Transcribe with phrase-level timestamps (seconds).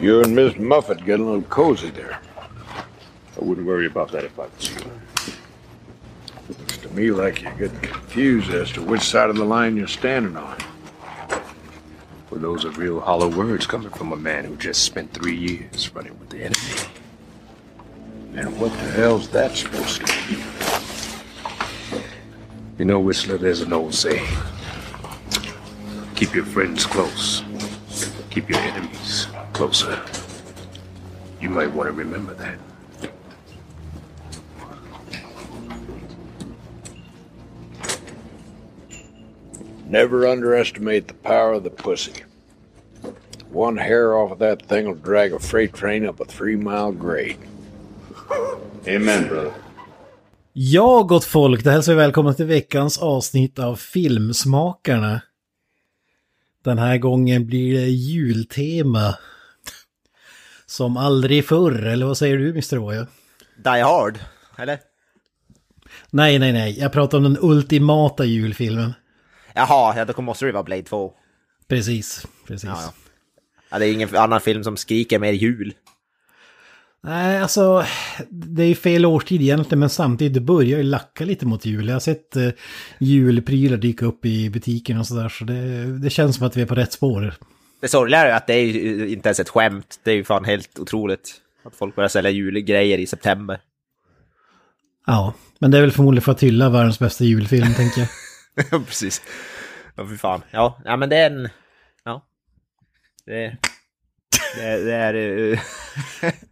[0.00, 2.18] You and Miss Muffet get a little cozy there.
[2.74, 4.90] I wouldn't worry about that if I was you.
[6.48, 9.86] Looks to me like you're getting confused as to which side of the line you're
[9.86, 10.56] standing on.
[12.30, 15.94] Well, those are real hollow words coming from a man who just spent three years
[15.94, 16.90] running with the enemy.
[18.36, 20.42] And what the hell's that supposed to mean?
[22.78, 24.26] You know, Whistler, there's an old saying.
[26.14, 27.42] Keep your friends close.
[28.30, 29.26] Keep your enemies
[29.60, 30.00] closer.
[31.42, 32.58] You might want to remember that.
[39.86, 42.24] Never underestimate the power of the pussy.
[43.52, 46.92] One hair off of that thing will drag a freight train up a three mile
[46.92, 47.36] grade.
[48.88, 49.52] Amen, brother.
[50.52, 55.20] Ja, gott folk, det hälsar vi välkomna till veckans avsnitt av Filmsmakarna.
[56.64, 59.14] Den här gången blir det jultema.
[60.70, 62.76] Som aldrig förr, eller vad säger du Mr.
[62.76, 63.06] Voya?
[63.56, 64.18] Die Hard,
[64.58, 64.78] eller?
[66.10, 68.94] Nej, nej, nej, jag pratar om den ultimata julfilmen.
[69.54, 71.12] Jaha, ja, då måste det vara Blade 2.
[71.68, 72.68] Precis, precis.
[72.68, 72.92] Ja, ja.
[73.70, 75.74] ja, det är ingen annan film som skriker mer jul.
[77.02, 77.84] Nej, alltså
[78.28, 81.86] det är ju fel årstid egentligen men samtidigt börjar ju lacka lite mot jul.
[81.86, 82.50] Jag har sett eh,
[82.98, 86.66] julprylar dyka upp i butiken och sådär så det, det känns som att vi är
[86.66, 87.34] på rätt spår.
[87.80, 90.00] Det sorgliga är att det är ju inte ens ett skämt.
[90.04, 93.60] Det är ju fan helt otroligt att folk börjar sälja julgrejer i september.
[95.06, 98.08] Ja, men det är väl förmodligen för att hylla världens bästa julfilm tänker jag.
[98.70, 99.22] Ja, precis.
[99.96, 100.42] Ja, fy fan.
[100.50, 101.48] Ja, ja, men det är en...
[102.04, 102.26] Ja.
[103.26, 103.56] Det är...
[104.56, 104.78] Det är...
[104.86, 105.60] Det är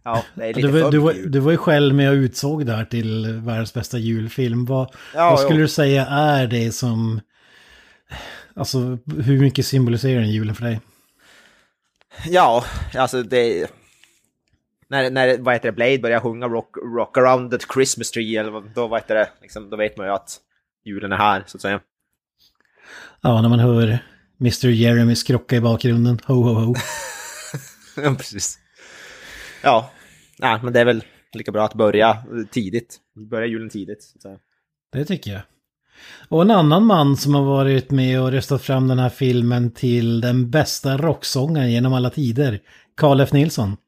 [0.03, 2.65] ja, det är lite Du, var- du, var, du var ju själv med och utsåg
[2.65, 4.65] det här till världens bästa julfilm.
[4.65, 5.61] Vad, Ja, vad skulle jo.
[5.65, 7.21] du säga är det som...
[8.55, 10.79] Alltså hur mycket symboliserar den julen för dig?
[12.25, 13.71] Ja, alltså det...
[14.87, 18.73] När, när vad heter det, Blade börjar sjunga rock, rock around the Christmas tree, eller
[18.75, 20.39] då, vad heter det, liksom, då vet man ju att
[20.85, 21.79] julen är här, så att säga.
[23.21, 23.99] Ja, när man hör
[24.41, 24.67] Mr.
[24.67, 26.19] Jeremy skrocka i bakgrunden.
[26.25, 26.75] Ho, ho, ho.
[28.03, 28.59] Ja, precis.
[29.63, 29.91] Ja,
[30.39, 31.03] nej, men det är väl
[31.33, 32.97] lika bra att börja tidigt.
[33.29, 34.03] Börja julen tidigt.
[34.03, 34.37] Så att säga.
[34.91, 35.41] Det tycker jag.
[36.29, 40.21] Och en annan man som har varit med och röstat fram den här filmen till
[40.21, 42.59] den bästa rocksångaren genom alla tider.
[42.97, 43.31] Carl F.
[43.33, 43.77] Nilsson.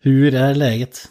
[0.00, 1.08] Hur är läget?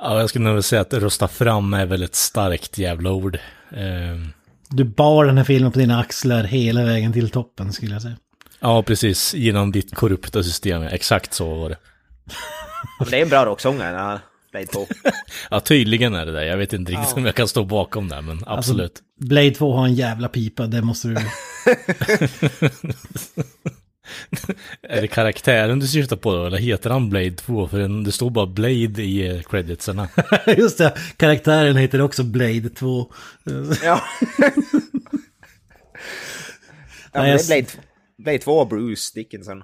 [0.00, 3.38] Ja, jag skulle nog säga att rösta fram är väl ett starkt jävla ord.
[3.76, 4.28] Ehm,
[4.70, 8.16] Du bar den här filmen på dina axlar hela vägen till toppen skulle jag säga.
[8.60, 9.34] ja, precis.
[9.34, 10.82] Genom ditt korrupta system.
[10.82, 11.76] Exakt så var det.
[13.00, 14.20] Men det är en bra rocksångare,
[14.66, 14.86] Blade 2.
[15.50, 16.46] Ja, tydligen är det det.
[16.46, 17.16] Jag vet inte riktigt Ja.
[17.16, 19.02] om jag kan stå bakom det, men absolut.
[19.20, 21.14] Blade 2 har en jävla pipa, det måste du...
[24.82, 27.68] Är det karaktären du syftar på då, eller heter han Blade 2?
[27.68, 30.08] För det står bara Blade i eh, creditsarna.
[30.46, 33.12] Just det, karaktären heter också Blade 2.
[33.82, 34.02] ja.
[37.12, 37.66] ja men det är Blade,
[38.18, 39.62] Blade 2 och Bruce Dickinson.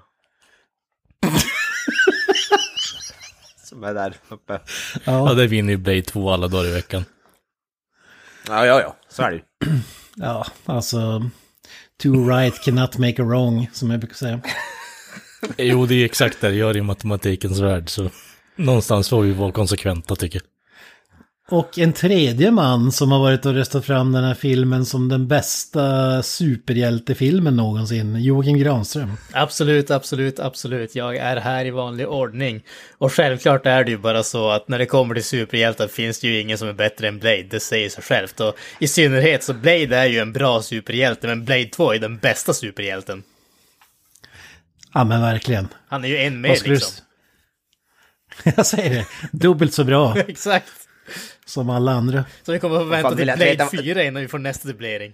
[3.74, 4.60] Som är där uppe.
[5.04, 7.04] Ja, det vinner ju Blade 2 alla dagar i veckan.
[8.48, 9.42] Ja, ja, ja, så är det ju.
[10.16, 11.30] Ja, alltså...
[12.02, 14.40] Two right cannot make a wrong, som jag brukar säga.
[15.58, 18.10] Jo, det är exakt det det gör i matematikens värld, så
[18.56, 20.53] någonstans får vi vara konsekventa tycker jag.
[21.49, 25.28] Och en tredje man som har varit och röstat fram den här filmen som den
[25.28, 29.12] bästa superhjältefilmen någonsin, Joakim Granström.
[29.32, 30.94] Absolut, absolut, absolut.
[30.94, 32.65] Jag är här i vanlig ordning.
[32.99, 36.28] Och självklart är det ju bara så att när det kommer till superhjältar finns det
[36.28, 37.43] ju ingen som är bättre än Blade.
[37.50, 38.41] Det säger sig självt.
[38.41, 42.19] Och i synnerhet så Blade är ju en bra superhjälte, men Blade 2 är den
[42.19, 43.22] bästa superhjälten.
[44.94, 45.69] Ja men verkligen.
[45.88, 46.49] Han är ju en du...
[46.49, 47.04] liksom.
[48.56, 50.84] Jag säger det, dubbelt så bra Exakt.
[51.44, 52.25] Som alla andra.
[52.43, 54.69] Så vi kommer att få vänta fan, till Blade veta- 4 innan vi får nästa
[54.69, 55.12] dubblering.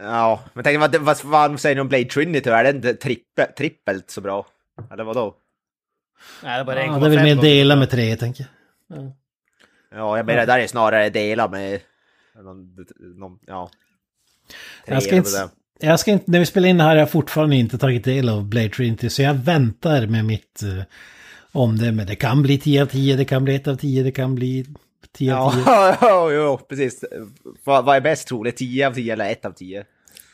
[0.00, 2.50] Ja, men tänk vad, vad, vad säger ni om Blade Trinity?
[2.50, 4.46] Är det inte trippe, trippelt så bra?
[4.92, 5.34] Eller vadå?
[6.42, 8.46] Nej, det är bara Ja, 1,5 det är väl mer dela med tre, tänker
[8.88, 9.12] jag.
[9.90, 11.80] Ja, jag menar där är snarare dela med...
[12.44, 12.76] Någon,
[13.18, 13.70] någon, ja.
[14.86, 15.48] Jag ska inte,
[15.80, 18.28] jag ska inte, när vi spelar in det här har jag fortfarande inte tagit del
[18.28, 20.82] av Blade Trinity, så jag väntar med mitt uh,
[21.52, 22.04] omdöme.
[22.04, 24.66] Det kan bli 10 av 10, det kan bli 1 av 10, det kan bli
[25.18, 25.62] 10 av 10.
[25.66, 27.04] Ja, ja, jo, precis.
[27.64, 28.56] Vad, vad är bäst troligt?
[28.56, 29.84] 10 av 10 eller 1 av 10?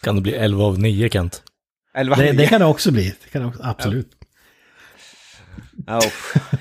[0.03, 1.43] Kan det bli 11 av 9 Kent?
[1.95, 4.11] 11 Det, det kan det också bli, det kan det också, absolut.
[5.87, 6.01] Ja,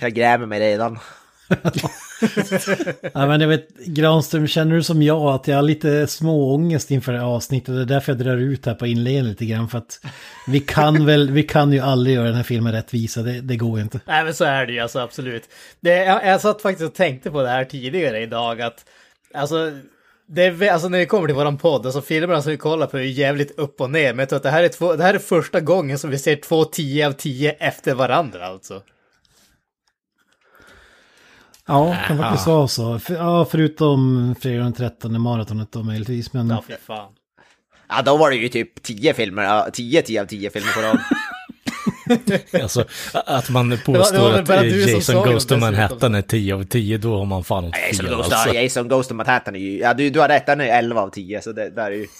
[0.01, 0.99] jag grämer mig redan.
[3.13, 7.11] Ja, men jag vet, Granström, känner du som jag att jag har lite småångest inför
[7.11, 7.75] det här avsnittet?
[7.75, 9.69] Det är därför jag drar ut här på inledningen lite grann.
[9.69, 9.99] För att
[10.47, 13.77] vi kan väl, vi kan ju aldrig göra den här filmen rättvisa, det, det går
[13.77, 13.99] ju inte.
[14.05, 15.43] Nej men så är det ju alltså absolut.
[15.79, 18.85] Det, jag, jag satt faktiskt och tänkte på det här tidigare idag att
[19.33, 19.71] alltså
[20.25, 22.97] det är, alltså när vi kommer till våran podd, alltså filmerna som vi kollar på
[22.97, 24.13] är jävligt upp och ner.
[24.13, 26.17] Men jag tror att det här är, två, det här är första gången som vi
[26.17, 28.81] ser två 10 av 10 efter varandra alltså.
[31.67, 32.99] Ja, kan faktiskt vara så.
[32.99, 36.33] För, ja, förutom fredag den 13 maratonet då möjligtvis.
[36.33, 37.11] Men Ja, fy fan.
[37.89, 40.81] Ja, då var det ju typ 10 filmer, ja, 10 10 av 10 filmer på
[40.81, 40.99] rad.
[42.61, 45.59] Alltså, att man det påstår var väl att bara eh, du som Jason to dessutom.
[45.59, 48.53] Manhattan är 10 av 10, då har man fan något Jason fel Ghost, alltså.
[48.53, 49.79] Jason Ghost of Manhattan är ju...
[49.79, 52.07] Ja, du, du har rätt, den är 11 av 10, så det där är ju...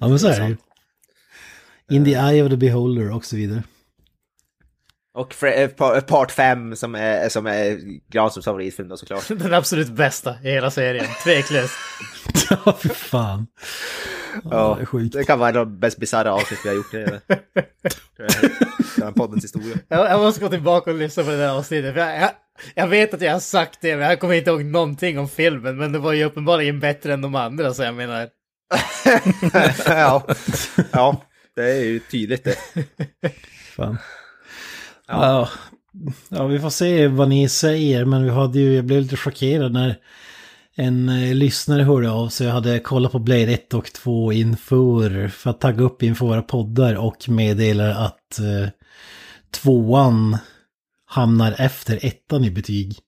[0.00, 0.56] Ja, men så är det ju.
[1.96, 3.62] In the eye of the beholder och så vidare.
[5.14, 7.78] Och eh, pa- part 5 som är, som är
[8.12, 9.24] Granströms favoritfilm då såklart.
[9.28, 11.74] Den absolut bästa i hela serien, tveklöst.
[12.64, 13.46] Ja, för fan.
[14.50, 15.12] Ja, det är sjukt.
[15.12, 17.20] Det kan vara de bäst bisarra avsnitt vi har gjort i det-
[18.96, 19.76] den här poddens historia.
[19.88, 21.94] Jag, jag måste gå tillbaka och lyssna på det där avsnittet.
[21.94, 22.30] För jag, jag,
[22.74, 25.76] jag vet att jag har sagt det, men jag kommer inte ihåg någonting om filmen.
[25.76, 28.28] Men det var ju uppenbarligen bättre än de andra, så jag menar.
[29.86, 30.26] ja.
[30.92, 31.22] ja,
[31.56, 32.56] det är ju tydligt det.
[33.76, 33.98] Fan.
[35.12, 35.48] Ja.
[36.28, 39.72] ja, vi får se vad ni säger, men vi hade ju, jag blev lite chockerad
[39.72, 39.96] när
[40.74, 42.46] en eh, lyssnare hörde av sig.
[42.46, 46.42] Jag hade kollat på Blade 1 och 2 inför, för att tagga upp inför våra
[46.42, 48.68] poddar och meddelar att eh,
[49.50, 50.36] tvåan
[51.06, 52.98] hamnar efter ettan i betyg.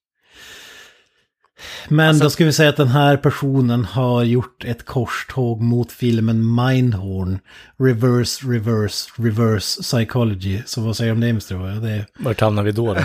[1.89, 6.55] Men då ska vi säga att den här personen har gjort ett korståg mot filmen
[6.55, 7.39] Mindhorn.
[7.79, 10.63] Reverse, reverse, reverse psychology.
[10.67, 11.81] Så vad säger du om det, Mr.
[11.81, 12.07] Det är...
[12.19, 12.95] Vart hamnar vi då?
[12.95, 13.01] då?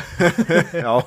[0.80, 1.06] Ja.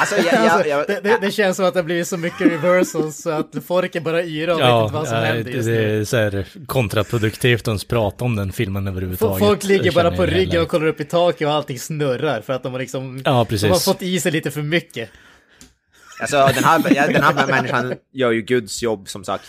[0.00, 3.22] Alltså, jag, jag, jag, Det, det, det känns som att det blir så mycket reversals
[3.22, 5.50] så att folk är bara yra och vet Ja, inte vad som eh, händer det,
[5.50, 6.00] just det nu.
[6.00, 9.38] är så här kontraproduktivt att ens prata om den filmen överhuvudtaget.
[9.46, 12.62] Folk ligger bara på ryggen och kollar upp i taket och allting snurrar för att
[12.62, 13.22] de har liksom...
[13.24, 15.10] Ja, De har fått i sig lite för mycket.
[16.20, 19.44] Alltså, den, här, den här människan gör ju Guds jobb som sagt.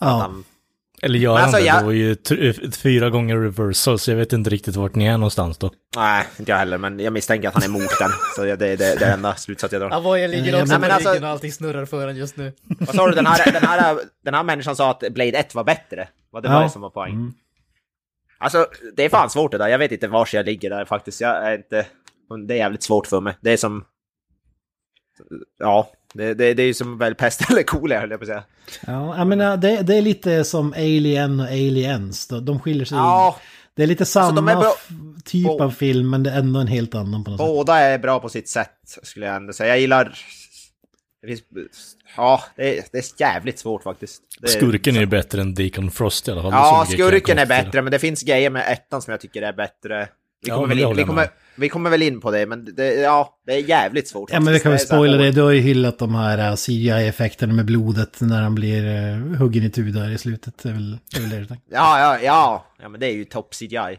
[0.00, 0.44] Ja, Han,
[1.02, 1.66] Eller gör Men han alltså, det?
[1.66, 5.06] jag- Det var ju tr- fyra gånger reversal, så jag vet inte riktigt vart ni
[5.06, 5.70] är någonstans då.
[5.96, 8.10] nej, inte jag heller, men jag misstänker att han är emot den.
[8.36, 9.90] Så det, det, det är den enda slutsats jag drar.
[9.90, 12.52] Avoya ligger Nej, också men på alltså- ryggen och allting snurrar för en just nu.
[12.62, 15.64] Vad sa du, den här, den, här, den här människan sa att Blade 1 var
[15.64, 16.08] bättre?
[16.30, 16.62] Vad det var Ja.
[16.62, 17.32] det som var poäng?
[18.38, 18.66] Alltså,
[18.96, 19.68] det är fan svårt det där.
[19.68, 21.20] Jag vet inte var jag ligger där faktiskt.
[21.20, 21.86] Jag är inte...
[22.46, 23.36] Det är jävligt svårt för mig.
[23.40, 23.84] Det är som...
[25.58, 28.28] Ja, det, det, det är ju som väl pest eller kolera höll jag på att
[28.28, 28.44] säga.
[28.86, 32.28] ja jag menar, det, det är lite som Alien och Aliens.
[32.28, 32.98] De, skiljer sig.
[32.98, 33.40] Ja,
[33.74, 34.64] Det är lite samma de är
[35.24, 37.46] typ av film, men det är ändå en helt annan på något sätt.
[37.46, 38.70] båda är bra på sitt sätt
[39.02, 39.68] skulle jag ändå säga.
[39.68, 40.18] Jag gillar...
[41.22, 41.42] Det finns...
[42.16, 44.22] Ja, det är, det är jävligt svårt faktiskt.
[44.40, 46.52] Det är- Skurken är ju bättre än Deacon Frost i alla fall.
[46.52, 50.08] Ja, skurken är bättre, men det finns grejer med ettan som jag tycker är bättre.
[50.42, 51.28] Vi Ja, kommer, men väl vi, kommer, med.
[51.56, 54.30] Vi kommer väl in på det, men det, ja, det är jävligt svårt.
[54.32, 57.52] Ja men vi kan väl spoila det, du har ju hyllat de här äh, CGI-effekterna
[57.52, 60.54] med blodet när han blir uh, huggen i tu där i slutet.
[60.62, 61.56] Det är väl det, är väl det.
[61.70, 62.66] Ja, ja, ja.
[62.82, 63.98] Ja, men det är ju top CGI.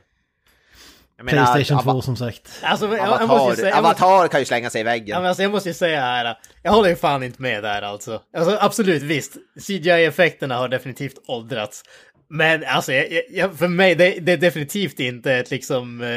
[1.17, 2.51] Jag menar, Playstation 2 Ava- som sagt.
[2.61, 3.69] Alltså, jag, jag måste ju Avatar, säga...
[3.69, 5.07] Jag måste, Avatar kan ju slänga sig i väggen.
[5.07, 7.81] ja, men alltså, jag måste ju säga här, jag håller ju fan inte med där
[7.81, 8.21] alltså.
[8.37, 9.37] alltså absolut, visst.
[9.59, 11.83] CGI-effekterna har definitivt åldrats.
[12.29, 16.07] Men alltså, jag, jag- för mig, det, det är definitivt inte ett liksom eh,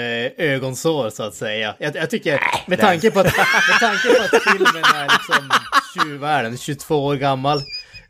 [0.46, 1.74] ögonsår så att säga.
[1.78, 5.50] Jag, jag tycker, med tanke, på att, med tanke på att filmen är liksom
[6.08, 7.60] 20, vad är den, 22 år gammal.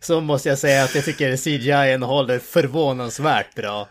[0.00, 3.88] Så måste jag säga att jag tycker CGI håller förvånansvärt bra.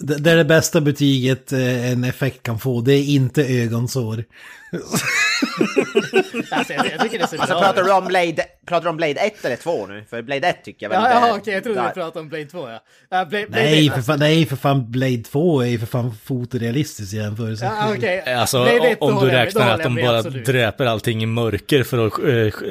[0.00, 4.24] Det, det är det bästa betyget eh, en effekt kan få, det är inte ögonsår.
[6.50, 7.86] Alltså, jag, jag tycker det ser Alltså bra pratar ut.
[7.86, 10.04] du om Blade, pratar du om Blade 1 eller 2 nu?
[10.10, 11.00] För Blade 1 tycker jag väl...
[11.02, 12.80] Ja, det- ja okej, jag trodde där- du pratade om Blade 2 ja.
[13.10, 16.14] ja Blade, Blade, Nej för, fan, nej, för fan Blade 2 är ju för fan
[16.24, 17.64] fotorealistiskt i jämförelse.
[17.64, 18.20] Ja, okej.
[18.34, 20.46] Alltså Blade 1, om du med, räknar att de bara absolut.
[20.46, 22.18] dräper allting i mörker för att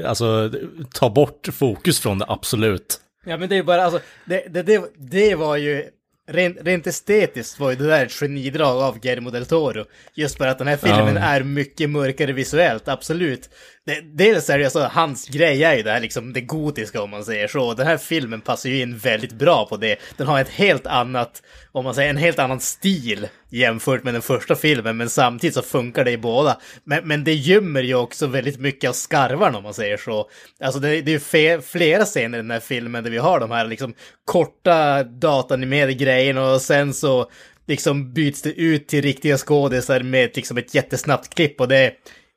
[0.03, 0.51] eh, alltså,
[0.93, 2.99] ta bort fokus från det, absolut.
[3.25, 5.83] Ja men det är ju bara alltså, det, det, det, det var ju
[6.29, 9.85] Rent, rent estetiskt var ju det där ett genidrag av Guillermo del Toro.
[10.13, 11.21] Just för att den här filmen Ja.
[11.21, 13.49] är mycket mörkare visuellt, absolut.
[13.87, 17.09] Det, dels är det alltså, hans grej är ju det här liksom det gotiska om
[17.09, 17.73] man säger så.
[17.73, 19.99] Den här filmen passar ju in väldigt bra på det.
[20.17, 24.21] Den har ett helt annat, om man säger en helt annan stil jämfört med den
[24.21, 26.57] första filmen, men samtidigt så funkar det i båda.
[26.83, 30.29] Men, men det gömmer ju också väldigt mycket av skarvarna om man säger så.
[30.61, 33.51] Alltså det, det är ju flera scener i den här filmen där vi har de
[33.51, 33.93] här liksom
[34.25, 37.29] korta datanimerade grejerna och sen så
[37.67, 41.93] liksom byts det ut till riktiga skådisar med liksom ett jättesnabbt klipp och det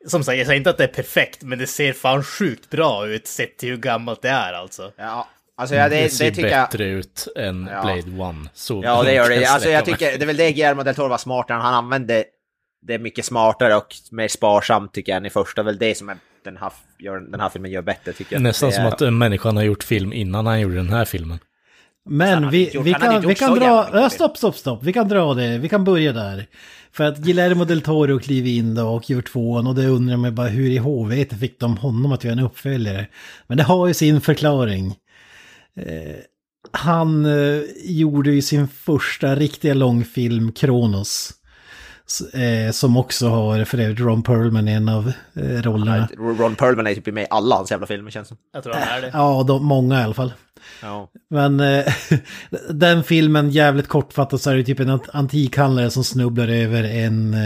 [0.06, 3.06] som sagt, jag säger inte att det är perfekt, men det ser fan sjukt bra
[3.08, 4.92] ut sett till hur gammalt det är alltså.
[4.96, 6.68] Ja, alltså ja, det, Det det, ser tycker jag...
[6.68, 7.82] bättre ut än Ja.
[7.82, 8.50] Blade 1.
[8.54, 9.44] Så Ja, det gör det.
[9.46, 11.58] Alltså jag tycker, det är väl det Guillermo del Toro var smartare.
[11.58, 12.24] Han använde
[12.86, 15.62] det mycket smartare och mer sparsamt tycker jag än i första.
[15.62, 18.42] Väl det som är, den, här, gör, den här filmen gör bättre tycker jag.
[18.42, 21.38] Nästan det som att en människan har gjort film innan han gjorde den här filmen.
[22.04, 24.10] Men vi, gjort- vi kan, vi kan dra...
[24.10, 24.82] stopp, stopp, stopp.
[24.82, 25.58] Vi kan dra det.
[25.58, 26.46] Vi kan börja där.
[26.92, 30.34] För att Guillermo del Toro kliver in då och gör tvåan och det undrar man
[30.34, 33.06] bara hur i HV fick de honom att göra en uppföljare.
[33.46, 34.94] Men det har ju sin förklaring.
[35.76, 36.16] Eh,
[36.72, 41.39] han eh, gjorde ju sin första riktiga långfilm, Kronos.
[42.32, 46.08] Eh, som också har för övrigt Ron Perlman i en av eh, rollerna.
[46.18, 48.38] Ron Perlman är typ med i alla hans jävla filmer känns det som.
[48.52, 49.10] Jag tror han är det.
[49.12, 50.32] Ja, de, många i alla fall.
[50.82, 51.10] Ja.
[51.30, 51.84] Men eh,
[52.70, 57.36] den filmen, jävligt kortfattat, så är det typ en ant- antikhandlare som snubblar över en,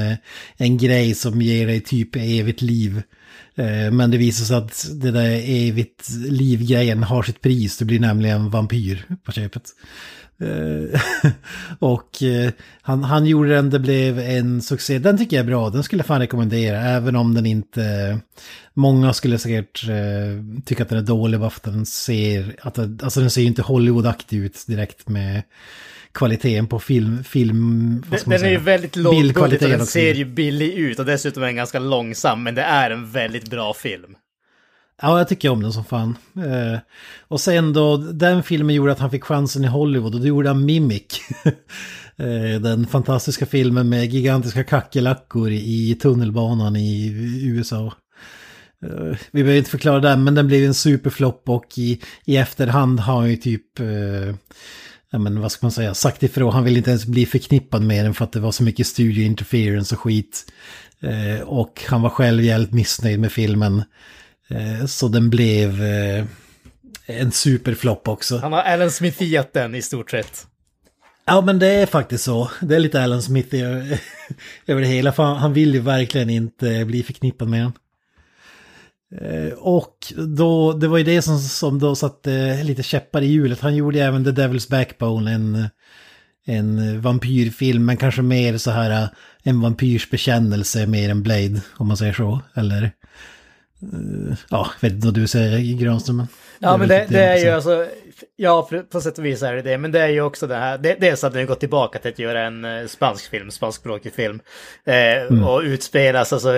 [0.56, 3.02] en grej som ger dig typ evigt liv.
[3.56, 7.78] Eh, men det visar sig att det där evigt liv-grejen har sitt pris.
[7.78, 9.62] Det blir nämligen vampyr på köpet.
[10.40, 11.00] Eh,
[11.78, 14.98] och eh, han, han gjorde den, det blev en succé.
[14.98, 16.80] Den tycker jag är bra, den skulle jag fan rekommendera.
[16.80, 18.18] Även om den inte...
[18.76, 22.56] Många skulle säkert eh, tycka att den är dålig bara för att den ser...
[22.62, 25.42] Att alltså den ser ju inte Hollywoodaktig ut direkt med
[26.14, 27.24] kvaliteten på film...
[27.24, 30.72] film vad ska man Den är ju väldigt låg budget och den ser ju billig
[30.72, 34.16] ut och dessutom är den ganska långsam, men det är en väldigt bra film.
[35.02, 36.16] Ja, jag tycker om den som fan.
[36.36, 36.78] Eh,
[37.28, 40.48] och sen då, den filmen gjorde att han fick chansen i Hollywood och då gjorde
[40.48, 41.20] han Mimic.
[42.16, 47.92] eh, den fantastiska filmen med gigantiska kackerlackor i tunnelbanan i USA.
[48.82, 53.00] Eh, vi behöver inte förklara den, men den blev en superflopp och i, i efterhand
[53.00, 53.80] har han ju typ...
[55.14, 56.52] Ja men vad ska man säga, sagt ifrån.
[56.52, 59.24] Han vill inte ens bli förknippad med den för att det var så mycket studio
[59.24, 60.52] interference och skit.
[61.00, 63.82] Eh, och han var själv jävligt missnöjd med filmen.
[64.50, 66.24] Eh, Så den blev eh,
[67.06, 68.38] en superflopp också.
[68.38, 70.46] Han har Alan Smithiat den i stort sett.
[71.24, 72.50] Ja men det är faktiskt så.
[72.60, 73.54] Det är lite Alan Smith
[74.66, 75.12] över det hela.
[75.12, 77.72] För han- han vill ju verkligen inte bli förknippad med den.
[79.20, 83.60] Eh, Och då, det var ju det som, som då satte lite käppar i hjulet.
[83.60, 85.68] Han gjorde även The Devil's Backbone, en,
[86.46, 89.08] en vampyrfilm, men kanske mer så här eh,
[89.42, 92.40] en vampyrs bekännelse mer än Blade, om man säger så.
[92.54, 92.82] Eller,
[93.82, 96.26] eh, ja, vet inte vad du säger Granström.
[96.58, 97.86] Ja, men det, typ det är ju alltså,
[98.36, 100.78] ja, på- sätt och vis är det det, men det är ju också det här,
[100.78, 104.12] det, dels att den har gått tillbaka till att göra en eh, spansk film, spanskspråkig
[104.12, 104.40] film,
[104.84, 106.52] eh, och utspelas, alltså,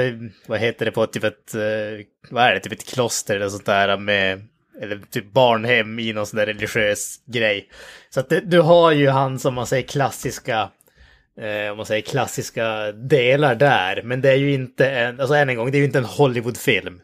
[0.47, 3.67] vad heter det på typ ett, eh, vad är det, typ ett kloster eller sånt
[3.67, 4.43] där med,
[4.83, 7.69] eller typ barnhem i någon sån där religiös grej.
[8.11, 10.69] Så att det, du har ju han som man säger klassiska,
[11.41, 15.49] eh, om man säger klassiska delar där, men det är ju inte en, alltså än
[15.49, 17.01] en gång, det är ju inte en Hollywoodfilm.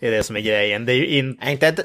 [0.00, 0.86] Det är det som är grejen.
[0.86, 1.84] Det är ju inte,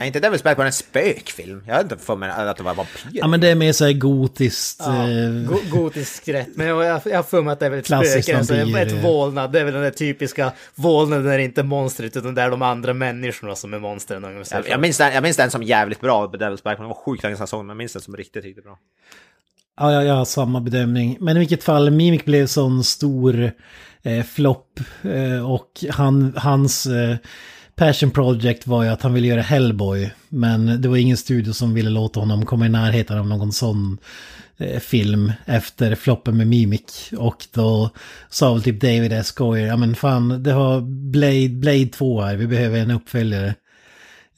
[0.00, 1.62] är inte Devil's Backbone en spökfilm?
[1.66, 3.00] Jag har inte för mig att det var vampyr.
[3.12, 4.82] Ja men det är mer så här gotiskt.
[4.84, 6.28] Ja, eh, go gotisk.
[6.54, 9.52] Men jag, har för mig att det är väl ett spöke, alltså ett vålnad.
[9.52, 12.50] Det är väl den där typiska vålnaden där det inte är monstret utan det är
[12.50, 14.24] de andra människorna som är monstren.
[14.24, 16.88] om jag Jag, jag, minns den, jag minns den som jävligt bra, Devil's Backbone.
[16.88, 18.78] Det var sjukt länge sedan jag såg men jag minns den som riktigt, riktigt bra.
[19.80, 21.16] Ja, jag, jag har samma bedömning.
[21.20, 23.52] Men i vilket fall, Mimic blev sån stor
[24.02, 24.80] eh, flopp.
[25.02, 27.16] Eh, och han, hans eh,
[27.78, 30.10] passion project var ju att han ville göra Hellboy.
[30.28, 33.98] Men det var ingen studio som ville låta honom komma i närheten av någon sån
[34.58, 37.10] eh, film efter floppen med Mimic.
[37.18, 37.90] Och då
[38.30, 39.32] sa väl typ David S.
[39.32, 40.80] Goyer, ja men fan, det har
[41.10, 43.54] Blade, Blade 2 här, vi behöver en uppföljare.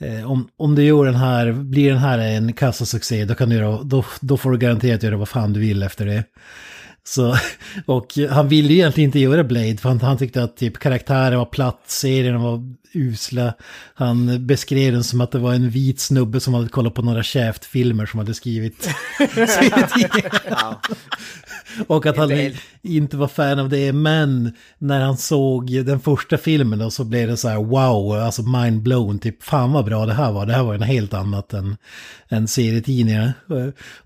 [0.01, 3.57] Eh, om, om du gör den här, blir den här en kassasuccé, då, kan du
[3.57, 6.25] göra, då, då får du garanterat göra vad fan du vill efter det.
[7.05, 7.37] Så,
[7.87, 11.39] och han ville ju egentligen inte göra Blade, för han, han tyckte att typ karaktären
[11.39, 13.55] var platt, serien var usla.
[13.95, 17.23] Han beskrev den som att det var en vit snubbe som hade kollat på några
[17.23, 18.89] Shaft-filmer som hade skrivit.
[21.87, 22.31] Och att han
[22.83, 27.29] Inte var fan av det, men när han såg den första filmen då så blev
[27.29, 30.53] det så här wow, alltså mind blown, typ fan vad bra det här var, det
[30.53, 31.77] här var en helt annat än,
[32.29, 33.33] än serietidningar.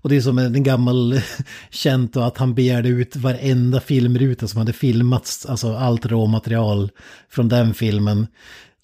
[0.01, 1.21] Och det är som en gammal
[1.69, 6.91] känt då att han begärde ut varenda filmruta som hade filmats, alltså allt råmaterial
[7.29, 8.27] från den filmen.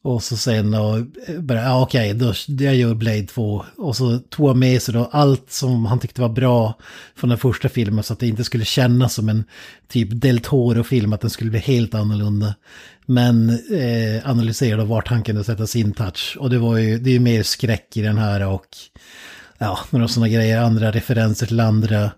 [0.04, 3.66] Och så sen då, eh, bara, ja okej, då jag gör Blade 2.
[3.78, 6.78] Och så tog han med sig då allt som han tyckte var bra
[7.16, 9.44] från den första filmen så att det inte skulle kännas som en
[9.88, 12.56] typ Del Toro-film, att den skulle bli helt annorlunda.
[13.06, 16.38] Men eh, analyserade vart han kunde sätta sin touch.
[16.40, 18.68] Och det var ju, det är ju mer skräck i den här och
[19.58, 22.12] ja, några sådana grejer, andra referenser till andra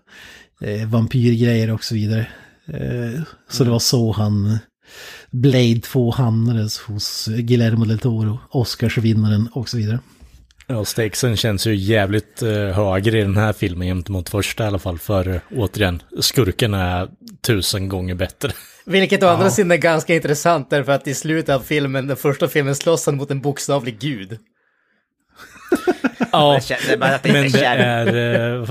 [0.60, 2.26] eh, vampyrgrejer och så vidare.
[2.66, 4.58] Eh, så det var så han
[5.30, 9.98] Blade 2 hamnades hos Guillermo del Toro, Oscarsvinnaren och så vidare.
[10.66, 14.78] Ja, stakesen känns ju jävligt eh, högre i den här filmen gentemot första i alla
[14.78, 14.98] fall.
[14.98, 17.08] För återigen, skurken är
[17.46, 18.52] tusen gånger bättre.
[18.86, 22.48] Vilket å andra sidan är ganska intressant därför att i slutet av filmen, den första
[22.48, 24.38] filmen, slåss han mot en bokstavlig gud.
[26.32, 28.68] Ja, är bara att det men inte det är är, eh,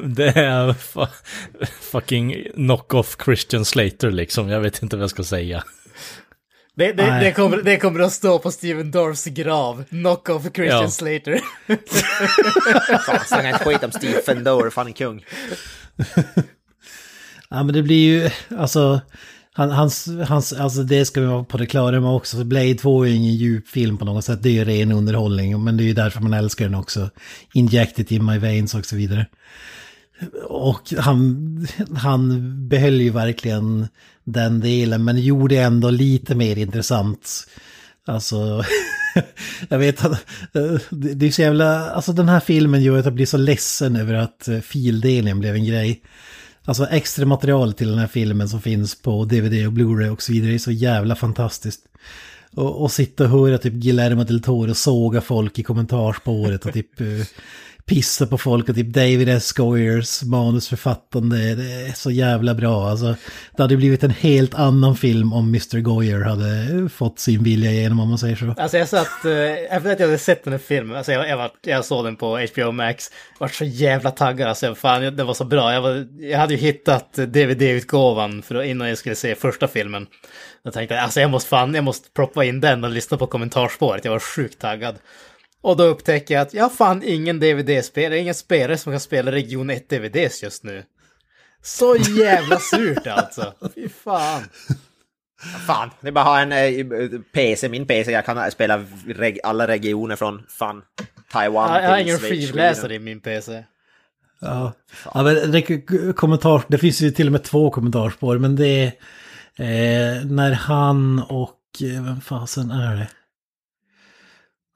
[0.04, 1.06] det är fu-
[1.80, 4.48] fucking knock-off Christian Slater liksom.
[4.48, 5.64] Jag vet inte vad jag ska säga.
[6.74, 9.84] Det, det, det, kommer, det kommer att stå på Steven Dorffs grav.
[9.88, 10.90] Knock-off Christian Ja.
[10.90, 11.40] Slater.
[13.06, 15.24] Fan, snacka inte skit om Stephen Dower, fan en kung.
[17.52, 19.00] Ja men det blir ju, alltså,
[19.60, 22.44] han, hans, hans, alltså det ska vi vara på det klara med också.
[22.44, 25.64] Blade 2 är ju ingen djup film på något sätt, det är ju ren underhållning.
[25.64, 27.10] Men det är ju därför man älskar den också.
[27.52, 29.26] Injected in my veins och så vidare.
[30.48, 33.88] Och han, han behöll ju verkligen
[34.24, 37.46] den delen, men gjorde ändå lite mer intressant.
[38.06, 38.64] Alltså,
[39.68, 40.26] jag vet att
[40.90, 44.14] det är så jävla, alltså den här filmen gör att jag blir så ledsen över
[44.14, 46.02] att eh, fildelningen blev en grej.
[46.70, 50.32] Alltså extra material till den här filmen som finns på DVD och Blu-ray och så
[50.32, 51.80] vidare är så jävla fantastiskt.
[52.54, 57.00] Och, och sitta och höra typ Guillermo del Toro såga folk i kommentarspåret och typ
[57.00, 57.06] eh,
[57.90, 59.52] pissa på folk och typ David S.
[59.52, 61.54] Goyers manusförfattande.
[61.54, 62.88] Det är så jävla bra.
[62.88, 63.14] Alltså,
[63.56, 65.80] det hade blivit en helt annan film om Mr.
[65.80, 68.54] Goyer hade fått sin vilja igenom om man säger så.
[68.58, 71.36] Alltså jag satt, eh, efter att jag hade sett den här filmen, alltså jag, jag,
[71.36, 75.34] var, jag såg den på HBO Max, vart så jävla taggad, alltså fan den var
[75.34, 75.72] så bra.
[75.72, 80.06] Jag, var, jag hade ju hittat DVD-utgåvan för, innan jag skulle se första filmen.
[80.62, 84.04] Jag tänkte alltså jag måste fan, jag måste proppa in den och lyssna på kommentarspåret,
[84.04, 84.96] jag var sjukt taggad.
[85.62, 89.32] Och då upptäcker jag att jag har fan ingen DVD-spelare, ingen spelare som kan spela
[89.32, 90.84] Region 1 DVDs just nu.
[91.62, 93.54] Så jävla surt alltså.
[93.74, 94.42] Fy fan.
[95.66, 99.38] Fan, det är bara att ha en eh, PC, min PC, jag kan spela reg
[99.42, 100.82] alla regioner från fan
[101.32, 103.64] Taiwan Jag, jag har ingen skivläsare i min PC.
[104.40, 104.72] Ja,
[105.14, 105.62] ja men det,
[106.12, 108.86] kommentar, det finns ju till och med två kommentarspår, men det är
[109.56, 113.08] eh, när han och, eh, vem fasen är det?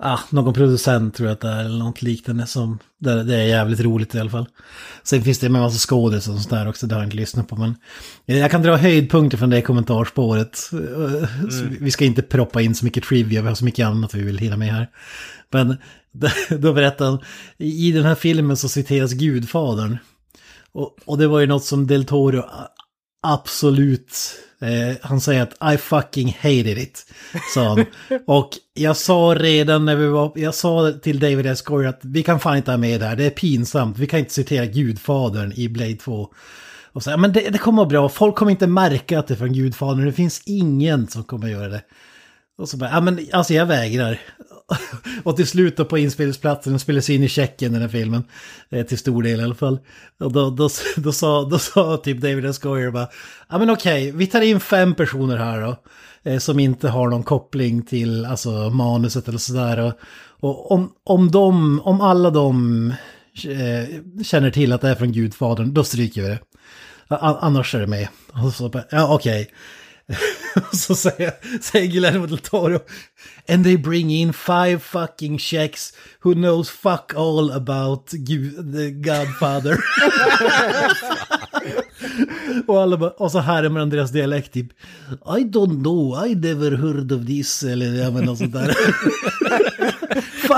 [0.06, 3.42] Ah, någon producent tror jag att det är, eller något liknande som, det, det är
[3.46, 4.46] jävligt roligt i alla fall.
[5.02, 7.48] Sen finns det med massa skådis och sånt där också, det har jag inte lyssnat
[7.48, 7.74] på, men
[8.24, 10.70] jag kan dra höjdpunkter från det kommentarspåret.
[10.72, 14.14] Eh, så Vi ska inte proppa in så mycket trivia, vi har så mycket annat
[14.14, 14.88] vi vill hinna med här.
[15.50, 15.76] Men
[16.58, 17.18] då berättar han,
[17.58, 19.98] i den här filmen så citeras Gudfadern.
[20.72, 22.68] Och, och det var ju något som Del Toro a-
[23.22, 24.16] absolut,
[24.64, 27.07] eh, han säger att I fucking hated it,
[27.55, 27.85] sa han.
[28.27, 31.62] och jag sa redan när vi var, jag sa till David S.
[31.62, 34.18] Goyer att vi kan fan inte ha med det här, det är pinsamt, vi kan
[34.18, 36.29] inte citera Gudfadern i Blade 2.
[36.92, 39.53] Och så, men det, det kommer bra, folk kommer inte märka att det är från
[39.53, 41.83] Gudfadern, det finns ingen som kommer göra det.
[42.59, 44.20] Och så bara, ja men alltså jag vägrar.
[45.22, 48.24] Och till slut då på inspelningsplatsen, den spelades in i Tjeckien den här filmen.
[48.70, 49.79] Eh, till stor del i alla fall.
[50.20, 52.59] Och då, då, då, sa, då sa typ David S.
[52.59, 53.09] Goyer bara,
[53.48, 55.77] ja men okej, vi tar in fem personer här då.
[56.31, 59.81] Eh, som inte har någon koppling till alltså, manuset eller sådär.
[59.81, 59.94] Och,
[60.40, 62.88] och om, om, de, om alla de
[63.44, 66.38] eh, känner till att det är från Gudfadern, då stryker vi det.
[67.18, 68.09] Annars är det med.
[68.44, 69.42] Och så bara, ja okej.
[69.42, 69.55] Okay.
[70.72, 72.80] så säger, säger Guillermo del Toro.
[73.48, 79.78] And they bring in five fucking checks who knows fuck all about the Godfather.
[82.66, 84.68] och, alla bara, och så härmar han deras dialekt typ.
[85.10, 87.62] I don't know, I never heard of this.
[87.62, 88.76] Eller ja men något sånt där.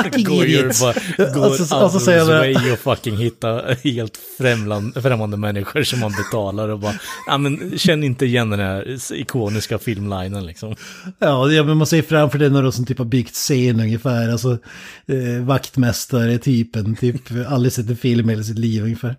[0.02, 3.62] fucking bara går och så, out och så of säger bara, way och fucking hitta
[3.84, 6.94] helt främland, främmande människor som man betalar och bara,
[7.26, 10.76] ja men känn inte igen den här ikoniska filmlinen liksom.
[11.18, 14.28] Ja, ja, men man ser framför det några som typ har byggt scen ungefär.
[14.28, 14.52] Alltså
[15.08, 19.16] eh, vaktmästare-typen, typ aldrig sett en film i hela sitt liv ungefär.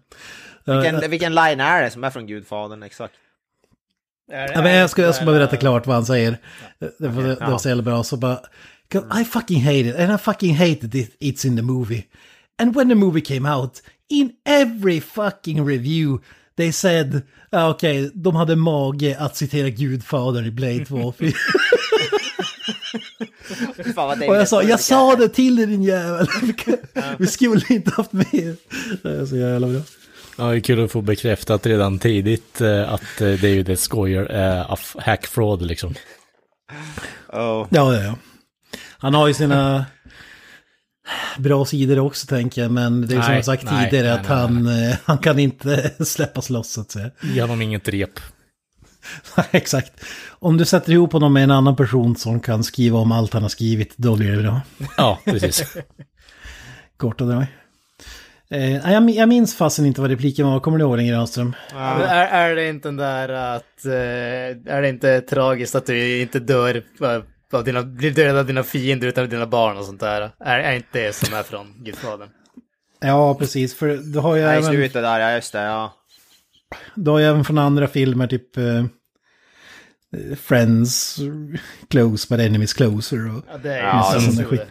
[0.66, 3.14] Vilken, vilken line är det som är från Gudfadern exakt?
[4.32, 6.38] Ja, men jag ska, jag ska bara berätta klart vad han säger.
[6.80, 8.04] Det, det, var- det var så jävla bra.
[8.04, 8.40] Så bara,
[8.90, 12.04] 'Cause I fucking hate it, and I fucking hated it, it's in the movie.
[12.60, 16.20] And when the movie came out, in every fucking review,
[16.58, 17.22] they said,
[17.52, 21.14] okej, de hade mage att citera Gudfadern i Blade 2.
[23.96, 26.28] Fan, vad Och jag sa, jag sa det till dig din jävel.
[27.20, 28.56] Vi skulle inte haft med.
[29.04, 29.82] Det är så jävla bra.
[30.38, 33.88] Ja, det är kul att få bekräftat redan tidigt eh, att eh, David S.
[33.88, 35.94] Goyer är aff- hack fraud liksom.
[37.34, 37.68] Oh.
[37.70, 38.16] Ja, ja, ja.
[38.98, 39.86] Han har ju sina
[41.38, 44.20] bra sidor också tänker jag, men det är som Nej, jag sagt nej, tidigare nej,
[44.20, 47.12] att nej, han, eh, han kan inte släppas loss så att säga.
[47.22, 48.20] Ge honom inget rep.
[49.52, 50.06] Exakt.
[50.30, 53.42] Om du sätter ihop honom med en annan person som kan skriva om allt han
[53.42, 54.62] har skrivit, då blir det bra.
[54.98, 55.78] Ja, precis.
[56.98, 57.46] Kort och drag.
[58.50, 61.56] Eh, jag, jag minns fasen inte vad repliken var, kommer du ihåg den Granström?
[61.74, 63.86] Men Är, är det inte den där att...
[63.86, 66.84] eh, är det inte tragiskt att du inte dör
[67.54, 70.32] av- dina, blir dödad av dina fiender utan av dina barn och sånt där?
[70.40, 72.30] Är, är inte det som är från Gudfadern?
[73.00, 73.76] Ja, precis.
[73.76, 75.94] För du har ju Ja, i även, slutet där, ja just det, ja.
[76.96, 78.86] du har ju även från andra filmer, typ eh,
[80.42, 81.20] Friends,
[81.90, 83.38] Close but Enemies Closer.
[83.38, 84.62] Och, Ja, det är Ja, ju sån så där skit.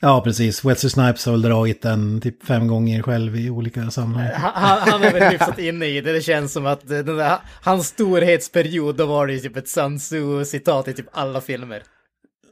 [0.00, 0.64] Ja, precis.
[0.64, 4.30] Wesley Snipes har väl dragit den typ fem gånger själv i olika sammanhang.
[4.34, 6.12] Han, han är väl hyfsat inne i det.
[6.12, 9.98] Det känns som att den där, hans storhetsperiod, då var det ju typ ett Sun
[9.98, 11.82] Tzu-citat i typ alla filmer.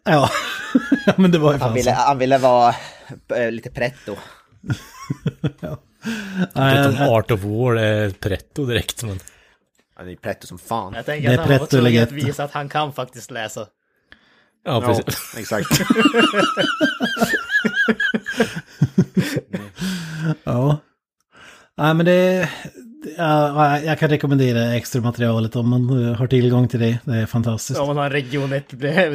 [0.05, 0.31] Ja,
[1.07, 2.01] ja men det var ju Han ville, så.
[2.01, 2.75] han ville vara
[3.37, 4.17] eh, lite pretto.
[6.55, 9.03] Nej, Utom nej, Art of War är pretto direkt.
[9.03, 9.21] Men...
[9.95, 10.95] Han är pretto som fan.
[10.95, 13.31] Jag tänker Det att är han var pretto tvungen att visa att han kan faktiskt
[13.31, 13.67] läsa.
[14.67, 15.35] Ja, Ja, precis.
[15.39, 15.69] exakt.
[20.45, 20.79] Ja.
[21.77, 22.49] Nej, men det...
[23.17, 26.99] Ja, jag kan rekommendera extra materialet om man eh, har tillgång till det.
[27.05, 27.81] Det är fantastiskt.
[27.81, 28.69] Om man har en region 1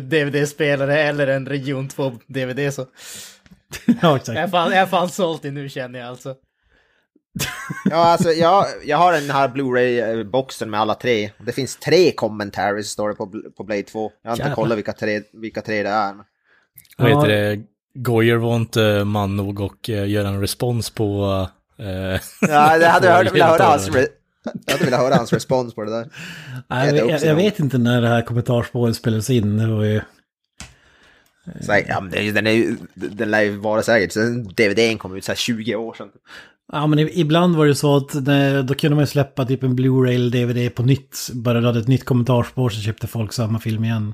[0.03, 2.81] DVD-spelare eller en region 2 DVD så.
[3.85, 4.51] Ja, Jag är exakt.
[4.51, 6.35] fan, jag är fan sålt i nu känner jag alltså.
[7.89, 11.31] Ja, alltså jag, jag har den här Blu-ray-boxen med alla tre.
[11.45, 14.11] Det finns tre commentaries står det på, på Blade 2.
[14.21, 14.55] Jag har inte Jävlar.
[14.55, 16.15] kollat vilka tre, vilka tre det är.
[16.97, 17.61] Vad heter det?
[17.93, 21.23] Goyer var inte man nog och eh, göra en respons på...
[21.79, 21.85] Eh,
[22.41, 24.07] Ja, det hade jag hört, velat höra hans, re-
[24.65, 26.09] jag hade velat höra hans respons på det där.
[26.67, 29.57] Nej, jag, jag, jag vet inte när det här kommentarspåret spelades in.
[29.57, 30.01] Det var ju...
[31.61, 34.11] Så, ja, den, är ju, den lär ju vara säkert.
[34.11, 36.09] Sen DVDn kom ut så här 20 år sedan.
[36.71, 38.09] Ja, men ibland var det så att
[38.67, 41.29] då kunde man ju släppa typ en Blu-ray eller DVD på nytt.
[41.33, 44.13] Bara du hade ett nytt kommentarspår så köpte folk samma film igen.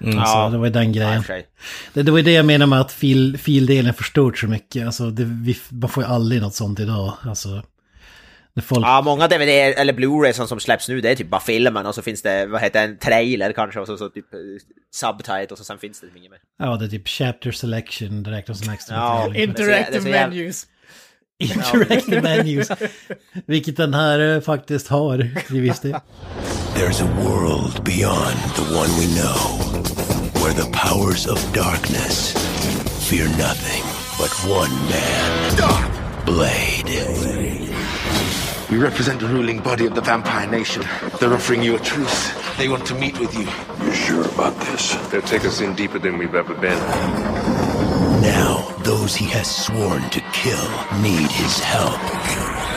[0.00, 0.24] Mm.
[0.26, 1.22] Så det var ju den Ja, grejen.
[1.22, 1.46] sig.
[1.94, 4.86] Det, det var ju det jag menar med att fil, fildelen förstört så mycket.
[4.86, 7.12] Alltså, det, vi, man får ju aldrig något sånt idag.
[7.22, 7.62] Alltså,
[8.54, 8.86] när folk...
[8.86, 11.94] Ja, många DVD eller Blu-ray som, som släpps nu, det är typ bara filmen och
[11.94, 14.38] så finns det, vad heter det, en trailer kanske och så, så typ eh,
[14.94, 16.40] subtitles och sen finns det inget mer.
[16.58, 19.36] Ja, det är typ chapter selection, det räknas som extra Ja, material.
[19.48, 20.66] inte- det är Interactive så menus.
[21.54, 22.68] Interactive menus.
[23.46, 25.96] Vilket den här eh, faktiskt har till viss del.
[26.74, 29.36] There's a world beyond the one we know,
[30.42, 32.32] where the powers of darkness
[33.10, 33.82] fear nothing
[34.18, 37.68] but one man, Blade.
[38.70, 40.82] We represent the ruling body of the vampire nation.
[41.20, 42.32] They're offering you a truce.
[42.56, 43.46] They want to meet with you.
[43.84, 44.94] You sure about this?
[45.10, 47.51] They'll take us in deeper than we've ever been.
[48.22, 50.68] Now, those he has sworn to kill
[51.02, 52.00] need his help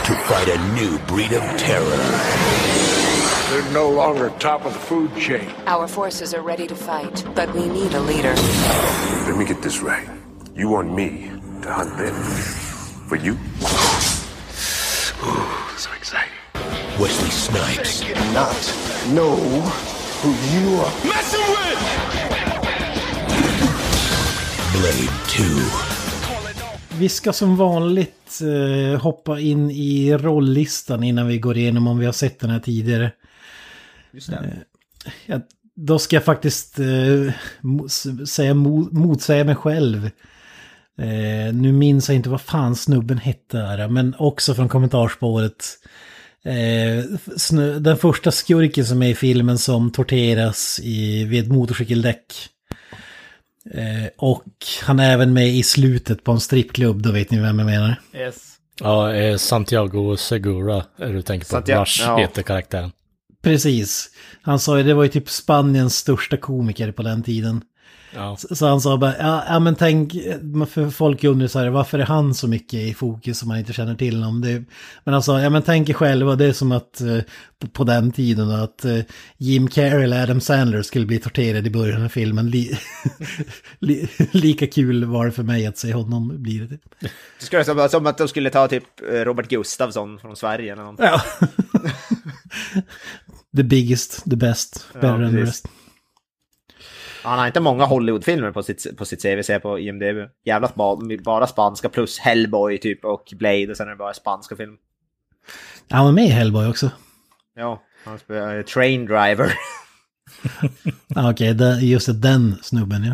[0.05, 2.01] to fight a new breed of terror.
[3.51, 5.47] They're no longer top of the food chain.
[5.67, 8.33] Our forces are ready to fight, but we need a leader.
[9.27, 10.09] Let me get this right.
[10.55, 11.29] You want me
[11.61, 12.15] to hunt them.
[13.07, 13.33] For you?
[15.21, 16.33] Ooh, so exciting.
[16.99, 18.01] Wesley Snipes,
[18.33, 18.55] Not
[19.13, 19.35] know
[20.23, 22.54] who you are.
[24.81, 25.43] Blade 2.
[26.99, 32.05] Vi ska som vanligt eh, hoppa in i rolllistan innan vi går igenom om vi
[32.05, 33.11] har sett den här tidigare.
[34.13, 34.57] Just det.
[35.25, 35.39] Ja,
[35.75, 36.85] då ska jag faktiskt eh,
[37.61, 40.05] mo- säga, mo, motsäga mig själv.
[40.99, 45.65] Eh, nu minns jag inte vad fan snubben hette här, men också från kommentarspåret.
[46.43, 47.03] Eh,
[47.79, 52.33] den första skurken som är i filmen som torteras i, vid ett motorcykeldäck.
[53.73, 54.45] Eh, och
[54.83, 57.95] han är även med i slutet på en strippklubb, då vet ni vem jag menar.
[58.13, 58.35] Yes.
[58.79, 61.49] ja, eh, Santiago Segura är du tänker på.
[61.49, 62.17] Santiago, Rush ja.
[62.17, 62.91] heter karaktären.
[63.43, 64.09] Precis.
[64.41, 67.61] Han sa ju, det var ju typ Spaniens största komiker på den tiden.
[68.15, 68.37] Ja.
[68.37, 70.13] Så så han sa bara, ja, ja men tänk,
[70.69, 73.73] för folk undrar så här, varför är han så mycket i fokus som man inte
[73.73, 74.41] känner till honom?
[74.41, 74.63] Det,
[75.03, 77.19] men han sa, ja men tänk er själva, det är som att eh,
[77.59, 78.99] på, på den tiden att eh,
[79.37, 82.49] Jim Carrey eller Adam Sandler skulle bli torterad i början av filmen.
[82.49, 82.79] Li,
[83.79, 86.77] li, lika kul var det för mig att se honom bli det.
[86.99, 90.73] Det skulle vara som, som att de skulle ta typ eh, Robert Gustafsson från Sverige
[90.73, 90.99] eller något.
[90.99, 91.21] Ja.
[93.55, 95.67] the biggest, the best, better than the rest.
[97.25, 100.29] Han har inte många Hollywoodfilmer på sitt, på sitt CVC på IMDB.
[100.45, 100.71] Jävla
[101.23, 104.77] bara spanska plus Hellboy typ och Blade och sen är det bara spanska film.
[105.89, 106.91] Han var med i Hellboy också.
[107.55, 109.53] Ja, han spelar eh, Train Driver.
[111.15, 113.13] Ah, Okej, okay, just den snubben ja.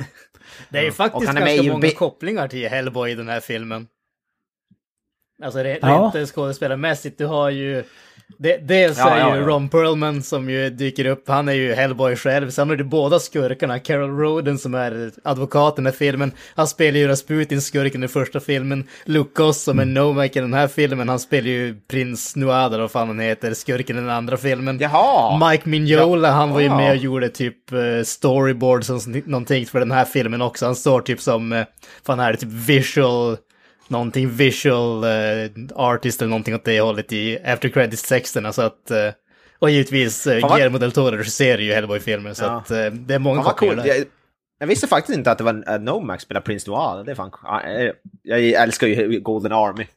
[0.70, 3.30] Det är ju Och faktiskt med ganska i många Be- kopplingar till Hellboy i den
[3.30, 3.88] här filmen.
[5.44, 6.12] Alltså re- Ja.
[6.16, 7.84] rent skådespelarmässigt, du har ju
[8.38, 9.48] Det, dels Ja, är ja, ju ja.
[9.48, 12.50] Ron Perlman som ju dyker upp, han är ju Hellboy själv.
[12.50, 16.32] Sen har du båda skurkarna, Carol Roden som är advokaten i filmen.
[16.56, 18.88] Han spelar ju Rasputin, skurken i första filmen.
[19.06, 22.92] Luke Goss som är Nomak i den här filmen, han spelar ju Prins eller vad
[22.92, 24.80] fan han heter, skurken i den andra filmen.
[24.80, 25.50] Jaha!
[25.50, 29.92] Mike Mignola, han var ju med och gjorde typ eh, storyboards och någonting för den
[29.92, 30.66] här filmen också.
[30.66, 31.64] Han står typ som, uh,
[32.06, 33.38] fan är det, typ visual,
[33.92, 38.52] någonting visual eh, artist eller någonting åt det hållet i after credits-texterna.
[38.52, 39.10] Så att, eh,
[39.60, 42.50] och givetvis uh, vad- Guillermo del Toro regisserar ju Hellboy-filmer, så Ja.
[42.58, 43.84] att eh, det är många kopior coolt.
[43.84, 43.96] där.
[43.96, 44.06] Jag,
[44.60, 47.04] jag visste faktiskt inte att det var uh, Nomax spelar Prince Noir.
[47.04, 47.32] Det är fan...
[47.44, 47.92] ja, eh,
[48.24, 49.88] Jag älskar ju Golden Army.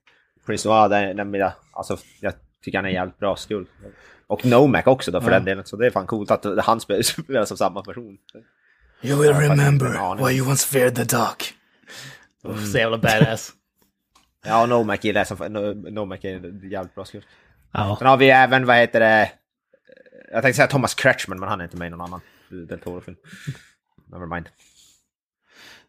[0.46, 2.32] Prince Noir, den, den vill jag, alltså, jag
[2.64, 3.66] tycker han är jävligt bra skull.
[4.26, 5.34] Och Nomac också då för Ja.
[5.36, 5.64] den delen.
[5.66, 8.16] Så det är fan coolt att han spelar, som samma person.
[9.02, 11.54] You will remember why you once feared the dark.
[12.44, 12.66] Mm.
[12.66, 13.52] Så jävla badass.
[14.44, 15.52] Ja, Nomac gillar jag som
[15.90, 17.24] Nomac är jävligt bra skull.
[17.72, 17.96] Ja.
[17.98, 19.30] Sen har vi även, vad heter det?
[20.32, 22.20] Jag tänkte säga Thomas Kretschmann, men han är inte med i någon annan
[22.68, 23.16] Del Toro-film.
[24.10, 24.46] Nevermind.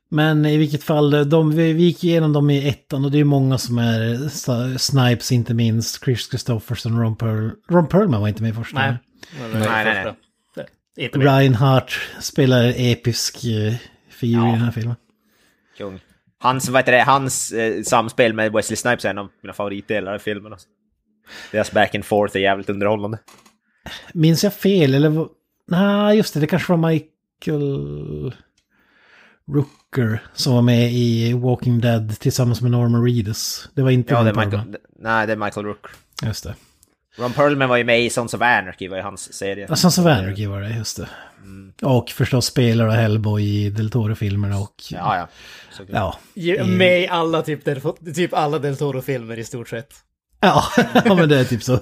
[0.09, 3.23] Men i vilket fall, de, vi, vi gick igenom dem i ettan och det är
[3.23, 8.51] många som är Snipes inte minst, Chris Christopherson, Ron, Perl, Ron Perlman var inte med
[8.51, 8.79] i första.
[8.79, 8.95] Nej.
[9.53, 10.65] Nej, nej, nej.
[10.97, 11.27] Inte med.
[11.27, 13.73] Ryan Hart spelar episk eh,
[14.09, 14.51] figur i Ja.
[14.51, 14.95] den här filmen.
[15.77, 15.99] Kung.
[16.39, 20.15] Hans, vad heter det, hans eh, samspel med Wesley Snipes är en av mina favoritdelar
[20.15, 20.53] i filmen.
[20.53, 20.67] Alltså.
[21.51, 23.19] Deras back and forth är jävligt underhållande.
[24.13, 25.27] Minns jag fel eller?
[25.67, 28.33] Nej, just det, det kanske var Michael
[29.51, 33.69] Rooker som var med i Walking Dead tillsammans med Norman Reedus.
[33.73, 34.67] Det var inte Ja, Ron det är Perlman.
[34.67, 35.85] Michael, nej, det är Michael Rook.
[36.23, 36.55] Just det.
[37.17, 39.65] Ron Perlman var ju med i Sons of Anarchy, var ju hans serie.
[39.69, 41.09] Ja, Sons of Anarchy var det, just det.
[41.45, 41.73] Mm.
[41.81, 44.75] Och förstås spelar Hellboy i Del Toro-filmerna och...
[44.91, 45.27] Ja, ja.
[45.71, 45.83] Så.
[45.91, 46.19] Ja.
[46.33, 47.81] Ge- Med i alla typ, Del-
[48.15, 49.93] typ alla Del Toro-filmer i stort sett.
[50.39, 50.63] Ja,
[51.05, 51.79] ja men det är typ så.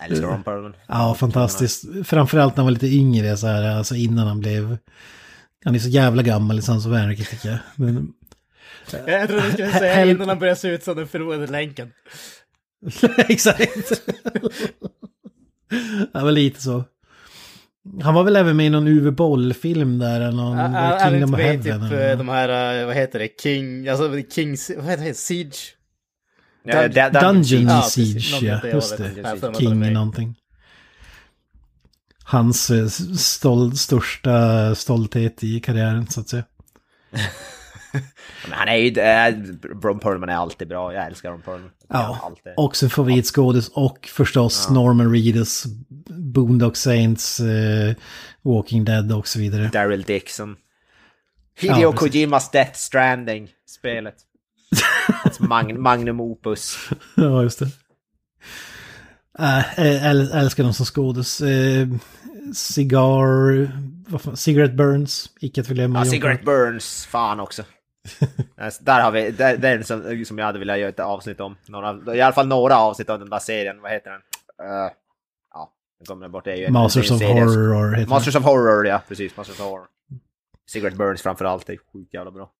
[0.00, 0.74] Jag älskar Ron Perlman.
[0.88, 1.84] Ja, fantastiskt.
[2.04, 4.78] Framförallt när han var lite yngre så här, alltså innan han blev...
[5.64, 7.58] Han är så jävla gammal i Sons of Anarchy tycker jag.
[7.76, 8.12] Men...
[9.06, 11.92] Jag trodde du skulle säga Hell- innan han började se ut som den förlorade länken.
[13.28, 14.02] Exakt.
[16.12, 16.84] det var lite så.
[18.02, 21.34] Han var väl även med i någon Uwe Boll-film där, eller någon det han Kingdom
[21.34, 21.90] of i Heaven.
[21.90, 25.14] typ eller eh, de här, eh, vad heter det, King, alltså King, vad heter det,
[25.14, 25.56] Siege?
[26.64, 27.82] Ja, Dun- Dun- Dungeon Ja.
[27.82, 29.04] Siege, ja, det just det.
[29.04, 30.34] Är King någonting.
[32.24, 36.44] Hans eh, stol, största stolthet i karriären, så att säga.
[38.50, 39.00] Han är ju...
[39.00, 39.34] Äh,
[39.82, 40.94] Ron Perlman är alltid bra.
[40.94, 41.70] Jag älskar Ron Perlman.
[41.88, 42.52] Ja, alltid.
[42.56, 45.64] och sin favoritskådis och förstås Norman Reedus,
[46.08, 47.94] Boondock Saints, eh,
[48.42, 49.70] Walking Dead och så vidare.
[49.72, 50.56] Daryl Dixon.
[51.60, 52.12] Ja, Hideo precis.
[52.12, 54.14] Kojimas Death Stranding-spelet.
[55.08, 56.90] Hans mag magnum opus.
[57.16, 57.68] Ja, just det.
[59.38, 61.40] Äh, äl, älskar dem som skådis.
[61.40, 61.88] Eh,
[62.54, 63.68] cigar...
[64.18, 65.98] Fan, Cigarette Burns, icke att förglömma.
[65.98, 67.62] Ja, Cigarette Burns, fan också.
[68.56, 71.00] Alltså, där har vi, där, det är en som, som jag hade velat göra ett
[71.00, 71.56] avsnitt om.
[71.66, 74.20] Några, I alla fall några avsnitt av den där serien, vad heter den?
[74.66, 74.90] Uh,
[75.52, 76.44] ja, den kommer jag bort.
[76.44, 77.44] Det är ju en, Masters är of en serie.
[77.44, 79.36] Horror heter Masters of Horror, ja precis.
[79.36, 79.86] Masters of Horror.
[80.70, 82.50] Cigarette Burns framförallt, det är sjukt jävla bra.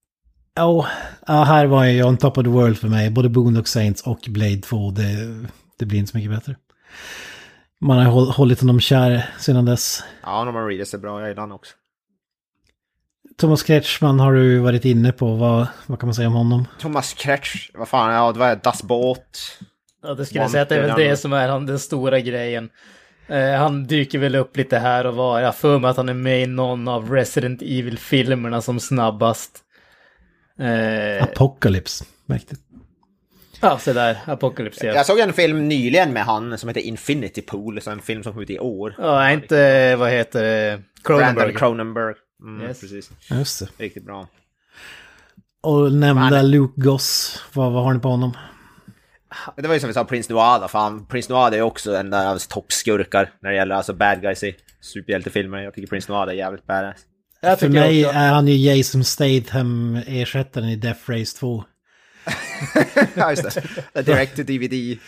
[0.55, 0.87] Ja,
[1.27, 3.11] ja, här var ju on top of the world för mig.
[3.11, 4.91] Både Boondock Saints och Blade 2.
[4.91, 5.03] Det,
[5.79, 6.57] det blir inte så mycket bättre.
[7.81, 10.05] Man har håll, hållit honom kär sedan dess.
[10.23, 11.75] Ja, Norman Reedus är bra, jag gillar han också.
[13.37, 15.35] Thomas Kretschmann har du varit inne på.
[15.35, 16.69] Vad, vad kan man säga om honom?
[16.79, 19.59] Thomas Kretsch, vad fan, ja det var Das Boot.
[20.03, 22.21] Ja, det skulle jag säga att det är väl det som är han, den stora
[22.21, 22.71] grejen.
[23.27, 25.41] Eh, han dyker väl upp lite här och var.
[25.41, 29.59] Jag för mig att han är med i någon av Resident Evil-filmerna som snabbast.
[30.61, 32.05] Eh, Apocalypse.
[32.27, 32.61] Mäktigt.
[33.61, 34.19] ja, så där.
[34.27, 34.87] Apocalypse.
[34.87, 38.23] Ja, Jag såg en film nyligen med han som heter Infinity Pool, så en film
[38.23, 38.95] som kom ut i år.
[38.99, 42.15] ja inte, vad heter det, Brandon Cronenberg.
[42.45, 42.81] Mm, Yes.
[42.81, 43.11] precis.
[43.31, 43.85] Just det.
[43.85, 44.29] Riktigt bra.
[45.61, 47.43] Och nämnda Han- Luke Goss.
[47.53, 48.33] Vad, vad har ni på honom?
[49.57, 51.07] Det var ju som vi sa, Prince Noir då, fan.
[51.07, 54.43] Prince Noir är ju också en av hans toppskurkar när det gäller alltså bad guys
[54.45, 55.59] i superhjältefilmer.
[55.59, 56.97] Jag tycker Prince Noir är jävligt badass.
[57.61, 61.65] För mig också- är han ju Jason Statham-ersättaren i Death Race 2.
[63.15, 63.43] Ja, just
[63.95, 64.03] det.
[64.03, 64.99] Direct to DVD.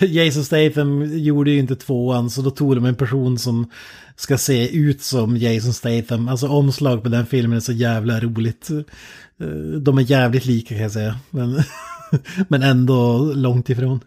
[0.00, 3.70] Jason Statham gjorde ju inte tvåan så då tog de en person som
[4.16, 6.28] ska se ut som Jason Statham.
[6.28, 8.70] Alltså omslag på den filmen är så jävla roligt.
[8.70, 9.46] Eh,
[9.80, 11.18] De är jävligt lika kan jag säga.
[11.30, 11.62] Men,
[12.48, 14.00] men ändå långt ifrån.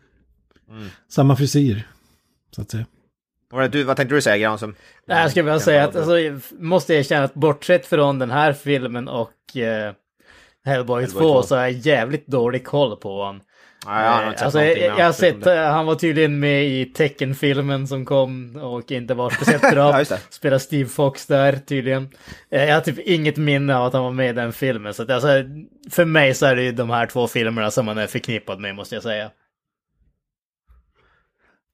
[1.09, 1.87] Samma frisyr.
[2.55, 2.85] Så att säga.
[3.51, 4.59] Vad, du, vad tänkte du säga, Gran?
[4.59, 4.75] Som...
[5.07, 8.53] Nej, jag skulle vilja säga att, alltså, jag måste erkänna att bortsett från den här
[8.53, 9.93] filmen och eh,
[10.65, 11.43] Hellboy, Hellboy 2 2.
[11.43, 13.41] så har jag jävligt dålig koll på honom.
[13.85, 16.85] Ja, jag har inte sett Alltså, jag, har sett, eh, han var tydligen med i
[16.85, 19.91] Tecken-filmen som kom och inte var speciellt Ja, bra.
[19.97, 20.19] det.
[20.29, 22.09] Spelar Steve Fox där tydligen.
[22.51, 24.93] Eh, Jag har typ inget minne av att han var med i den filmen.
[24.93, 25.27] Så att, alltså,
[25.91, 28.75] för mig så är det ju de här två filmerna som man är förknippad med
[28.75, 29.31] måste jag säga.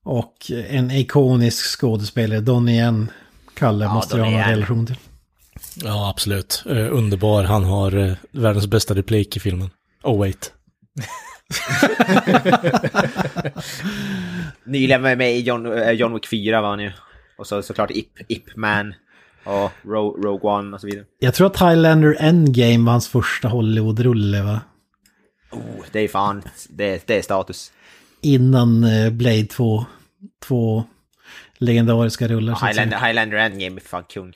[0.05, 0.35] Och
[0.69, 3.11] en ikonisk skådespelare, Donnie Yen,
[3.53, 4.95] Kalle, Ja, måste jag ha Donnie en relation till.
[5.83, 6.63] Ja, absolut.
[6.69, 7.43] Eh, underbar.
[7.43, 9.69] Han har eh, världens bästa replik i filmen.
[10.03, 10.53] Oh wait.
[14.63, 16.91] Nyligen var med i John, eh, John Wick 4 var han ju.
[17.37, 18.93] Och så såklart Ip, Ip Man.
[19.43, 21.05] Och Ro, Rogue One och så vidare.
[21.19, 24.61] Jag tror att Highlander Endgame var hans första Hollywood-rulle va?
[25.51, 27.71] Oh, det är fan, det, det är status.
[28.21, 29.85] Innan Blade 2.
[30.43, 30.83] Två
[31.57, 32.67] legendariska rullar.
[32.67, 34.33] Highlander, Highlander Endgame är fan kung.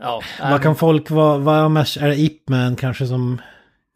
[0.00, 3.40] Ja, Vad kan folk vara, vad är är det Ip Man kanske som...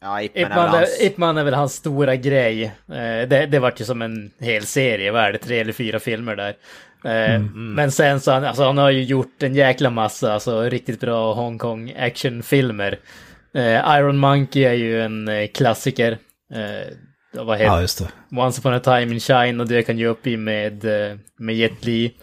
[0.01, 0.99] Ja, Ip Man är Ip Man, väl hans...
[0.99, 2.63] är, Ip Man är väl hans stora grej.
[2.63, 5.99] Eh, det, det vart ju som en hel serie, vad är det, tre eller fyra
[5.99, 6.53] filmer där.
[7.05, 10.99] Eh, Men sen så han, alltså, han har ju gjort en jäkla massa alltså, riktigt
[10.99, 12.99] bra Hongkong actionfilmer.
[13.53, 16.17] Eh, Iron Monkey är ju en klassiker.
[17.33, 18.37] Vad heter Ja, just det.
[18.39, 20.85] Once upon a time in China, det kan ju upp i med,
[21.39, 22.13] med Jet Li.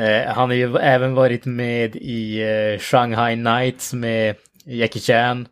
[0.00, 4.34] Eh, han har ju även varit med i eh, Shanghai Nights med
[4.64, 5.48] Jackie Chan.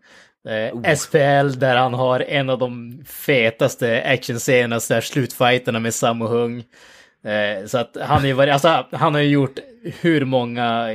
[0.48, 6.26] Eh, SPL där han har en av de fetaste actionscenerna, så där slutfighterna med Sammo
[6.26, 6.64] Hung.
[7.66, 9.58] Så att han har ju varit, alltså han har ju gjort
[10.00, 10.88] hur många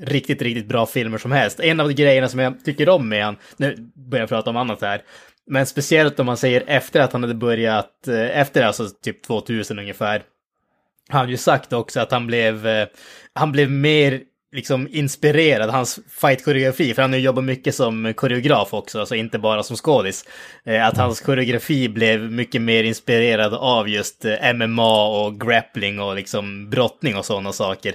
[0.00, 1.60] riktigt, riktigt bra filmer som helst.
[1.60, 4.80] En av grejerna som jag tycker om med han, nu börjar jag prata om annat
[4.80, 5.02] här,
[5.46, 10.22] men speciellt om man säger efter att han hade börjat, efter alltså typ 2000 ungefär,
[11.10, 12.88] han har ju sagt också att han blev, eh,
[13.34, 14.20] han blev mer
[14.52, 19.38] liksom inspirerad, hans fight-koreografi, för han har ju jobbat mycket som koreograf också, alltså inte
[19.38, 20.24] bara som skådis.
[20.64, 26.16] Eh, att hans koreografi blev mycket mer inspirerad av just eh, MMA och grappling och
[26.16, 27.94] liksom brottning och sådana saker.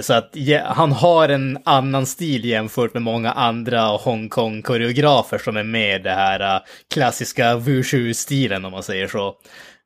[0.00, 5.64] Så att ja, han har en annan stil jämfört med många andra Hongkong-koreografer som är
[5.64, 6.60] med i det här
[6.94, 9.36] klassiska wushu-stilen om man säger så.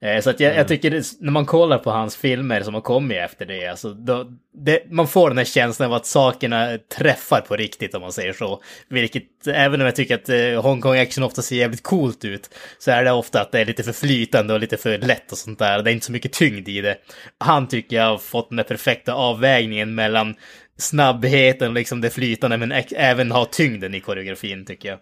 [0.03, 2.81] Eh, Så att jag, jag tycker det, när man kollar på hans filmer som har
[2.81, 4.27] kommit efter det, alltså, då,
[4.65, 8.33] det, man får den här känslan av att sakerna träffar på riktigt om man säger
[8.33, 8.63] så.
[8.89, 12.91] Vilket, även om jag tycker att eh, Hongkong action ofta ser jävligt coolt ut, så
[12.91, 15.59] är det ofta att det är lite för flytande och lite för lätt och sånt
[15.59, 15.83] där.
[15.83, 16.97] Det är inte så mycket tyngd i det.
[17.39, 20.35] Han tycker jag har fått den där perfekta avvägningen mellan
[20.79, 24.99] snabbheten liksom det flytande, men även ha tyngden i koreografin tycker jag.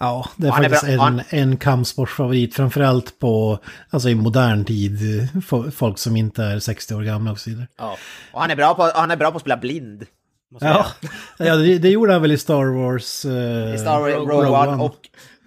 [0.00, 2.54] Ja, det är Han är faktiskt bra- en, en kampsportsfavorit.
[2.54, 3.58] Framförallt på,
[3.90, 4.98] alltså i modern tid.
[5.48, 7.66] fo- Folk som inte är 60 år gamla och så vidare.
[7.78, 7.96] Ja.
[8.32, 10.06] Och han är bra på, han är bra på att spela blind.
[10.60, 10.86] Ja,
[11.38, 13.24] ja det, det gjorde han väl i Star Wars.
[13.24, 13.74] eh.
[13.74, 14.96] I Star Wars, Rogue, One och,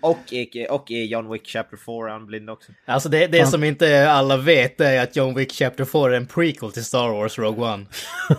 [0.01, 2.71] och, i- och i John Wick Chapter 4 är han blind också.
[2.87, 6.25] Alltså det, det som inte alla vet är att John Wick Chapter 4 är en
[6.27, 7.85] prequel till Star Wars Rogue One.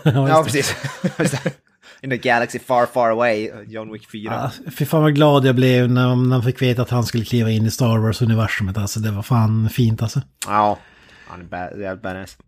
[0.05, 0.75] Ja, precis.
[2.03, 4.33] In the galaxy far, far away, John Wick 4.
[4.33, 7.51] Ja, fy fan vad glad jag blev när man fick veta att han skulle kliva
[7.51, 8.79] in i Star Wars-universumet.
[8.79, 10.23] Alltså det var fan fint alltså.
[10.47, 10.79] Ja,
[11.27, 12.39] han är jävligt badass.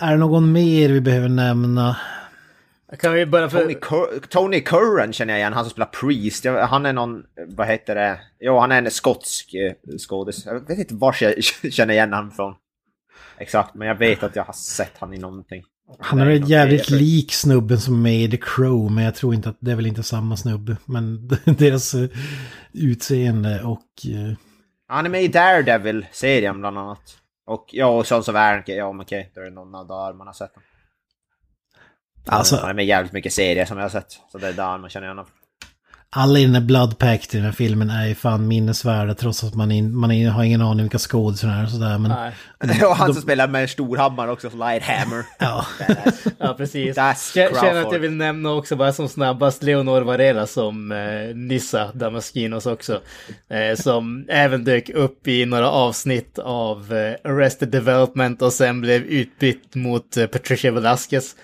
[0.00, 1.96] Är det någon mer vi behöver nämna?
[2.98, 3.60] Kan vi bara för...
[3.60, 6.44] Tony, Cur Tony Curran känner jag igen, han som spelar Priest.
[6.44, 8.20] Han är någon, vad heter det?
[8.40, 10.46] Jo, han är en skotsk eh, skådis.
[10.46, 12.54] Jag vet inte var jag känner igen honom från.
[13.38, 15.64] Exakt, men jag vet att jag har sett han i någonting.
[15.98, 19.14] Han är väl jävligt är- lik snubben som är med i The Crow, men jag
[19.14, 20.76] tror inte att det är väl inte samma snubbe.
[20.84, 22.08] Men deras eh,
[22.72, 23.82] utseende och...
[24.06, 24.36] eh,
[24.88, 27.18] Han är med i Daredevil-serien bland annat.
[27.46, 30.12] Och ja, och Sons of Anarchy, ja men okej, då är det någon av där
[30.12, 30.64] man har sett honom.
[32.26, 34.12] Alltså, Han är med i jävligt mycket serier som jag har sett.
[34.32, 35.32] Så det är där man känner igen honom.
[36.10, 39.44] Alla i den här Blood Pact i den här filmen är ju fan minnesvärda trots
[39.44, 41.98] att man, in, man in, har ingen aning vilka skådisar det är och sådär.
[41.98, 42.10] Men
[42.60, 42.84] Nej.
[42.86, 45.24] och han som spelar med Storhammar också, Lighthammer.
[45.38, 45.66] ja,
[46.38, 46.96] Ja, precis.
[46.96, 51.92] Kä- Känner att jag vill nämna också bara som snabbast Leonor Varela som eh, Nissa
[51.92, 53.00] Damaskinos också.
[53.50, 59.02] Eh, som även dök upp i några avsnitt av eh, Arrested Development och sen blev
[59.02, 61.34] utbytt mot eh, Patricia Velasquez.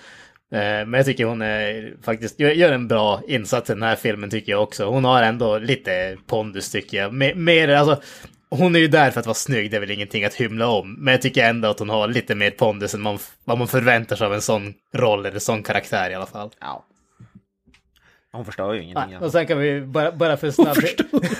[0.53, 3.97] Eh, men jag tycker hon är faktiskt gör, gör en bra insats i den här
[3.97, 4.85] filmen tycker jag också.
[4.85, 7.15] Hon har ändå lite pondus tycker jag.
[7.15, 8.03] Mer, mer alltså,
[8.51, 10.95] hon är ju där för att vara snygg, det är väl ingenting att hymla om.
[10.99, 14.17] Men jag tycker ändå att hon har lite mer pondus än man, vad man förväntar
[14.17, 16.51] sig av en sån roll eller sån karaktär i alla fall.
[16.61, 16.85] Ja.
[18.35, 19.13] Hon förstår ju ingenting.
[19.13, 20.77] Ja, och sen kan vi bara, bara för snabb...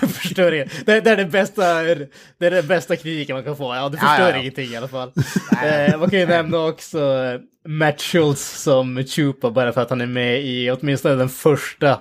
[0.07, 0.85] förstår det.
[0.85, 3.75] Det, det är det bästa, det är den bästa kritiken man kan få.
[3.75, 4.37] Ja, du Ja, förstår ja, ja.
[4.37, 5.11] ingenting i alla fall.
[5.65, 10.01] eh, man kan ju nämna också eh, Matt Schultz som Chupa bara för att han
[10.01, 11.99] är med i åtminstone den första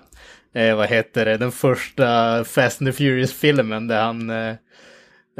[0.54, 4.54] eh, vad heter det, den första Fast and the Furious-filmen där han eh,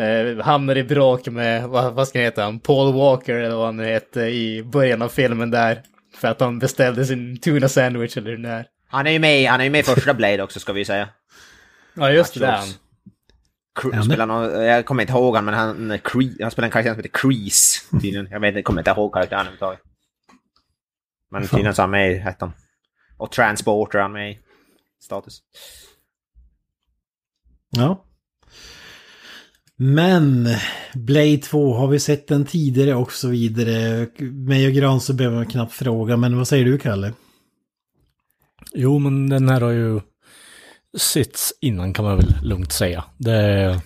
[0.07, 2.59] eh, hamnar i bråk med, vad, vad ska han heta?
[2.62, 5.82] Paul Walker eller vad han nu heter i början av filmen där.
[6.16, 8.66] För att han beställde sin tuna sandwich eller hur det är.
[8.95, 10.84] Han är ju med, han är ju med i första Blade också ska vi ju
[10.84, 11.09] säga.
[11.95, 12.62] Ja, just det.
[14.05, 15.90] Spelar någon, jag kommer inte ihåg han, men han,
[16.40, 17.80] han spelar en karaktär som heter Crease.
[17.90, 18.28] Tydligen.
[18.30, 19.80] Jag vet, jag kommer inte ihåg karaktären överhuvudtaget.
[21.30, 22.53] Men tydligen så är han med i ettan.
[23.16, 24.38] Och Transporter är han med i.
[25.01, 25.40] Status.
[27.70, 28.05] Ja.
[29.76, 30.49] Men
[30.95, 34.07] Blade 2, har vi sett den tidigare och så vidare?
[34.18, 37.12] Mig och Gran så behöver man knappt fråga, men vad säger du Kalle?
[38.75, 40.01] Jo, men den här har ju
[40.99, 43.05] setts innan kan man väl lugnt säga.
[43.16, 43.81] Det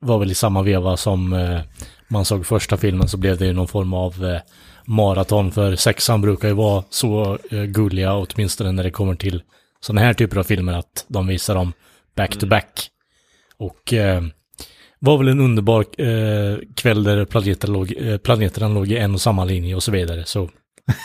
[0.00, 1.60] var väl i samma veva som eh,
[2.08, 4.40] man såg första filmen så blev det ju någon form av eh,
[4.86, 9.42] maraton för sexan brukar ju vara så eh, gulliga åtminstone när det kommer till
[9.80, 11.72] sådana här typer av filmer att de visar dem
[12.16, 12.90] back to back.
[13.56, 14.22] Och eh,
[14.98, 19.20] var väl en underbar eh, kväll där planeterna låg, eh, planeterna låg i en och
[19.20, 20.24] samma linje och så vidare.
[20.24, 20.50] Så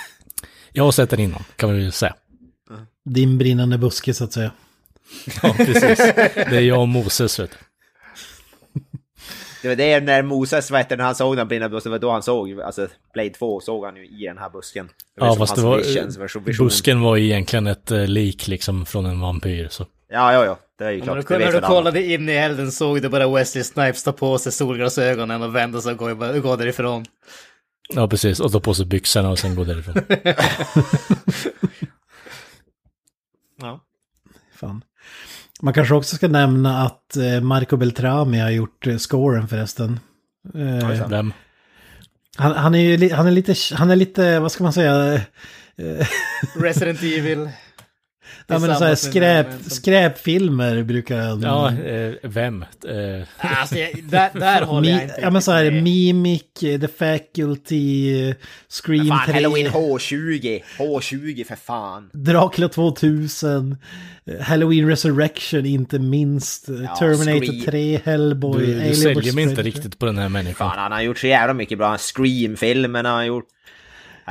[0.72, 2.16] jag har sett den innan kan vi väl säga.
[3.06, 4.52] Din brinnande buske så att säga.
[5.44, 5.98] Ja, precis.
[6.36, 7.58] Det är jag och Moses vet du.
[9.62, 12.02] Det var det när Moses, vet du, när han såg den brinnande busken, det var
[12.02, 14.90] då han såg, alltså Blade 2 såg han ju i den här busken.
[15.16, 16.66] Det var Ja, som fast det var, vision.
[16.68, 19.68] busken var egentligen ett eh, lik liksom från en vampyr.
[19.72, 19.86] Så.
[20.10, 21.16] Ja, ja, ja, det är ju klart.
[21.16, 21.68] När det du, vet när du väl alla.
[21.76, 25.82] kollade in i elden såg du bara Wesley Snipes ta på sig solglasögonen och vända
[25.82, 27.06] sig och gå, gå därifrån.
[27.94, 28.40] Ja, precis.
[28.40, 29.96] Och ta på sig byxorna och sen gå därifrån.
[34.62, 34.84] Fan.
[35.62, 40.00] Man kanske också ska nämna att eh, Marco Beltrami har gjort eh, scoren förresten.
[40.56, 41.34] Eh, Vem?
[42.38, 45.22] han, han är ju li- han är lite, han är lite, vad ska man säga?
[46.56, 47.50] Resident Evil.
[48.52, 51.42] Ja, men så här skräp, skräpfilmer brukar han...
[51.42, 52.62] Ja, eh, vem?
[52.62, 55.72] Eh, Alltså, jag, där, där håller jag inte ja men så här.
[55.72, 58.36] Mimic, eh, The Faculty, eh,
[58.70, 60.62] Scream Fan, 3, Halloween H20!
[60.78, 62.10] H20 för fan!
[62.14, 63.78] Dracula 2000,
[64.26, 67.66] eh, Halloween Resurrection inte minst, Ja, Terminator Scream.
[67.66, 70.70] 3, Hellboy, du, du säljer mig inte riktigt på den här människan.
[70.70, 71.98] Fan, han har gjort så jävla mycket bra.
[71.98, 73.46] Scream-filmerna har han gjort.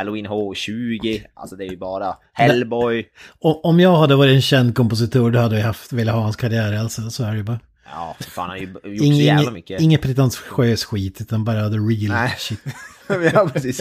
[0.01, 1.25] Halloween H20.
[1.35, 3.07] Alltså det är ju bara Hellboy.
[3.41, 6.73] Om jag hade varit en känd kompositör då hade jag haft, velat ha hans karriär
[6.79, 7.61] alltså, så är det ju bara.
[7.93, 9.81] Ja, för fan han har ju gjort så jävla Ingen, mycket.
[9.81, 12.35] ingen pretentiös skit utan bara the real Nej.
[12.39, 12.61] shit.
[13.33, 13.81] ja, precis.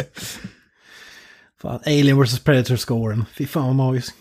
[1.62, 4.16] Fan, Alien vs Predator-scoren, fy fan vad magisk.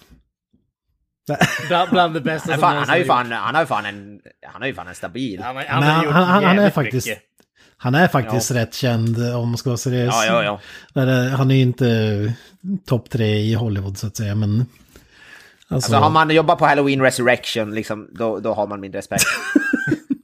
[1.68, 3.86] Bland, bland det bästa Men som fan, han har ju fan, han har ju fan
[3.86, 5.42] en, han har ju fan en stabil.
[5.42, 7.22] Han, har- Men han, gjort han, han är jävligt faktiskt, mycket.
[7.80, 10.14] Han är faktiskt rätt känd om man ska vara seriös.
[10.26, 10.60] Ja, ja,
[10.94, 11.02] ja.
[11.02, 12.32] Eh, Han är ju inte
[12.86, 14.60] topp tre i Hollywood så att säga, men...
[14.60, 19.24] Alltså, Alltså har man jobbat på Halloween Resurrection, liksom, då, då har man min respekt.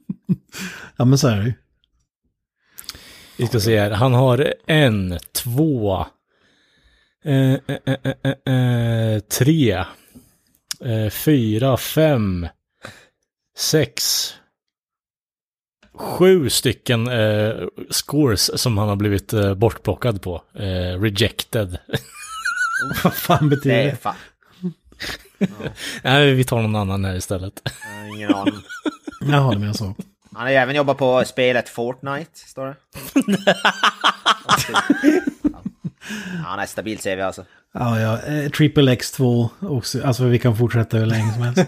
[0.97, 1.53] ja men så är det ju.
[3.37, 3.91] Vi ska se här.
[3.91, 6.05] Han har en, två,
[7.25, 9.71] eh, eh, eh, eh, eh, tre,
[10.81, 12.47] eh, fyra, fem,
[13.57, 14.29] sex,
[15.97, 17.53] sju stycken eh,
[17.89, 20.41] scores som han har blivit eh, bortplockad på.
[20.53, 21.77] Eh, rejected.
[23.03, 24.15] Vad fan betyder Det fan...
[26.03, 27.53] Nej, vi tar någon annan här istället.
[27.99, 28.61] har ingen aning.
[29.21, 29.83] Jaha, det menar så.
[30.33, 32.75] Han har ju även jobbat på spelet Fortnite, står det.
[34.47, 34.55] Ja,
[36.45, 37.45] han är stabil CV alltså.
[37.73, 38.21] Ja, ja.
[38.21, 40.03] eh, Triple X2 också.
[40.03, 41.61] Alltså vi kan fortsätta hur länge som helst.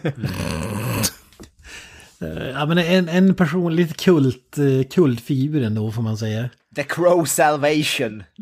[2.19, 6.49] Ja men en, en person, lite kult, eh, kultfigur ändå får man säga.
[6.75, 8.23] The Crow Salvation.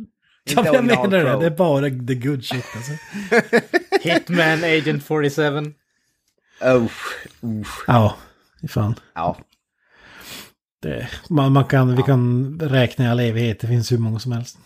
[0.48, 1.40] Ja, Inte jag original menar det, Crow.
[1.40, 2.92] det är bara the good shit alltså.
[4.02, 5.74] Hitman Agent 47.
[6.62, 6.84] Oh,
[7.42, 7.84] uff.
[7.88, 8.18] Ja,
[8.70, 8.96] fan.
[9.14, 9.38] Ja.
[10.82, 14.32] Det, man, man kan, vi kan räkna i all evighet, det finns hur många som
[14.32, 14.58] helst.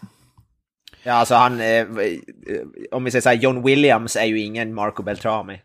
[1.04, 1.60] ja, alltså han...
[1.62, 1.88] Eh, eh,
[2.92, 5.62] om vi säger så här, John Williams är ju ingen Marco Beltrami.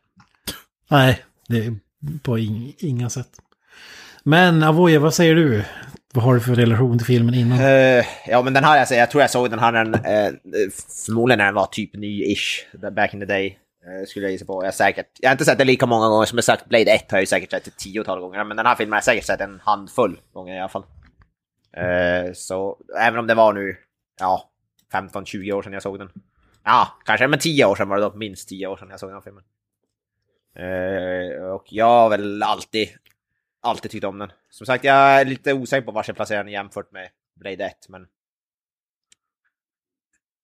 [0.90, 1.76] Nej, det är
[2.22, 3.28] på in, inga sätt.
[4.22, 5.64] Men Avoya, vad säger du?
[6.14, 7.58] Vad har du för relation till filmen innan?
[7.58, 10.70] Uh, ja, men den här, alltså, jag tror jag såg den här, den, uh,
[11.06, 13.58] förmodligen när den var typ ny-ish, back in the day.
[13.86, 14.62] Uh, skulle jag gissa på.
[14.62, 16.90] Jag, har säkert, jag har inte sett den lika många gånger som jag sagt Blade
[16.90, 19.04] 1 har jag ju säkert sett ett tiotal gånger, men den här filmen har jag
[19.04, 20.84] säkert sett en handfull gånger i alla fall.
[21.76, 23.76] Eh, så även om det var nu,
[24.20, 24.50] ja,
[24.92, 26.10] 15-20 år sedan jag såg den.
[26.64, 29.08] Ja, kanske, men 10 år sedan var det då, minst 10 år sedan jag såg
[29.10, 29.44] den här filmen.
[30.58, 32.88] Uh, och jag har väl alltid,
[33.62, 34.32] alltid tyckt om den.
[34.50, 37.08] Som sagt, jag är lite osäker på var jag placerar den jämfört med
[37.40, 38.06] Blade 1, men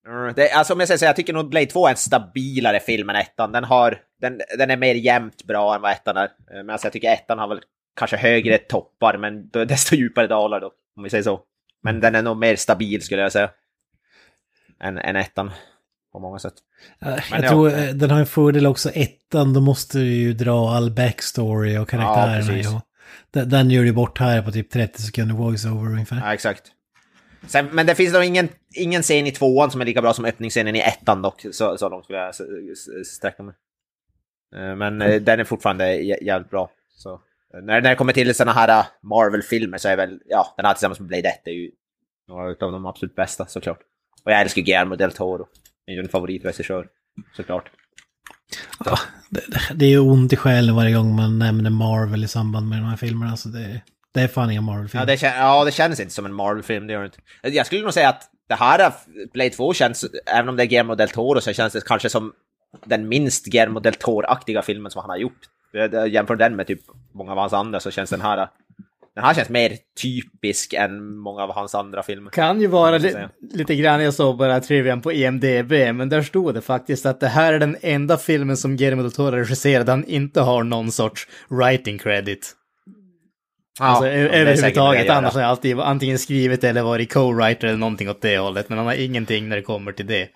[0.07, 2.81] Mm, Det, alltså om jag säger så, jag tycker nog Blade 2 är en stabilare
[2.81, 3.53] film än ettan.
[3.53, 6.25] Den, har, den, den är mer jämnt bra än vad ettan är.
[6.25, 7.61] Eh, men alltså jag tycker ettan har väl
[7.97, 11.41] kanske högre toppar, men desto djupare dalar då, om vi säger så.
[11.83, 13.51] Men den är nog mer stabil skulle jag säga.
[14.81, 15.51] Än, än ettan.
[16.13, 16.55] På många sätt.
[16.99, 17.49] Jag Men ja.
[17.49, 21.79] tror eh, den har en fördel också, ettan, då måste du ju dra all backstory
[21.79, 22.59] och karaktärerna.
[22.59, 22.83] Ja,
[23.31, 26.17] den, den gör du bort här på typ 30 sekunder voice-over ungefär.
[26.17, 26.63] Ja, exakt.
[27.47, 30.25] Sen, men det finns nog ingen, ingen scen i tvåan som är lika bra som
[30.25, 31.47] öppningsscenen i ettan dock.
[31.53, 32.35] Så, så långt skulle jag
[33.07, 33.55] sträcka mig.
[34.57, 36.71] Eh, Men eh, den är fortfarande jä- jävligt bra.
[36.97, 37.21] Så,
[37.53, 41.01] när, när det kommer till sådana här Marvel-filmer så är väl, ja, den här tillsammans
[41.01, 41.71] med Blade 1 är ju
[42.29, 43.79] några av de absolut bästa såklart.
[44.25, 45.47] Och jag älskar Guillermo del Toro.
[45.91, 46.87] Är ju en favoritregissör,
[47.37, 47.71] såklart.
[49.31, 49.41] Det,
[49.75, 52.85] det är ju ont i själen varje gång man nämner Marvel i samband med de
[52.85, 53.37] här filmerna.
[53.37, 53.81] Så det,
[54.15, 55.03] det är fan inga Marvel-filmer.
[55.03, 57.57] Ja det, kän- ja, det känns inte som en Marvel-film, det gör det inte.
[57.57, 58.93] Jag skulle nog säga att det här, är-
[59.33, 62.33] Blade 2 känns, även om det är Guillermo del Toro, så känns det kanske som
[62.85, 65.41] den minst Guillermo del Toro-aktiga filmen som han har gjort.
[65.73, 66.81] Jag- jag Jämför den med typ
[67.15, 68.49] många av hans andra så känns den här,
[69.21, 72.31] den här känns mer typisk än många av hans andra filmer.
[72.31, 73.15] Kan ju vara li
[73.53, 77.29] lite grann, jag såg bara trivian på IMDB, men där stod det faktiskt att det
[77.29, 81.29] här är den enda filmen som Guillermo del Toro regisserade han inte har någon sorts
[81.49, 82.53] writing credit.
[83.81, 85.39] alltså ö- säkert överhuvudtaget, annars ja.
[85.39, 88.87] har jag alltid antingen skrivit eller varit co-writer eller någonting åt det hållet, men han
[88.87, 90.29] har ingenting när det kommer till det.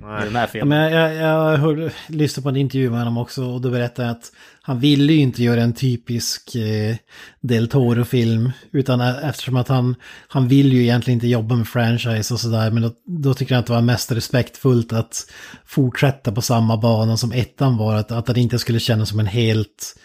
[0.00, 0.68] I den här filmen.
[0.68, 4.08] men jag, jag, jag hörde, lyssnade på en intervju med honom också och då berättade
[4.08, 4.32] han att
[4.62, 6.96] han ville ju inte göra en typisk eh,
[7.40, 8.52] Del Toro-film.
[8.72, 9.94] Utan eftersom att han,
[10.28, 12.70] han vill ju egentligen inte jobba med franchise och sådär.
[12.70, 15.30] Men då, då tycker han att det var mest respektfullt att
[15.66, 17.94] fortsätta på samma bana som ettan var.
[17.94, 19.96] Att, att det inte skulle kännas som en helt,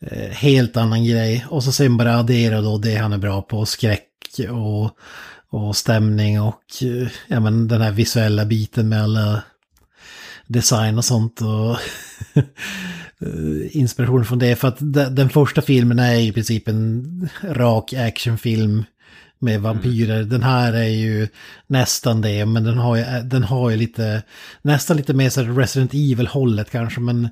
[0.00, 1.46] eh, helt annan grej.
[1.48, 4.08] Och så sen bara addera då det han är bra på, skräck
[4.50, 4.98] och,
[5.54, 9.42] och stämning och eh, ja, men den här visuella biten med alla
[10.46, 11.70] design och sånt och
[13.26, 14.56] eh, inspiration från det.
[14.56, 18.84] För att de- den första filmen är i princip en rak actionfilm
[19.38, 20.22] med vampyrer.
[20.24, 21.28] Den här är ju
[21.66, 24.22] nästan det, men den har ju, den har ju lite,
[24.62, 27.28] nästan lite mer så Resident Evil-hållet kanske, men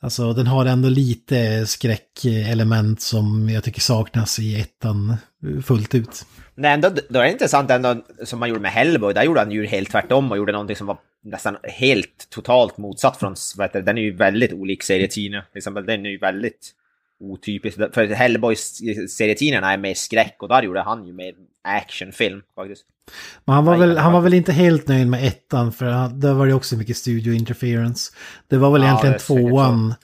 [0.00, 5.16] alltså den har ändå lite skräckelement som jag tycker saknas i ettan
[5.64, 6.24] fullt ut.
[6.58, 9.50] Men ändå, då är det intressant ändå som man gjorde med Hellboy, där gjorde han
[9.50, 13.82] ju helt tvärtom och gjorde någonting som var nästan helt totalt motsatt från, vad heter
[13.82, 15.44] den är ju väldigt olik serietidningen.
[15.52, 16.70] Till exempel, den är ju väldigt
[17.20, 17.76] otypisk.
[17.92, 18.80] För Hellboys
[19.10, 21.34] serietidningarna är mer skräck och där gjorde han ju mer
[21.68, 22.84] actionfilm faktiskt.
[23.44, 26.32] Men han var, Nej, väl, han var- väl inte helt nöjd med ettan för där
[26.34, 28.12] var det också mycket studio interference.
[28.48, 29.94] Det var väl Ja, egentligen tvåan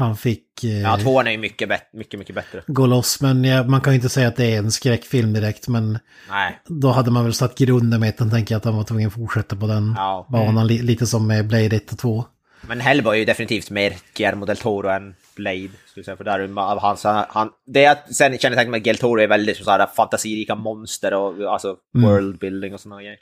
[0.00, 2.62] han fick eh, Ja, tvåan är ju mycket, bet- mycket, mycket bättre.
[2.66, 3.20] gå loss.
[3.20, 5.68] Men ja, man kan ju inte säga att det är en skräckfilm direkt.
[5.68, 5.98] Men
[6.30, 6.60] Nej.
[6.66, 9.14] då hade man väl satt grunden med ettan, tänker jag att han var tvungen att
[9.14, 10.26] fortsätta på den Ja.
[10.30, 10.66] banan.
[10.66, 12.24] Li, lite som med Blade 1 och 2.
[12.68, 15.58] Men Hellboy är ju definitivt mer Guillermo del Toro än Blade.
[15.86, 18.96] Skulle jag säga, för där är av hans, han, det jag sen kännetecknar med Del
[18.98, 23.18] Toro är väldigt så här fantasirika monster och alltså worldbuilding och sådana grejer.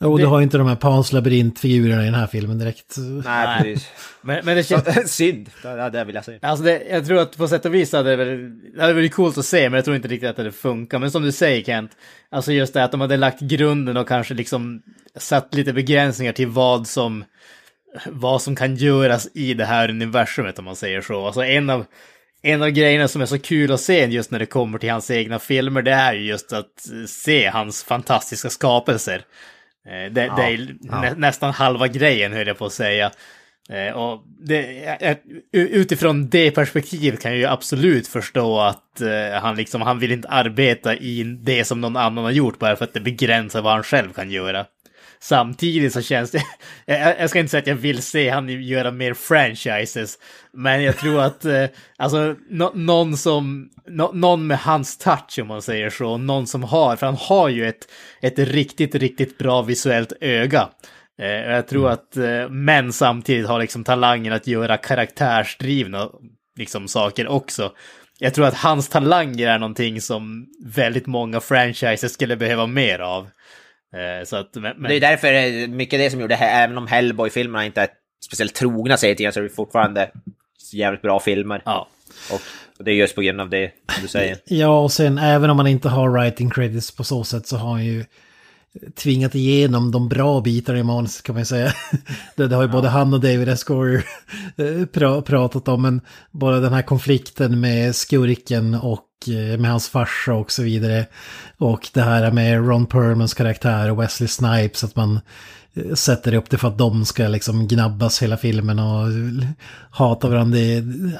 [0.00, 2.96] Och du har ju inte de här Pans labyrintfigurerna i den här filmen direkt.
[3.24, 3.88] Nej, precis.
[4.20, 5.12] Men, men det känns...
[5.12, 6.38] Synd, det, det vill jag säga.
[6.42, 9.14] Alltså det, jag tror att på sätt och vis hade det väl, det hade varit
[9.14, 11.00] coolt att se, men jag tror inte riktigt att det hade funkat.
[11.00, 11.90] Men som du säger Kent,
[12.30, 14.82] alltså just det att de hade lagt grunden och kanske liksom
[15.16, 17.24] satt lite begränsningar till vad som,
[18.06, 21.26] vad som kan göras i det här universumet om man säger så.
[21.26, 21.84] Alltså en av,
[22.42, 25.10] en av grejerna som är så kul att se just när det kommer till hans
[25.10, 29.24] egna filmer, det är ju just att se hans fantastiska skapelser.
[29.86, 33.10] Eh, Det, det är nä, nästan halva grejen höll jag på att säga.
[33.68, 35.16] Eh, Och det, eh,
[35.52, 39.02] utifrån det perspektivet kan jag ju absolut förstå att
[39.42, 42.84] han, liksom, han vill inte arbeta i det som någon annan har gjort bara för
[42.84, 44.66] att det begränsar vad han själv kan göra.
[45.24, 46.42] Samtidigt så känns det,
[46.86, 50.18] jag, jag ska inte säga att jag vill se han göra mer franchises,
[50.52, 51.64] men jag tror att, eh,
[51.96, 56.62] alltså, nå- någon som, nå- någon med hans touch om man säger så, någon som
[56.62, 57.88] har, för han har ju ett,
[58.22, 60.68] ett riktigt, riktigt bra visuellt öga.
[61.18, 66.10] Eh, och jag tror att, eh, men samtidigt har liksom talangen att göra karaktärsdrivna
[66.58, 67.72] liksom, saker också.
[68.18, 73.28] Jag tror att hans talanger är någonting som väldigt många franchises skulle behöva mer av.
[73.94, 74.82] Eh, så att, men.
[74.82, 77.88] Det är därför eh, mycket det som gjorde, även om Hellboy-filmerna inte är
[78.26, 80.10] speciellt trogna serietidningar så är det fortfarande
[80.72, 81.62] jävligt bra filmer.
[81.64, 81.88] Ja.
[82.32, 82.40] Och,
[82.78, 83.70] och det är just på grund av det
[84.02, 84.36] du säger.
[84.46, 87.70] Ja, och sen även om man inte har writing credits på så sätt så har
[87.70, 88.04] han ju
[88.94, 91.72] tvingat igenom de bra bitarna i manuset kan man ju säga.
[92.36, 93.64] Det, det har ju både han och David S.
[93.64, 94.04] Goyer
[94.56, 99.88] eh, pra, pratat om, men bara den här konflikten med skurken och Eh, med hans
[99.88, 101.06] farsa och så vidare.
[101.58, 105.20] Och det här med Ron Perlmans karaktär och Wesley Snipes, att man
[105.74, 109.08] eh, sätter upp det för att de ska liksom gnabbas hela filmen och
[109.90, 110.58] hata varandra.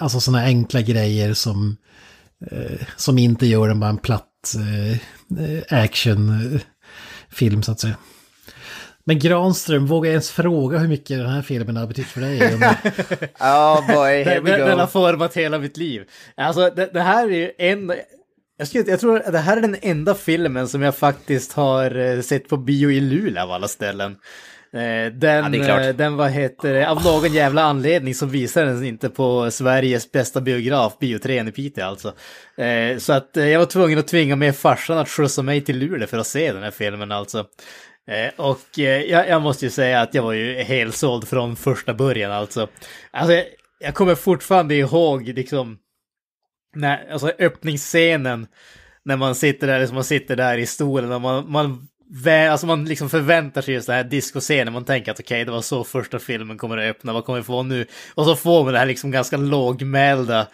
[0.01, 1.77] Alltså sådana enkla grejer som,
[2.51, 4.31] eh, som inte gör den bara en platt
[5.69, 7.97] actionfilm så att säga.
[9.07, 12.41] Men Granström, vågar jag ens fråga hur mycket den här filmen har betytt för dig?
[13.41, 14.91] Oh boy, here Den, we den, den har go.
[14.91, 16.03] format hela mitt liv.
[16.37, 17.93] Alltså det, det här är ju en...
[18.59, 21.97] Jag, skulle, jag tror att det här är den enda filmen som jag faktiskt har
[21.97, 24.17] eh, sett på bio i Luleå av alla ställen.
[24.73, 25.81] Eh, Den, klart.
[25.83, 30.41] eh, den vad heter av någon jävla anledning så visar den inte på Sveriges bästa
[30.41, 32.13] biograf, Bio 3 i Piteå alltså.
[32.99, 36.19] Så att jag var tvungen att tvinga med farsan att skjutsa mig till Luleå för
[36.19, 37.45] att se den här filmen alltså.
[38.09, 41.57] Eh, och eh, jag, jag måste ju säga att jag var ju helt såld från
[41.57, 42.69] första början alltså.
[43.11, 43.45] Alltså jag,
[43.81, 45.79] jag kommer fortfarande ihåg liksom,
[46.77, 48.47] när, alltså öppningsscenen,
[49.05, 51.89] när man sitter där, liksom man sitter där i stolen och man, man,
[52.51, 55.63] alltså man liksom förväntar sig just den här discoscenen, man tänker att okej, det var
[55.63, 57.87] så första filmen kommer att öppna, vad kommer vi få nu?
[58.15, 60.47] Och så får man det här liksom ganska lågmälda,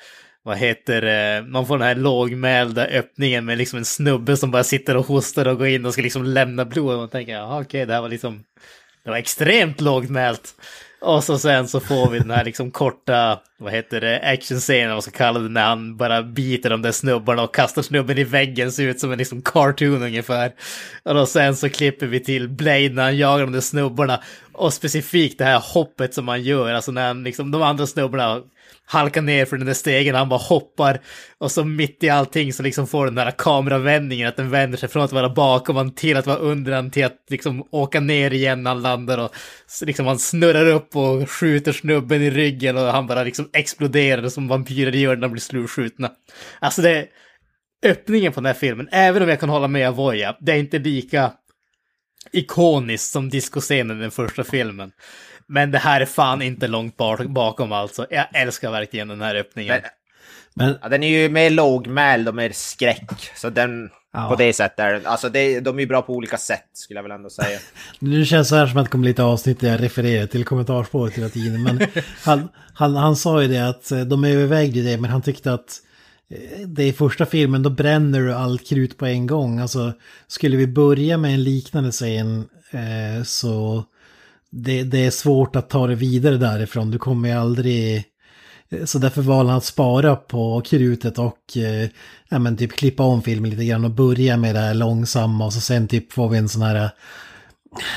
[0.51, 4.65] vad heter det, man får den här lågmälda öppningen med liksom en snubbe som bara
[4.65, 6.93] sitter och hostar och går in och ska liksom lämna blod.
[6.93, 8.45] Och man tänker, jaha okej, det här var liksom,
[9.05, 10.55] det var extremt lågmält.
[11.01, 15.03] Och så sen så får vi den här liksom korta, vad heter det, actionscenen, vad
[15.03, 18.73] ska kalla det, när han bara biter de där snubbarna och kastar snubben i väggen,
[18.73, 20.53] ser ut som en liksom cartoon ungefär.
[21.03, 24.21] Och då sen så klipper vi till Blade när han jagar de där snubbarna.
[24.53, 28.43] Och specifikt det här hoppet som han gör, alltså när han liksom, de andra snubbarna
[28.91, 31.01] halkar ner för den där stegen, han bara hoppar.
[31.39, 34.89] Och så mitt i allting så liksom får den där kameravändningen, att den vänder sig
[34.89, 38.33] från att vara bakom han till att vara under han till att liksom åka ner
[38.33, 39.19] igen när han landar.
[39.19, 39.31] Och
[39.83, 44.49] liksom han snurrar upp och skjuter snubben i ryggen och han bara liksom exploderar som
[44.49, 46.11] vampyrer gör när de blir slutskjutna.
[46.61, 47.07] Alltså det,
[47.85, 50.79] öppningen på den här filmen, även om jag kan hålla med Avoya, det är inte
[50.79, 51.33] lika
[52.33, 54.93] ikoniskt som discoscenen i den första filmen.
[55.47, 58.07] Men det här är fan inte långt bak- bakom alltså.
[58.11, 59.75] Jag älskar verkligen den här öppningen.
[59.83, 59.91] Men-
[60.55, 63.11] Men Ja, den är ju mer lågmäld och mer skräck.
[63.37, 64.29] Så den, Ja.
[64.29, 66.99] på det sättet är den, alltså det, de är ju bra på olika sätt skulle
[66.99, 67.59] jag väl ändå säga.
[67.99, 71.15] Nu känns det här som att det kommer lite avsnitt där jag refererar till kommentarsspåret
[71.15, 71.63] hela tiden.
[71.63, 71.81] Men
[72.25, 75.77] han, han, han sa ju det att eh, de övervägde det, men han tyckte att
[76.67, 79.59] det i första filmen, då bränner du allt krut på en gång.
[79.59, 79.93] Alltså,
[80.27, 83.85] skulle vi börja med en liknande scen eh, så
[84.51, 86.91] det, det är svårt att ta det vidare därifrån.
[86.91, 88.05] Du kommer ju aldrig...
[88.71, 91.89] Eh, så därför valde han att spara på krutet och eh,
[92.29, 95.53] ja, men typ klippa om filmen lite grann och börja med det här långsamma och
[95.53, 96.85] så sen typ får vi en sån här...
[96.85, 96.91] Eh,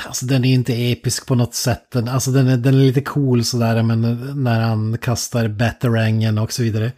[0.06, 1.90] alltså den är inte episk på något sätt.
[1.92, 4.00] Den, alltså den är, den är lite cool sådär men
[4.44, 6.92] när han kastar batterangen och så vidare.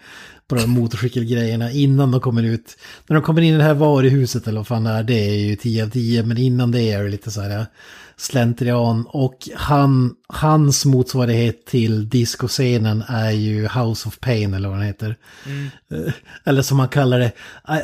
[0.49, 2.77] På de motorcykelgrejerna innan de kommer ut.
[3.07, 5.35] När de kommer in i det här varuhuset eller vad fan det är, det är
[5.35, 6.23] ju 10 av 10.
[6.23, 7.67] Men innan det är det lite så här
[8.17, 9.07] slentrian.
[9.09, 15.17] Och han, hans motsvarighet till discoscenen är ju House of Pain eller vad den heter.
[15.91, 16.13] Eh,
[16.45, 17.33] Eller som man kallar det,
[17.69, 17.79] I,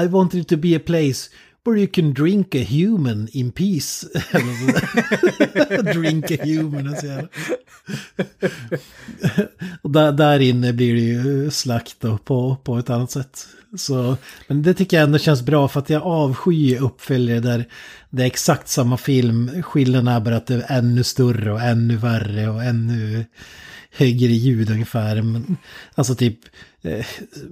[0.00, 1.30] I, I want it to be a place
[1.64, 4.06] where you can drink a human in peace.
[5.94, 6.88] Drink a human.
[6.88, 7.28] och så jävla-
[9.82, 13.46] och där, där inne blir det ju slakt då på, på ett annat sätt.
[13.76, 14.16] Så,
[14.48, 17.64] men det tycker jag ändå känns bra för att jag avskyr uppföljare där
[18.10, 19.62] det är exakt samma film.
[19.62, 23.24] Skillnaden är bara att det är ännu större och ännu värre och ännu
[23.90, 25.22] högre ljud ungefär.
[25.22, 25.56] Men,
[25.94, 26.38] alltså typ
[26.82, 27.06] eh,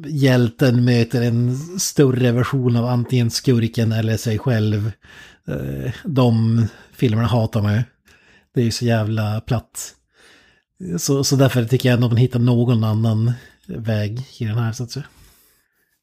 [0.06, 4.92] hjälten möter en större version av antingen skurken eller sig själv.
[5.48, 7.82] Eh, de filmerna hatar man ju.
[8.54, 9.94] Det är ju så jävla platt.
[10.98, 13.32] Så, så därför tycker jag ändå att man hittar någon annan
[13.66, 15.06] väg i den här så att säga.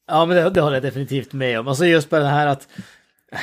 [0.08, 1.68] Ja, men det, det håller jag definitivt med om.
[1.68, 2.68] Alltså just bara det här att...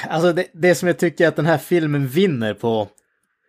[0.09, 2.89] Alltså det, det som jag tycker att den här filmen vinner på,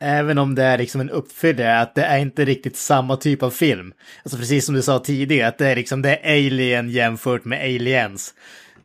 [0.00, 3.50] även om det är liksom en uppföljare, att det är inte riktigt samma typ av
[3.50, 3.92] film.
[4.22, 7.60] Alltså precis som du sa tidigare, att det är liksom det är Alien jämfört med
[7.60, 8.34] Aliens.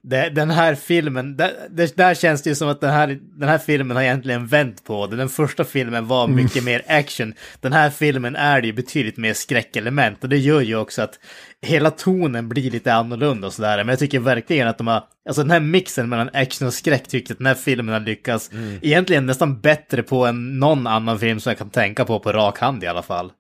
[0.04, 3.50] Det, den här filmen, där, det, där känns det ju som att den här, den
[3.50, 5.16] här filmen har egentligen vänt på det.
[5.16, 7.34] Den första filmen var mycket mer action.
[7.60, 11.20] Den här filmen är det ju betydligt mer skräckelement och det gör ju också att
[11.62, 13.78] hela tonen blir lite annorlunda och sådär.
[13.78, 17.08] Men jag tycker verkligen att de har, alltså den här mixen mellan action och skräck
[17.08, 21.20] tycker jag att den här filmen har lyckats egentligen nästan bättre på än någon annan
[21.20, 23.32] film som jag kan tänka på på rak hand i alla fall.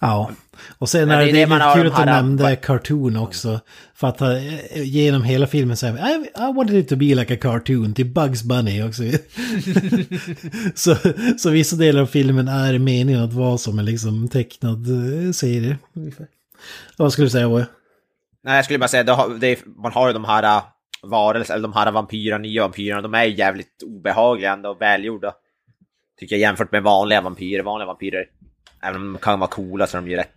[0.00, 0.30] Ja,
[0.78, 3.60] och sen är det det, det kul att du nämnde cartoon också.
[3.94, 7.38] För att eh, genom hela filmen säger I, I wanted it to be like a
[7.40, 9.02] cartoon till Bugs Bunny också.
[10.74, 10.96] så,
[11.38, 14.86] så vissa delar av filmen är meningen att vara som en liksom tecknad
[15.26, 15.78] eh, serie.
[16.96, 17.64] Vad skulle du säga, Boy?
[18.44, 20.62] Nej, jag skulle bara säga, det har, det man har ju de här äh,
[21.02, 25.34] varelser, eller de här vampyrerna, nya vampyrerna, de är ju jävligt obehagliga ändå och välgjorda.
[26.20, 27.62] Tycker jag jämfört med vanliga vampyrer.
[27.62, 28.26] Vanliga vampyrer,
[28.84, 30.32] även om de kan vara coola så är de ju rätt,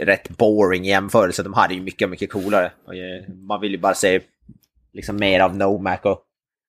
[0.00, 1.42] rätt boring i jämförelse.
[1.42, 2.72] De är ju mycket, mycket coolare.
[2.86, 4.20] Och eh, man vill ju bara se
[4.92, 6.24] liksom mer av Nomac och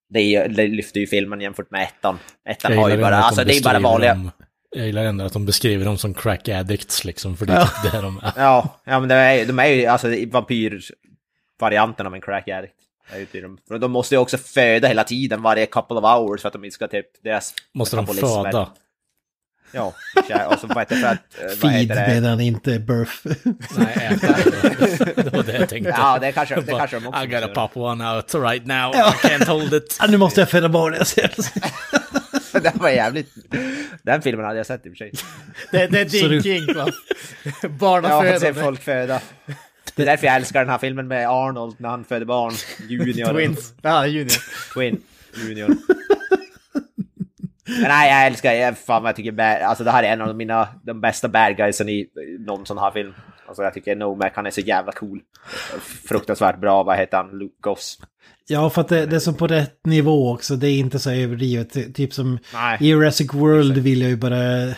[0.09, 2.19] det, det lyfter ju filmen jämfört med ettan.
[2.49, 4.13] Ettan har ju bara, alltså de det är bara vanliga...
[4.13, 4.31] Dem,
[4.71, 7.91] jag gillar ändå att de beskriver dem som crack addicts liksom, för det är typ
[7.91, 8.33] det de är.
[8.35, 12.75] Ja, ja men de är, de är ju alltså vampyrvarianten av en crack addict.
[13.67, 16.65] För de måste ju också föda hela tiden, varje couple of hours för att de
[16.65, 18.69] inte ska typ deras Måste de föda?
[19.71, 19.93] Ja,
[20.47, 21.51] och så vad heter det för att...
[21.63, 23.13] eh, Feed medan inte birth.
[23.77, 24.27] Nej, äta.
[25.23, 25.93] det var det jag tänkte.
[25.97, 29.27] Ja, det kanske, det kanske de också I gotta pop one out right now, I
[29.27, 29.97] can't hold it.
[29.99, 30.93] ah, nu måste jag föda barn.
[30.93, 31.31] Jag ser.
[32.61, 33.33] Den var jävligt...
[34.01, 35.11] Den filmen hade jag sett i och för sig.
[35.71, 36.87] Det, det är din kink va?
[37.43, 38.53] Ja, att se Barnafödande.
[38.61, 39.19] folk föda.
[39.95, 42.53] Det är därför jag älskar den här filmen med Arnold när han föder barn.
[42.89, 43.33] Junior.
[43.33, 43.73] Twins.
[43.81, 44.37] Ja, Junior.
[44.73, 45.01] Twin.
[45.47, 45.77] Junior.
[47.81, 50.21] Men nej, jag älskar, jag, fan vad jag tycker, bad, alltså det här är en
[50.21, 52.07] av mina, de bästa bad guysen i
[52.39, 53.13] någon sån här film.
[53.47, 55.19] Alltså jag tycker Nomac, han är så jävla cool.
[56.07, 57.99] Fruktansvärt bra, vad heter han, Luke Goss.
[58.47, 60.55] Ja, för att det, det är som på rätt nivå också.
[60.55, 61.73] Det är inte så överdrivet.
[61.73, 62.77] Ty- Typ som Nej.
[62.81, 64.73] Jurassic World vill jag ju bara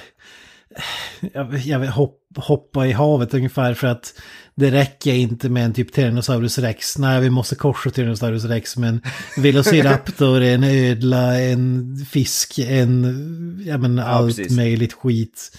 [1.34, 4.14] jag, jag vill hopp, hoppa i havet ungefär för att
[4.56, 6.98] det räcker inte med en typ Tyrannosaurus rex.
[6.98, 9.02] Nej, vi måste korsa Tyrannosaurus rex med en
[9.38, 14.58] Velociraptor, en ödla, en fisk, en, ja men allt precis.
[14.58, 15.58] möjligt skit.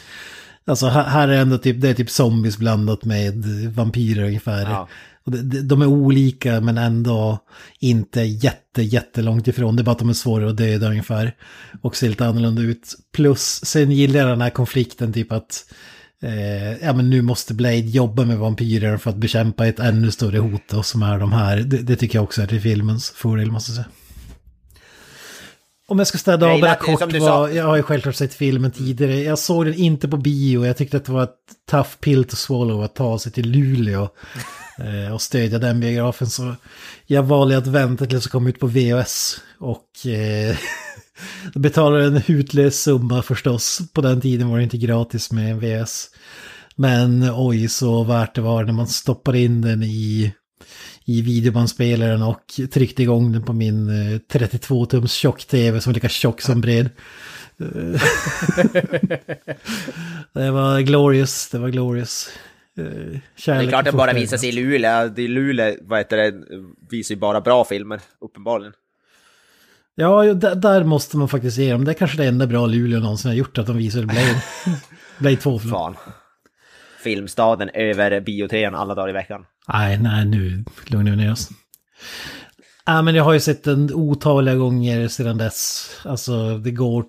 [0.64, 3.44] Alltså här, här är ändå typ, det är typ zombies blandat med
[3.74, 4.62] vampyrer ungefär.
[4.62, 4.88] Ja.
[5.24, 7.38] De, är olika men ändå
[7.80, 9.76] inte jätte, jättelångt ifrån.
[9.76, 11.34] Det är bara att de är svårare att döda ungefär.
[11.82, 12.94] Och ser lite annorlunda ut.
[13.14, 15.64] Plus, sen gillar jag den här konflikten typ att
[16.22, 20.38] eh, ja, men nu måste Blade jobba med vampyrer för att bekämpa ett ännu större
[20.38, 21.56] hot då, som är de här.
[21.56, 23.88] Det, det tycker jag också är till filmens fördel måste jag säga.
[25.88, 29.20] Om jag ska städa av att- kort, var, jag har ju självklart sett filmen tidigare.
[29.20, 31.36] Jag såg den inte på bio, jag tyckte att det var ett
[31.70, 34.08] tough pill to swallow att ta sig till Luleå
[34.78, 36.26] eh, och stödja den biografen.
[36.26, 36.54] Så
[37.06, 39.40] jag valde att vänta tills det kom ut på VHS.
[39.58, 40.56] Och eh,
[41.54, 43.80] betalade en hutlös summa förstås.
[43.92, 46.10] På den tiden var det inte gratis med en VHS.
[46.76, 50.32] Men oj så värt det var när man stoppade in den i,
[51.04, 56.40] i videobandspelaren och tryckte igång den på min eh, 32-tums tjock-tv som är lika tjock
[56.40, 56.90] som bred.
[57.60, 58.02] Eh,
[60.32, 62.28] det var glorious, det var glorious.
[62.78, 65.08] Eh, Det Kärlek är klart det bara visar sig i Luleå.
[65.08, 66.32] Det Luleå, vad heter det,
[66.90, 68.72] visar ju bara bra filmer, uppenbarligen.
[69.94, 71.84] Ja, där, måste man faktiskt ge dem.
[71.84, 74.42] Det är kanske det enda bra Luleå någonsin har gjort, att de visade Blade.
[75.18, 75.58] Blade 2.
[75.58, 75.78] förlåt.
[75.78, 75.96] Fan.
[77.04, 79.44] Filmstaden över biotean alla dagar i veckan.
[79.68, 81.48] Nej, nej, nu lugnar vi ner oss.
[82.86, 85.90] Ja, men jag har ju sett den otaliga gånger sedan dess.
[86.04, 87.04] Alltså, det går...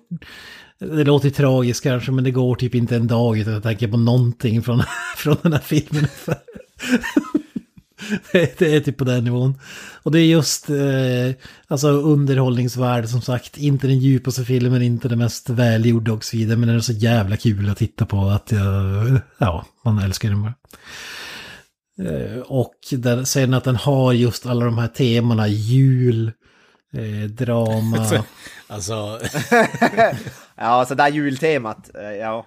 [0.78, 3.88] Det låter tragiskt kanske, men det går typ inte en dag utan att jag tänker
[3.88, 4.82] på någonting från,
[5.16, 6.08] från den här filmen.
[8.32, 9.54] det, är typ på den nivån.
[10.02, 10.76] Och det är just eh,
[11.68, 13.58] alltså underhållningsvärde som sagt.
[13.58, 16.56] Inte den djupaste filmen, inte den mest välgjorda och så vidare.
[16.56, 20.42] Men den är så jävla kul att titta på att jag, ja, man älskar den
[20.42, 20.54] bara.
[22.02, 26.32] Eh, Och den, sen att den har just alla de här temana, jul,
[26.94, 28.06] eh, drama.
[28.66, 29.20] Alltså,
[30.56, 32.46] Ja, så där jultemat, eh, ja.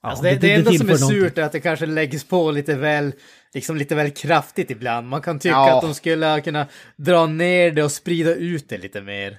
[0.00, 1.20] Alltså det, det, enda som är någonting.
[1.20, 3.12] surt är att det kanske läggs på lite väl,
[3.54, 5.08] liksom lite väl kraftigt ibland.
[5.08, 5.76] Man kan tycka Ja.
[5.76, 9.38] att de skulle kunna dra ner det och sprida ut det lite mer.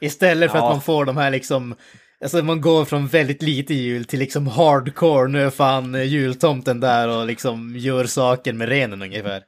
[0.00, 0.64] Istället för Ja.
[0.64, 1.74] att man får de här liksom,
[2.22, 7.08] alltså man går från väldigt lite jul till liksom hardcore, nu är fan jultomten där
[7.08, 9.42] och liksom gör saker med renen ungefär.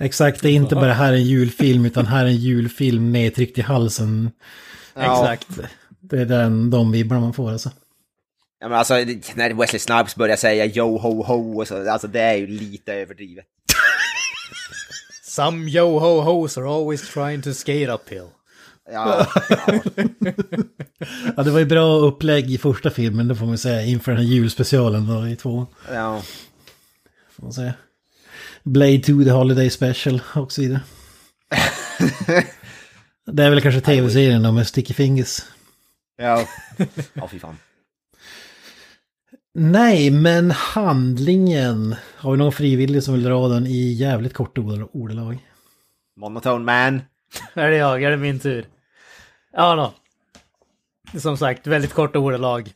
[0.00, 3.60] Exakt, det är inte bara här en julfilm utan här är en julfilm nedtryckt i
[3.60, 4.30] halsen.
[4.96, 5.48] Exakt.
[6.10, 7.70] Det är den, de vibbarna man får alltså.
[8.60, 8.94] ja men alltså,
[9.34, 12.94] när Wesley Snipes börjar säga yo ho ho och så, alltså det är ju lite
[12.94, 13.44] överdrivet.
[15.22, 18.26] Some yo-ho-hos are always trying to skate uphill.
[18.92, 19.26] Ja,
[21.36, 24.20] Ja, det var ju bra upplägg i första filmen, det får man säga, inför den
[24.20, 25.66] här julspecialen då i två.
[25.92, 26.22] ja.
[27.36, 27.74] Får man säga.
[28.62, 30.80] Blade 2, The Holiday Special och så vidare.
[33.32, 35.40] Det är väl kanske tv-serien då med Sticky Fingers.
[36.20, 36.46] Ja,
[37.14, 37.56] ja fy fan.
[39.54, 41.94] Nej, men handlingen.
[42.16, 45.38] Har vi någon frivillig som vill dra den i jävligt korta ord- ordalag?
[46.16, 47.02] Monotone man.
[47.54, 48.02] Är det jag?
[48.02, 48.64] Är det min tur?
[49.52, 49.94] Ja då.
[51.20, 52.70] Som sagt, väldigt korta ordalag.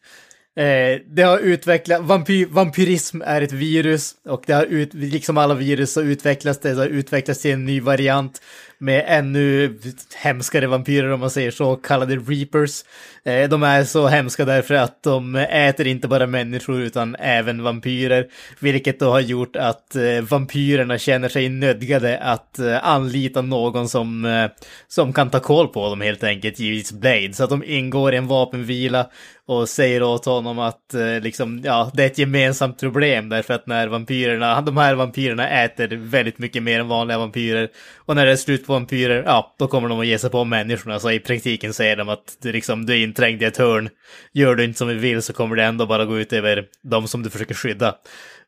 [0.56, 5.54] Eh, det har utvecklat, vampyr, vampyrism är ett virus och det har ut, liksom alla
[5.54, 8.42] virus så utvecklas det, det har utvecklats till en ny variant
[8.84, 9.78] med ännu
[10.14, 12.84] hemskare vampyrer om man säger så, kallade reapers.
[13.24, 18.26] Eh, de är så hemska därför att de äter inte bara människor utan även vampyrer,
[18.58, 24.48] vilket då har gjort att eh, vampyrerna känner sig nödgade att eh, anlita någon som,
[24.88, 28.16] som kan ta koll på dem helt enkelt, givetvis Blade, så att de ingår i
[28.16, 29.10] en vapenvila
[29.46, 33.88] och säger åt honom att liksom, ja, det är ett gemensamt problem därför att när
[33.88, 38.36] vampyrerna, de här vampyrerna äter väldigt mycket mer än vanliga vampyrer och när det är
[38.36, 41.00] slut på vampyrer, ja, då kommer de att ge sig på människorna.
[41.00, 43.88] Så i praktiken säger de att du, liksom, du är inträngd i ett hörn.
[44.32, 47.08] Gör du inte som vi vill så kommer det ändå bara gå ut över de
[47.08, 47.94] som du försöker skydda.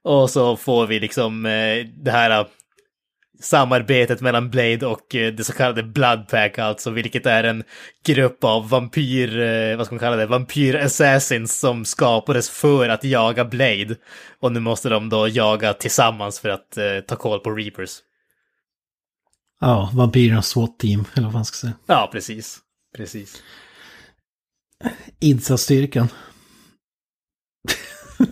[0.04, 2.46] Och så får vi liksom eh, det här eh,
[3.40, 7.64] samarbetet mellan Blade och eh, det så kallade Bloodpack alltså, vilket är en
[8.06, 13.44] grupp av vampyr, eh, vad ska man kalla det, vampyr-assassins som skapades för att jaga
[13.44, 13.96] Blade.
[14.40, 17.98] Och nu måste de då jaga tillsammans för att eh, ta koll på Reapers.
[19.60, 21.72] Ja, vampyrernas SWAT-team, eller vad man ska säga.
[21.86, 22.58] Ja, precis.
[22.96, 23.42] Precis.
[25.20, 26.08] Insatsstyrkan.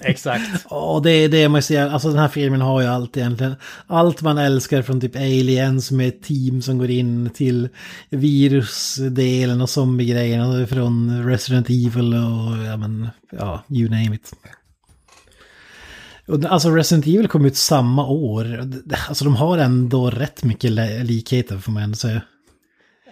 [0.01, 0.67] Exakt.
[0.71, 1.89] Ja, det är det man säger.
[1.89, 3.55] Alltså den här filmen har ju allt egentligen.
[3.87, 7.69] Allt man älskar från typ Aliens med team som går in till
[8.11, 14.33] virusdelen och zombie-grejerna från Resident Evil och ja men, ja, you name it.
[16.49, 18.71] Alltså Resident Evil kom ut samma år.
[19.09, 20.71] Alltså de har ändå rätt mycket
[21.05, 22.23] likheter får man ändå säga.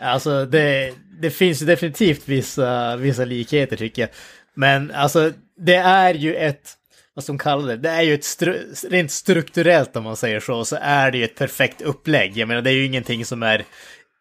[0.00, 4.10] Alltså det, det finns ju definitivt vissa, vissa likheter tycker jag.
[4.54, 6.72] Men alltså det är ju ett,
[7.14, 10.64] vad som kallar det, det är ju ett stru, rent strukturellt om man säger så,
[10.64, 12.36] så är det ju ett perfekt upplägg.
[12.36, 13.64] Jag menar det är ju ingenting som är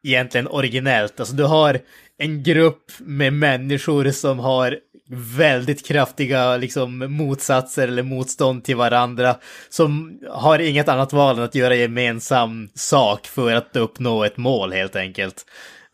[0.03, 1.19] egentligen originellt.
[1.19, 1.79] Alltså du har
[2.17, 4.77] en grupp med människor som har
[5.13, 9.35] väldigt kraftiga liksom motsatser eller motstånd till varandra
[9.69, 14.73] som har inget annat val än att göra gemensam sak för att uppnå ett mål
[14.73, 15.45] helt enkelt.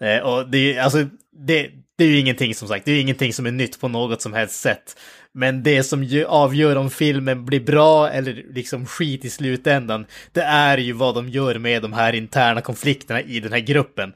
[0.01, 1.05] Eh, och det är alltså,
[1.37, 4.21] det, det är ju ingenting som sagt, det är ingenting som är nytt på något
[4.21, 4.95] som helst sätt.
[5.31, 10.41] Men det som ju avgör om filmen blir bra eller liksom skit i slutändan, det
[10.41, 14.13] är ju vad de gör med de här interna konflikterna i den här gruppen.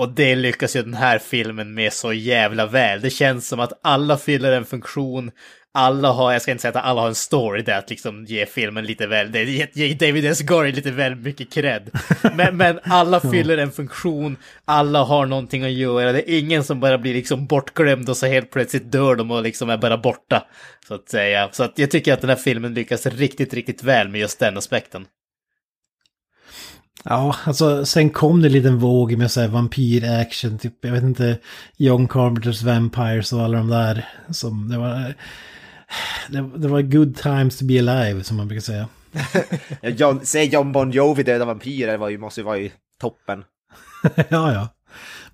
[0.00, 3.00] Och det lyckas ju den här filmen med så jävla väl.
[3.00, 5.30] Det känns som att alla fyller en funktion,
[5.74, 8.46] alla har, jag ska inte säga att alla har en story där att liksom ge
[8.46, 10.40] filmen lite väl, det ger David S.
[10.40, 11.90] Gory lite väl mycket cred.
[12.34, 16.80] Men, men alla fyller en funktion, alla har någonting att göra, det är ingen som
[16.80, 20.46] bara blir liksom bortglömd och så helt plötsligt dör de och liksom är bara borta.
[20.88, 21.48] Så att säga.
[21.52, 24.58] Så att jag tycker att den här filmen lyckas riktigt, riktigt väl med just den
[24.58, 25.06] aspekten.
[27.04, 31.02] Ja, alltså sen kom det en liten våg med så här vampyr-action, typ, jag vet
[31.02, 31.38] inte,
[31.76, 34.08] John Carpenters Vampires och alla de där.
[34.30, 35.14] Som, det var,
[36.28, 38.88] det, det var good times to be alive, som man brukar säga.
[39.82, 43.44] John, se John Bon Jovi döda vampyrer var ju, måste ju vara i toppen.
[44.28, 44.68] ja, ja.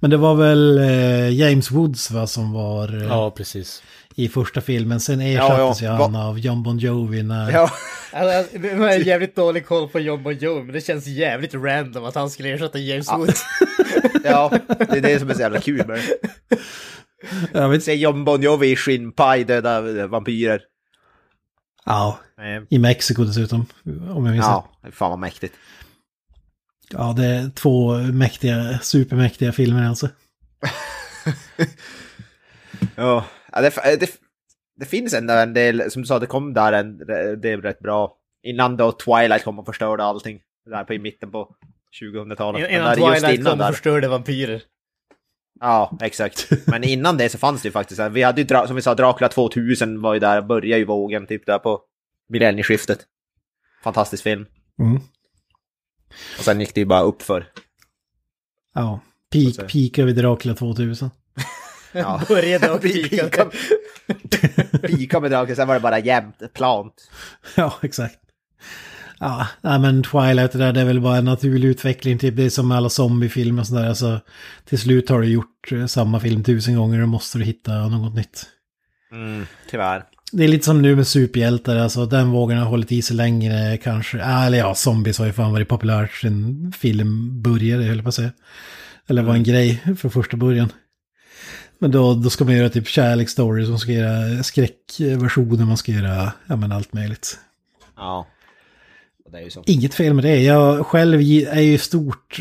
[0.00, 3.02] Men det var väl eh, James Woods va, som var...
[3.02, 3.82] Eh, ja, precis.
[4.18, 5.00] I första filmen.
[5.00, 6.02] Sen ersattes ja, ja.
[6.02, 7.50] han av John Bon Jovi när...
[7.50, 7.70] Ja.
[8.12, 11.54] Alltså, det var en jävligt dålig koll på John Bon Jovi, men det känns jävligt
[11.54, 13.16] random att han skulle ersätta James ja.
[13.16, 13.44] Woods.
[14.24, 16.00] ja, det är det som är så jävla kul med
[17.52, 17.84] Jag vet.
[17.84, 20.60] Se John Bon Jovi i skinnpaj döda vampyrer.
[21.84, 22.18] Ja,
[22.68, 23.66] i Mexiko dessutom.
[23.84, 25.54] Om jag minns Ja, fan vad mäktigt.
[26.90, 30.08] Ja, det är två mäktiga, supermäktiga filmer alltså.
[32.96, 33.24] ja,
[33.62, 34.10] det, det,
[34.76, 36.98] det, finns ändå en del, som du sa, det kom där en,
[37.40, 38.16] det är rätt bra.
[38.42, 40.40] Innan då Twilight kom och förstörde allting.
[40.70, 41.56] Där på i mitten på
[42.02, 42.70] 2000-talet.
[42.70, 44.62] Innan Twilight innan kom och förstörde vampyrer.
[45.60, 46.48] Ja, exakt.
[46.66, 49.28] Men innan det så fanns det ju faktiskt, vi hade ju, som vi sa, Dracula
[49.28, 51.80] 2000 var ju där, började ju vågen typ där på
[52.28, 52.98] millennieskiftet.
[53.82, 54.46] Fantastisk film.
[54.78, 54.96] Mm.
[56.38, 57.46] Och sen gick det ju bara upp för.
[58.74, 59.00] Ja,
[59.32, 61.10] peak, peak över Dracula 2000.
[61.96, 62.22] ja.
[62.28, 63.46] Började och pika.
[64.82, 67.10] pika med Dracula, sen var det bara jämnt, plant.
[67.54, 68.18] Ja, exakt.
[69.18, 72.18] Ja, men Twilight det där det är väl bara en naturlig utveckling.
[72.18, 73.88] Typ det är som med alla zombiefilmer och sådär.
[73.88, 74.20] Alltså,
[74.64, 78.14] till slut har du gjort eh, samma film tusen gånger och måste du hitta något
[78.14, 78.46] nytt.
[79.12, 80.04] Mm, tyvärr.
[80.32, 83.76] Det är lite som nu med superhjältar, alltså den vågen har hållit i sig längre
[83.76, 84.18] kanske.
[84.18, 88.08] Äh, eller ja, zombies har ju fan varit populärt sen film började, höll jag på
[88.08, 88.32] att säga.
[89.08, 89.44] Eller var en mm.
[89.44, 90.72] grej från första början.
[91.78, 96.32] Men då, då ska man göra typ kärleksstories, man ska göra skräckversioner, man ska göra
[96.46, 97.38] ja, men allt möjligt.
[97.96, 98.26] Ja.
[99.66, 100.42] Inget fel med det.
[100.42, 102.40] Jag själv är ju stort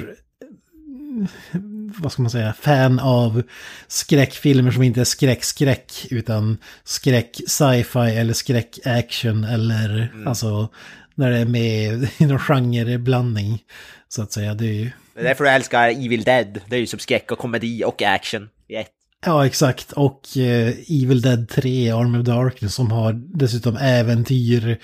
[1.98, 3.44] vad ska man säga, fan av
[3.88, 10.70] skräckfilmer som inte är skräck-skräck utan skräck-sci-fi eller skräck-action eller alltså
[11.16, 13.64] när det är med i någon genreblandning
[14.08, 14.54] så att säga.
[14.54, 16.62] Det är ju, Det är därför jag älskar Evil Dead.
[16.70, 18.92] Det är ju som skräck och komedi och action i ett.
[19.26, 24.78] Ja exakt, och eh, Evil Dead 3, Army of Darkness som har dessutom äventyr,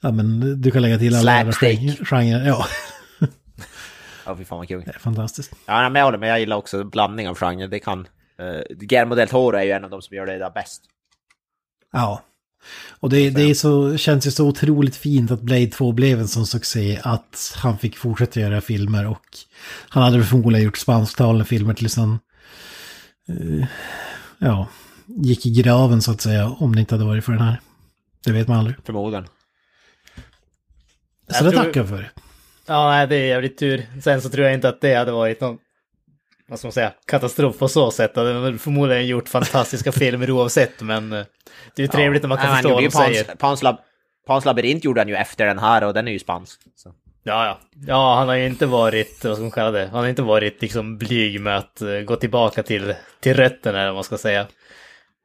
[0.00, 2.08] ja men du kan lägga till alla andra Slapstick.
[2.08, 2.46] genrer.
[2.48, 2.66] Ja,
[4.26, 4.82] Ja, fy fan vad kul.
[4.86, 5.52] det är fantastiskt.
[5.66, 6.28] Ja, men jag håller med.
[6.30, 7.68] Jag gillar också blandning av genrer.
[7.68, 8.00] Det kan...
[8.40, 10.82] Uh, Guillermo del Toro är ju en av de som gör det där bäst.
[11.92, 12.22] Ja.
[13.00, 16.28] Och det, det är så, känns ju så otroligt fint att Blade 2 blev en
[16.28, 19.24] sån succé att han fick fortsätta göra filmer och
[19.88, 22.18] han hade förmodligen gjort spansktalande filmer tills han eh,
[24.38, 24.68] ja,
[25.06, 27.60] gick i graven så att säga om det inte hade varit för den här.
[28.24, 28.76] Det vet man aldrig.
[28.84, 29.26] Förmodligen.
[29.26, 29.32] Så
[31.28, 32.10] Jag det tror- tackar jag för.
[32.66, 33.86] Ja, nej, det är jävligt tur.
[34.02, 35.58] Sen så tror jag inte att det hade varit någon,
[36.48, 38.14] vad ska man säga, katastrof på så sätt.
[38.14, 41.24] Det hade väl förmodligen gjort fantastiska filmer oavsett, men eh,
[41.76, 43.24] det är ju trevligt när man kan Nej, han förstå vad gjorde de ju säger.
[43.24, 43.76] Pans, Pans, lab,
[44.26, 46.60] Pans labyrint gjorde han ju efter den här och den är ju spansk.
[46.76, 46.94] Så.
[47.22, 47.60] Ja, ja.
[47.86, 50.62] Ja, han har ju inte varit, vad ska man kalla det, han har inte varit
[50.62, 54.46] liksom blyg med att eh, gå tillbaka till, till rötterna, eller vad man ska säga.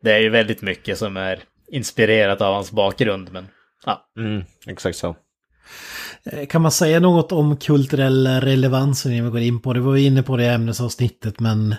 [0.03, 1.39] Det är ju väldigt mycket som är
[1.71, 3.47] inspirerat av hans bakgrund, men
[3.85, 4.05] ja.
[4.17, 5.15] Mm, exakt så.
[6.25, 9.79] Eh, Kan man säga något om kulturella relevansen innan vi går in på det?
[9.79, 11.71] Vi var inne på det i ämnesavsnittet men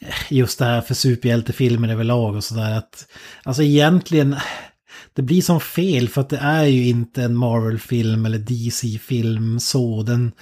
[0.00, 3.06] eh, just det här för superhjältefilmer överlag och sådär att
[3.44, 4.36] alltså egentligen
[5.14, 10.02] det blir som fel för att det är ju inte en Marvel-film eller DC-film så
[10.02, 10.32] den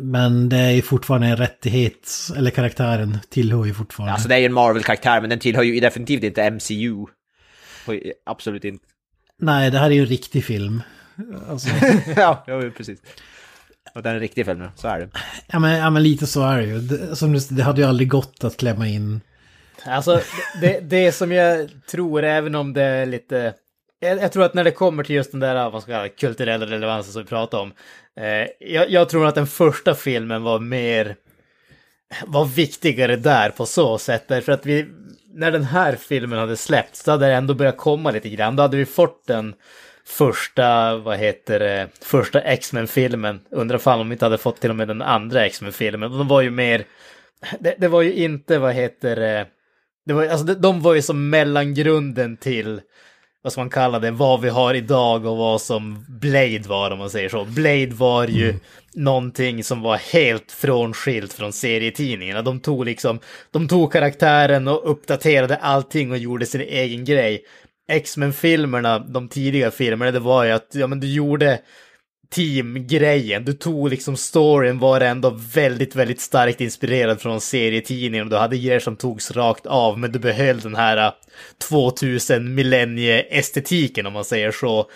[0.00, 4.12] men det är ju fortfarande en rättighet eller karaktären tillhör ju fortfarande.
[4.12, 7.06] Alltså det är ju en Marvel-karaktär men den tillhör ju definitivt inte MCU.
[8.26, 8.84] Absolut inte.
[9.38, 10.82] Nej, det här är ju en riktig film.
[11.48, 11.68] Alltså,
[12.16, 12.98] ja, ja, precis.
[13.94, 15.08] Och den är en riktig film, så är det.
[15.46, 16.78] ja, men, ja men lite så är det ju.
[16.78, 19.20] Det, som du, det hade ju aldrig gått att klämma in
[19.86, 20.20] Alltså,
[20.60, 23.54] det, det som jag tror, även om det är lite...
[24.04, 26.66] Jag, jag tror att när det kommer till just den där vad ska jag kulturella
[26.66, 27.72] relevansen som vi pratar om.
[28.20, 31.16] Eh, jag, jag tror att den första filmen var mer...
[32.26, 34.28] Var viktigare där på så sätt.
[34.28, 34.86] Därför att vi...
[35.36, 38.56] När den här filmen hade släppts, då hade det ändå börjat komma lite grann.
[38.56, 39.54] Då hade vi fått den
[40.06, 43.40] första, vad heter det, första X-Men-filmen.
[43.50, 46.12] Undrar fan om vi inte hade fått till och med den andra X-Men-filmen.
[46.18, 46.84] De var ju mer...
[47.60, 49.46] Det, det var ju inte, vad heter det...
[50.06, 52.80] Det var, alltså, de, de var ju som mellangrunden till,
[53.44, 56.98] vad ska man kalla det, vad vi har idag och vad som Blade var om
[56.98, 57.44] man säger så.
[57.44, 58.54] Blade var ju
[58.94, 62.42] någonting som var helt frånskilt från serietidningarna.
[62.42, 63.18] De tog liksom,
[63.50, 67.44] de tog karaktären och uppdaterade allting och gjorde sin egen grej.
[67.88, 71.60] X-Men-filmerna, de tidiga filmerna, det var ju att, ja men du gjorde
[72.34, 73.44] teamgrejen.
[73.44, 78.28] Du tog liksom storyn var ändå väldigt, väldigt starkt inspirerad från serietidningen.
[78.28, 81.12] Du hade grejer som togs rakt av, men du behöll den här äh,
[81.68, 84.90] 2000 millennie-estetiken om man säger så.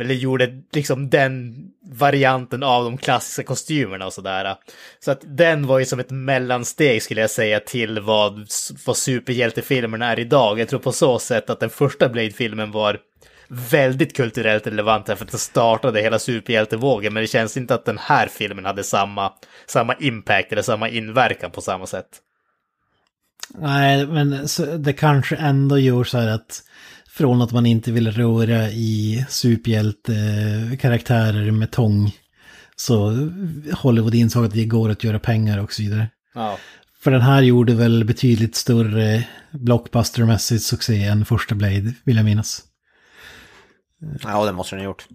[0.00, 1.54] Eller gjorde liksom den
[1.90, 4.56] varianten av de klassiska kostymerna och sådär.
[5.00, 8.46] Så att den var ju som ett mellansteg skulle jag säga till vad,
[8.86, 10.60] vad superhjältefilmerna är idag.
[10.60, 12.98] Jag tror på så sätt att den första Blade-filmen var
[13.52, 17.14] väldigt kulturellt relevant för att den startade hela superhjältevågen.
[17.14, 19.32] Men det känns inte att den här filmen hade samma,
[19.66, 22.08] samma impact eller samma inverkan på samma sätt.
[23.54, 24.46] Nej, men
[24.78, 26.62] det kanske ändå gör så här att
[27.08, 32.16] från att man inte vill röra i superhjältekaraktärer med tång
[32.76, 33.28] så
[33.72, 36.08] Hollywood insåg att det går att göra pengar och så vidare.
[36.34, 36.58] Ja.
[37.02, 42.62] För den här gjorde väl betydligt större blockbustermässigt succé än första Blade, vill jag minnas.
[44.22, 45.06] Ja, det måste den ha gjort.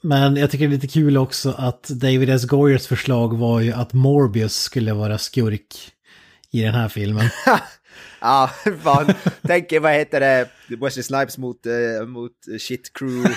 [0.00, 2.44] Men jag tycker det är lite kul också att David S.
[2.44, 5.92] Goyers förslag var ju att Morbius skulle vara skurk
[6.50, 7.30] i den här filmen.
[8.20, 8.50] Ja,
[8.82, 9.14] fan.
[9.42, 13.34] Tänk er, vad heter det, Wesley Snipes mot, eh, mot Shit Crew.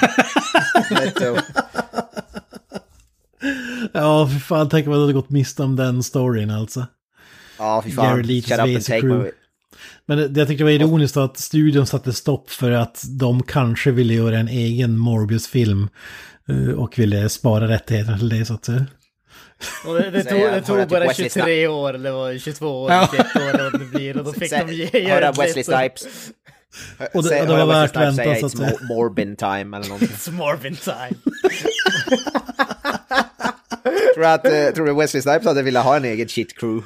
[3.94, 6.86] Ja, för fan, tänk om man hade gått miste om den storyn alltså.
[7.58, 8.06] Ja, fy fan.
[8.06, 9.32] Jared Letos Shut up and take my...
[10.10, 13.92] Men det, det jag tyckte var ironiskt att studion satte stopp för att de kanske
[13.92, 15.90] ville göra en egen Morbius-film.
[16.50, 18.86] eh, Och ville spara rättigheterna till det så att säga.
[19.88, 22.84] Och det, det, tog, det hör tog att bara Wesley 23 år, eller vad, 22
[22.84, 23.10] år, Ja.
[23.12, 24.18] 21 år eller vad det blir.
[24.18, 25.64] Och då fick de ge Höra Jared Wesley.
[25.64, 26.04] Snipes.
[27.14, 28.70] Och det- och det var värt väntan, så att It's säga.
[28.70, 30.08] Mo- Morbin time eller någonting.
[30.10, 31.10] It's Morbin time.
[34.14, 36.86] tror, du att, eh, tror du Wesley Snipes hade velat ha en egen shit crew?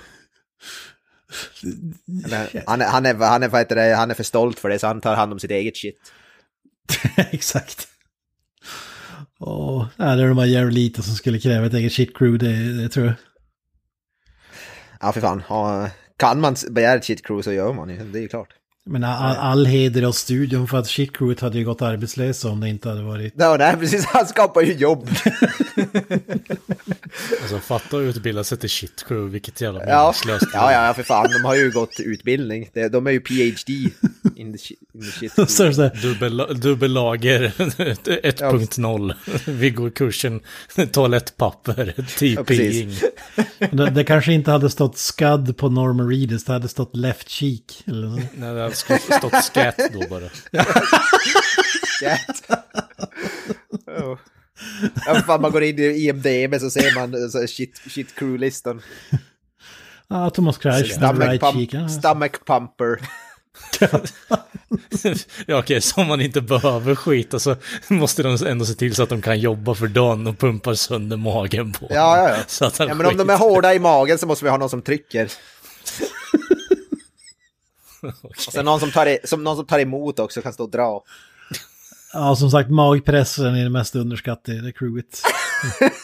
[2.25, 4.69] Eller, han, är, han, är, han, är, vad heter det, han är för stolt för
[4.69, 6.11] det så han tar hand om sitt eget shit.
[7.31, 7.87] Exakt.
[9.39, 12.89] Ja, det är de här Leto som skulle kräva ett eget shit crew, det, det
[12.89, 13.15] tror jag.
[15.01, 15.43] Ja, för fan.
[15.49, 18.11] Ja, kan man begära ett shit crew så gör man ju.
[18.11, 18.53] Det är ju klart.
[18.85, 22.69] Men all, all heder åt studion för att Crewet hade ju gått arbetslösa om det
[22.69, 23.33] inte hade varit...
[23.37, 24.05] Ja, nej, precis.
[24.05, 25.09] Han skapar ju jobb.
[27.41, 30.47] Alltså fatta att utbilda sig till shit crew, vilket jävla Ja, meningslöst.
[30.53, 31.27] ja, ja, för fan.
[31.31, 32.69] De har ju gått utbildning.
[32.73, 33.73] De- De är ju PhD
[34.35, 34.73] in the
[35.15, 39.13] in the shit Dubbel, dubbellager 1.0.
[39.47, 40.39] Vi går kursen
[40.91, 42.45] toalettpapper, TPing.
[42.45, 43.03] precis.
[43.71, 47.83] det, det kanske inte hade stått Scud på Norman Reedus, det hade stått Left Cheek.
[47.87, 48.09] Eller.
[48.33, 50.29] Nej, hade stått scat då bara.
[51.99, 52.59] Scat.
[53.87, 54.17] Oh.
[55.05, 58.81] Ja, fan, man går in i IMDB så ser man eh, så shit, shit crew-listan.
[60.07, 61.89] Ja, Thomas Crash, Stomach, Right pump, Ja.
[61.89, 62.99] stomach pumper.
[65.47, 67.55] Ja okej, så om man inte behöver skita så
[67.87, 71.17] måste de ändå se till så att de kan jobba för dagen och pumpar sönder
[71.17, 72.35] magen på Ja, ja, ja.
[72.47, 74.57] Så att han Ja, men om de är hårda i magen så måste vi ha
[74.57, 75.31] någon som trycker.
[78.23, 80.71] Och sen någon som, tar i, som någon som tar emot också kan stå och
[80.71, 81.03] dra.
[82.13, 85.21] ja, som sagt, magpressen är det mest underskattade crewet.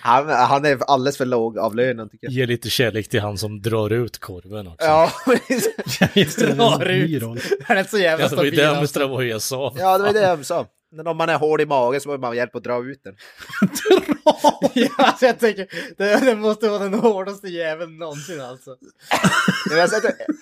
[0.00, 2.32] Han, han är alldeles för låg avlönad tycker jag.
[2.32, 4.86] Ge lite kärlek till han som drar ut korven också.
[4.86, 5.10] Ja,
[5.48, 7.42] Just det, det är Drar ut.
[7.64, 8.56] Han är så jävla Ja, det var ju stabil.
[8.56, 8.86] det alltså.
[8.86, 9.74] Stravoja sa.
[9.78, 10.66] ja det var det jag sa.
[10.90, 13.16] Men om man är hård i magen så måste man hjälp att dra ut den.
[14.74, 15.66] ja, alltså jag tänker,
[15.96, 18.76] det, det måste vara den hårdaste jäveln någonsin alltså.
[19.70, 19.90] Men jag,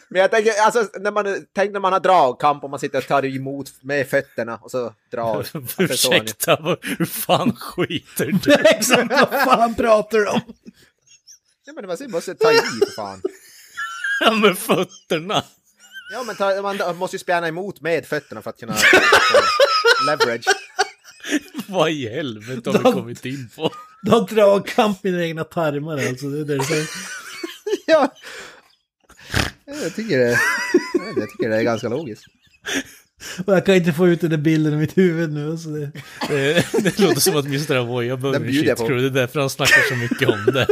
[0.08, 3.06] men jag tänker, alltså, när man, tänk när man har dragkamp och man sitter och
[3.06, 5.46] tar emot med fötterna och så drar.
[5.78, 8.52] Ursäkta, vad- hur fan skiter du?
[8.52, 10.40] Exakt, vad fan pratar du om?
[11.64, 13.22] Ja men man måste ta i för fan.
[14.24, 15.44] Ja, med fötterna.
[16.12, 18.74] Ja men ta, man måste ju spjärna emot med fötterna för att kunna
[20.06, 20.44] leverage.
[21.68, 23.70] Vad i helvete har vi De- kommit in på?
[24.02, 26.86] Du har dragkamp i egna tarmar alltså, det är det säger.
[27.86, 28.14] Ja.
[29.64, 30.38] Jag tycker det,
[31.16, 32.24] jag tycker det är ganska logiskt.
[33.46, 35.50] Och jag kan inte få ut den där bilden i mitt huvud nu.
[35.50, 35.90] Alltså det...
[36.28, 37.74] Det, det låter som att Mr.
[37.76, 38.88] Avoya behöver Den en bjuder jag shit på.
[38.88, 39.02] crew.
[39.10, 40.66] Det är därför han snackar så mycket om det.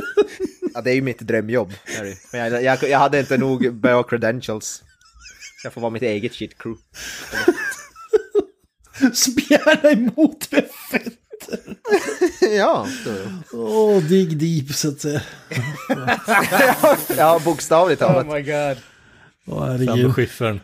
[0.74, 1.72] Ja, det är ju mitt drömjobb.
[2.32, 4.82] Men jag, jag, jag hade inte nog bra credentials.
[5.64, 6.82] Jag får vara mitt eget shit crew.
[9.14, 11.76] Spjärna emot med fötter.
[12.56, 12.86] ja.
[13.52, 15.22] Åh, dig deep så att säga.
[17.16, 18.26] ja, bokstavligt talat.
[18.26, 18.76] Oh my god.
[19.46, 20.04] Åh, Fram herregud.
[20.04, 20.60] med skiffern.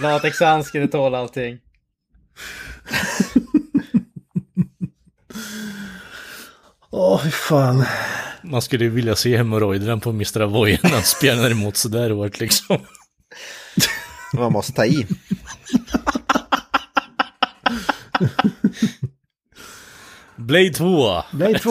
[0.00, 1.58] Latexhandsken tål allting.
[6.90, 7.84] Åh, fy fan.
[8.42, 10.40] Man skulle ju vilja se hemorrojderna på Mr.
[10.40, 12.78] Avoya när han spjärnar emot sådär hårt liksom.
[14.34, 15.06] Man måste ta i.
[20.36, 21.22] Blade 2.
[21.32, 21.70] Blade 2.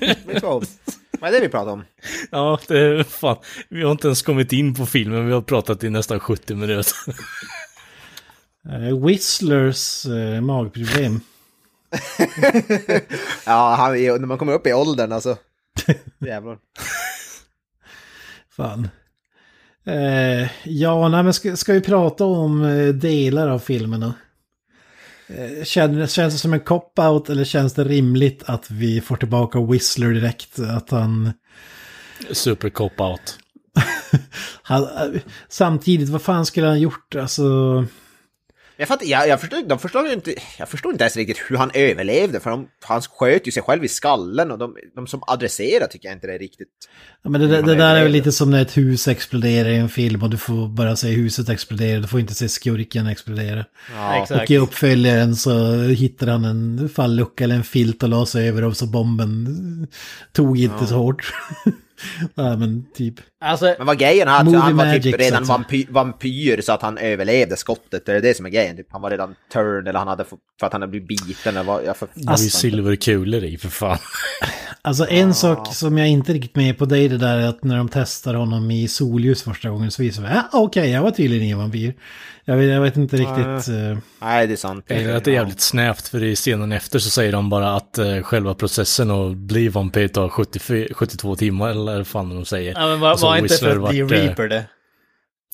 [0.00, 0.66] Vet du vad?
[1.20, 1.84] Vad är det vi pratar om?
[2.30, 3.36] Ja, det är fan.
[3.68, 6.92] Vi har inte ens kommit in på filmen, vi har pratat i nästan 70 minuter.
[8.68, 11.20] Eh, Whistlers eh, magproblem.
[13.46, 15.36] Ja, han, är- när man kommer upp i åldern alltså.
[16.18, 16.58] Jävlar.
[18.56, 18.88] Fan.
[19.86, 22.62] Eh, ja, nej, men ska, ska vi prata om
[23.00, 24.14] delar av filmerna?
[25.38, 29.60] Eh, känns, känns det som en cop-out eller känns det rimligt att vi får tillbaka
[29.60, 30.58] Whistler direkt?
[30.58, 31.32] Att han...
[32.30, 33.38] Super cop-out.
[34.70, 37.14] eh, samtidigt, vad fan skulle han gjort?
[37.14, 37.44] Alltså...
[38.76, 41.70] Jag, fattar, jag, jag, förstår, de förstår inte, jag förstår inte ens riktigt hur han
[41.74, 45.86] överlevde, för de, han sköt ju sig själv i skallen och de, de som adresserar
[45.86, 46.68] tycker jag inte det är riktigt.
[47.22, 49.76] Ja, men det, det, det där är väl lite som när ett hus exploderar i
[49.76, 53.64] en film och du får bara se huset explodera, du får inte se skurken explodera.
[53.94, 54.42] Ja, Exakt.
[54.42, 58.64] Och i uppföljaren så hittar han en fallucka eller en filt och la sig över
[58.64, 59.88] och så bomben
[60.32, 61.32] tog inte så hårt.
[62.34, 63.14] ja men typ.
[63.44, 65.56] Alltså, Men vad grejen är att han var magic, typ redan att säga.
[65.58, 68.06] vampy, vampyr så att han överlevde skottet.
[68.06, 68.76] Det är det som är grejen.
[68.76, 71.56] Typ, han var redan turned eller han hade fått, för att han hade blivit biten.
[71.56, 73.98] Eller vad, jag för, Det var ju silverkulor i för fan.
[74.84, 77.76] Alltså en sak som jag inte riktigt med på det är det där att när
[77.76, 81.44] de testar honom i solljus första gången så visar det ja okej jag var tydligen
[81.44, 81.94] ingen vampyr.
[82.44, 83.68] Jag vet, jag vet inte riktigt.
[83.68, 84.84] eh, Nej, det är sant.
[84.88, 87.76] Jag gillar att det är jävligt snävt för i scenen efter så säger de bara
[87.76, 92.44] att eh, själva processen att bli vampyr tar 74, 72 timmar eller vad fan de
[92.44, 92.74] säger.
[92.74, 94.64] ja, men var, Alltså, var inte för att vart, eh, Reaper det?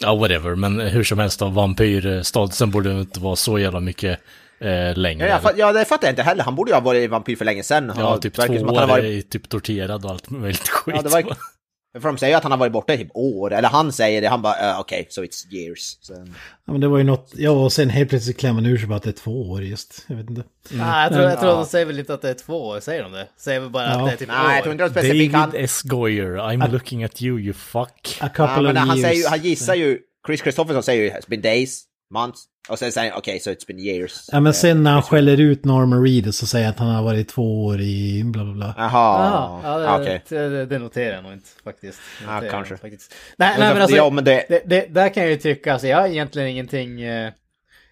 [0.01, 4.21] Ja, whatever, men hur som helst då, vampyrstatusen borde inte vara så jävla mycket
[4.61, 5.41] eh, längre.
[5.43, 6.45] Ja, ja, det fattar jag inte heller.
[6.45, 7.93] Han borde ju ha varit vampyr för länge sedan.
[7.97, 10.95] Ja, typ två år varit, typ torterad och allt möjligt skit.
[10.97, 11.37] ja, det, verkar,
[11.93, 14.29] För de säger att han har varit borta i typ år, eller han säger det,
[14.29, 15.99] han bara uh, okej, okay, so it's years.
[16.01, 16.13] Så,
[16.67, 18.87] Ja, men det var ju något, ja och sen helt plötsligt klämmer man ur sig
[18.89, 20.05] bara att det är två år just.
[20.09, 20.43] Jag vet inte.
[20.81, 21.57] Ah, jag tror, jag tror Ja.
[21.57, 23.29] de säger väl inte att det är två år, säger de det?
[23.37, 23.91] Säger väl bara Ja.
[24.01, 24.73] att det är typ nej, jag tror år.
[24.73, 25.51] inte de specifikt han...
[25.51, 25.83] David S.
[25.83, 28.19] Goyer, I'm looking at you, you fuck.
[28.21, 29.09] A couple Ja, men of han, years.
[29.11, 33.11] säger han gissar ju, Chris Christopherson säger ju it's been days, months, och sen säger
[33.11, 34.29] han okej, so it's been years.
[34.33, 37.03] Ja men sen när han skäller ut Norman Reedus så säger han att han har
[37.03, 38.75] varit två år i bla bla bla.
[38.77, 40.23] Jaha, Jaha, ja, det, Ah, okej.
[40.29, 42.01] det, det noterar jag nog inte faktiskt.
[42.27, 42.77] Det Ja, kanske.
[42.77, 43.15] Faktiskt.
[43.37, 44.63] Nej, Men nej men alltså, ja, men det- det...
[44.67, 47.33] Det, där kan jag ju tycka, alltså jag har egentligen ingenting eh,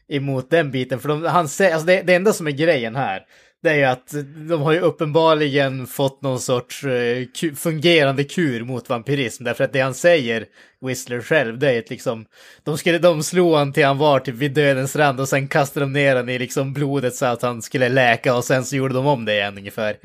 [0.08, 0.98] emot den biten.
[1.00, 3.20] För de, han säger, alltså det, det enda som är grejen här,
[3.66, 4.14] det är ju att
[4.48, 7.24] de har ju uppenbarligen fått någon sorts eh,
[7.56, 9.44] fungerande kur mot vampyrism.
[9.44, 10.46] Därför att det han säger,
[10.80, 12.26] Whistler själv, det är att liksom,
[12.64, 15.86] de, skulle, de slog han till han var typ vid dödens rand och sen kastade
[15.86, 18.94] de ner han i liksom blodet så att han skulle läka och sen så gjorde
[18.94, 19.96] de om det igen ungefär.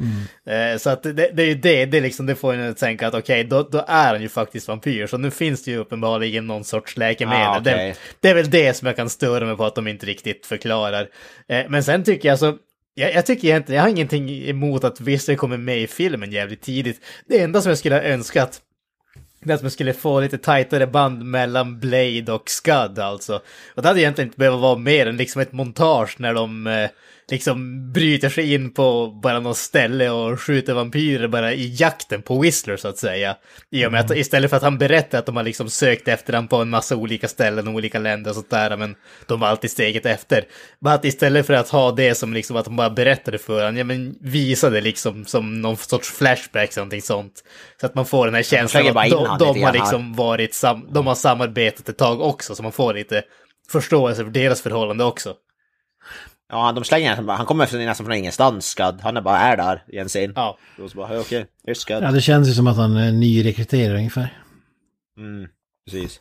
[0.46, 3.08] Eh, så att det, det är ju det, det, liksom, det får en att tänka
[3.08, 5.08] att okej, då, då är han ju faktiskt vampyr.
[5.08, 7.48] Så nu finns det ju uppenbarligen någon sorts läkemedel.
[7.48, 7.74] Ah, okej.
[7.74, 10.46] det, det är väl det som jag kan störa mig på att de inte riktigt
[10.46, 11.08] förklarar.
[11.48, 12.58] Eh, men sen tycker jag så,
[12.94, 16.62] jag, jag tycker egentligen, jag har ingenting emot att Visser kommer med i filmen jävligt
[16.62, 17.02] tidigt.
[17.28, 18.62] Det enda som jag skulle ha önskat,
[19.44, 23.42] det är att man skulle få lite tajtare band mellan Blade och Scud alltså.
[23.76, 26.90] Och det hade egentligen inte behövt vara mer än liksom ett montage när de eh,
[27.32, 32.40] liksom bryter sig in på bara något ställe och skjuter vampyrer bara i jakten på
[32.40, 33.36] Whistler så att säga.
[33.70, 36.34] I och med att istället för att han berättar att de har liksom sökt efter
[36.34, 38.96] honom på en massa olika ställen och olika länder och sånt där, men
[39.28, 40.46] de var alltid steget efter.
[40.80, 43.78] Bara att istället för att ha det som liksom att de bara berättade för honom,
[43.78, 47.44] ja men visa det liksom som någon sorts flashback eller någonting sånt.
[47.80, 51.08] Så att man får den här känslan att de, de har liksom varit, sam, de
[51.08, 53.24] har samarbetat ett tag också, så man får lite
[53.72, 55.36] förståelse för deras förhållande också.
[56.52, 59.02] Ja, de slänger han, han kommer från, nästan från ingenstans, Scud.
[59.02, 60.34] Han är bara är där i en scen.
[60.36, 60.58] Ja.
[60.80, 62.04] Och så bara, "Hej, okej, okay, Scud.
[62.04, 64.44] Ja det känns ju som att han är nyrekryterad ungefär.
[65.18, 65.50] Mm,
[65.86, 66.20] precis.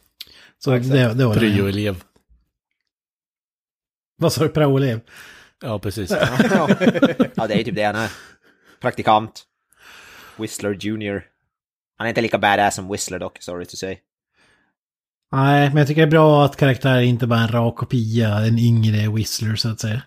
[0.59, 1.41] Så det, det var det.
[1.41, 2.03] Pryo-elev.
[4.19, 5.01] Vad sa du, praoelev?
[5.63, 6.11] Ja, precis.
[7.35, 8.11] ja, det är ju typ det han är.
[8.81, 9.43] Praktikant.
[10.37, 11.23] Whistler Junior.
[11.99, 13.97] Han är inte lika badass som Whistler dock, sorry to say.
[15.33, 18.29] Nej, men jag tycker det är bra att karaktären inte bara är en rak kopia,
[18.39, 20.03] en yngre Whistler så att säga.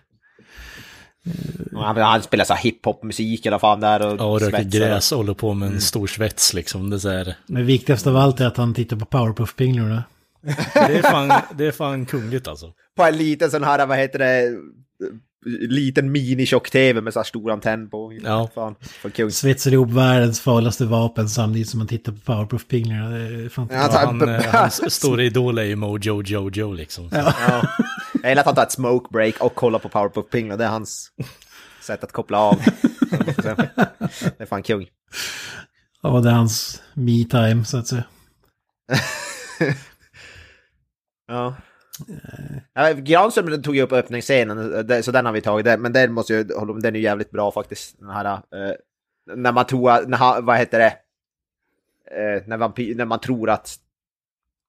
[1.72, 5.18] Och Han, han spelar så hiphop-musik eller fan där och Ja, och röker gräs och
[5.18, 6.90] håller på med en stor svets liksom.
[6.90, 10.02] Det är, Men det viktigaste av allt är att han tittar på Powerpuff-pinglorna.
[10.74, 12.72] det är, fan, det är fan kungligt alltså.
[12.96, 14.58] På en liten sån här, vad heter det,
[15.68, 18.18] liten mini-tjock-tv med så här stor antenn på.
[18.24, 18.50] Ja.
[18.54, 19.30] Fan, för kung.
[19.30, 22.58] Svetsar ihop världens farligaste vapen samtidigt som man tittar på
[23.50, 23.68] fan...
[23.70, 27.08] Ja, Ja, han, eh, hans stora idol är ju Mojo Jojo liksom.
[27.12, 27.62] Ja.
[28.24, 30.56] Jag gillar att han tar ett smoke break och kollar på Powerpuff Pingla.
[30.56, 31.12] Det är hans
[31.82, 32.56] sätt att koppla av.
[34.36, 34.86] det är fan kung.
[36.02, 38.04] Ja, det är hans me-time så att säga.
[41.26, 41.54] Ja.
[42.74, 45.80] Ja, Granström tog ju upp öppningsscenen, så den har vi tagit.
[45.80, 47.98] Men den måste ju, hålla- den är ju jävligt bra faktiskt.
[47.98, 48.40] Den här,
[49.34, 50.96] när man tror när, vad heter det?
[52.46, 53.76] När, vampyr, när man tror att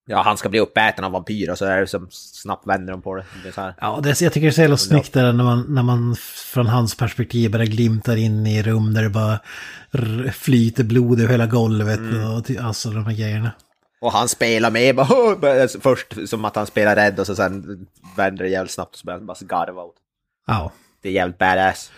[0.06, 3.14] ja, han ska bli uppäten av vampyrer så är det som snabbt vänder de på
[3.14, 3.24] det.
[3.44, 3.74] det så här.
[3.80, 6.16] Ja, det, jag tycker det är så jävla snyggt där när man, när man
[6.52, 9.38] från hans perspektiv bara glimtar in i rum där det bara
[10.32, 12.00] flyter blod över hela golvet
[12.36, 13.50] och ty- alltså de här grejerna.
[14.00, 17.86] Och han spelar med, bara, bara, först som att han spelar rädd och så sen
[18.16, 19.94] vänder det jävligt snabbt och så börjar han bara garva åt.
[20.46, 20.72] Ja.
[21.02, 21.90] Det är jävligt badass.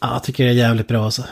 [0.00, 1.24] ja, jag tycker det är jävligt bra alltså.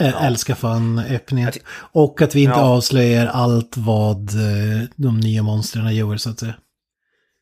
[0.00, 1.44] Ä- Älskar fan öppningen.
[1.44, 1.60] Jag ty-
[1.92, 2.76] Och att vi inte Ja.
[2.76, 6.54] avslöjar allt vad eh, de nya monstren gör så att säga.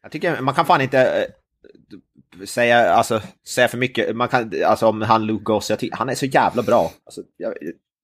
[0.02, 4.16] Jag tycker man kan fan inte eh, säga, alltså, säga för mycket.
[4.16, 6.92] Man kan, alltså om han Luke Goss, jag tycker han är så jävla bra.
[7.06, 7.54] Alltså, jag,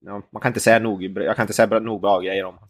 [0.06, 2.68] ja, man kan inte säga nog, jag kan inte säga nog bra grejer om honom.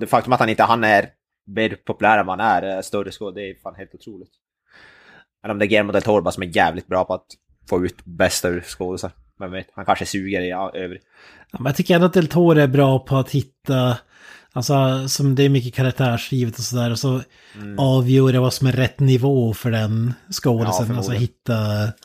[0.00, 1.08] Det faktum att han inte han är
[1.46, 4.30] mer populär än han är, eh, större skåd, det är fan helt otroligt.
[5.44, 7.26] Eller om det är Guillermo del Toro som är jävligt bra på att
[7.68, 9.10] få ut bästa ur skådisar.
[9.40, 11.02] Vem vet, han kanske suger i ja, övrigt.
[11.52, 13.96] Ja, men jag tycker ändå att Del Toro är bra på att hitta,
[14.52, 17.20] alltså som det är mycket karaktärslivet och sådär, och så
[17.78, 20.12] avgöra vad som är rätt nivå för den Mm.
[20.26, 20.96] Ja, skådisen.
[20.96, 21.52] alltså hitta,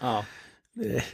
[0.01, 0.23] Ja.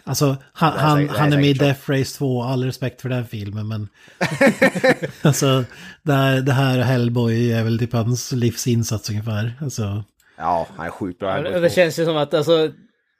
[0.04, 1.54] alltså han, Det är han, säkert- det är han är med i.
[1.54, 3.88] Death Race 2, all respekt för den filmen, men
[5.22, 5.64] alltså
[6.04, 9.54] det här, det här och Hellboy är väl typ hans livsinsats ungefär.
[9.62, 10.04] Alltså,
[10.38, 11.50] Ja, han är sjukt bra.
[11.52, 12.72] Ja, Det känns ju som att alltså,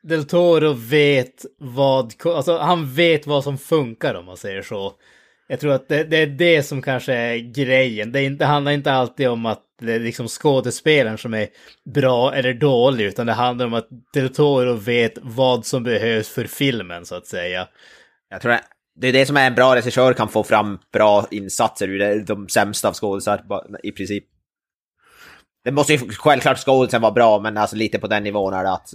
[0.04, 4.94] Del Toro vet vad, alltså han vet vad som funkar om man säger så.
[5.48, 8.12] Jag tror att det, det är det som kanske är grejen.
[8.12, 11.48] Det, är inte, det handlar inte alltid om att det är liksom skådespelaren som är
[11.94, 16.46] bra eller dålig, utan det handlar om att Del Toro vet vad som behövs för
[16.46, 17.68] filmen så att säga.
[18.30, 18.58] Jag tror,
[18.96, 22.50] Det är det som är en bra regissör kan få fram bra insatser ur de
[22.50, 23.44] sämsta av skådisar
[23.84, 24.24] i princip.
[25.64, 28.72] Det måste ju självklart skådisen vara bra, men alltså lite på den nivån är det
[28.72, 28.90] att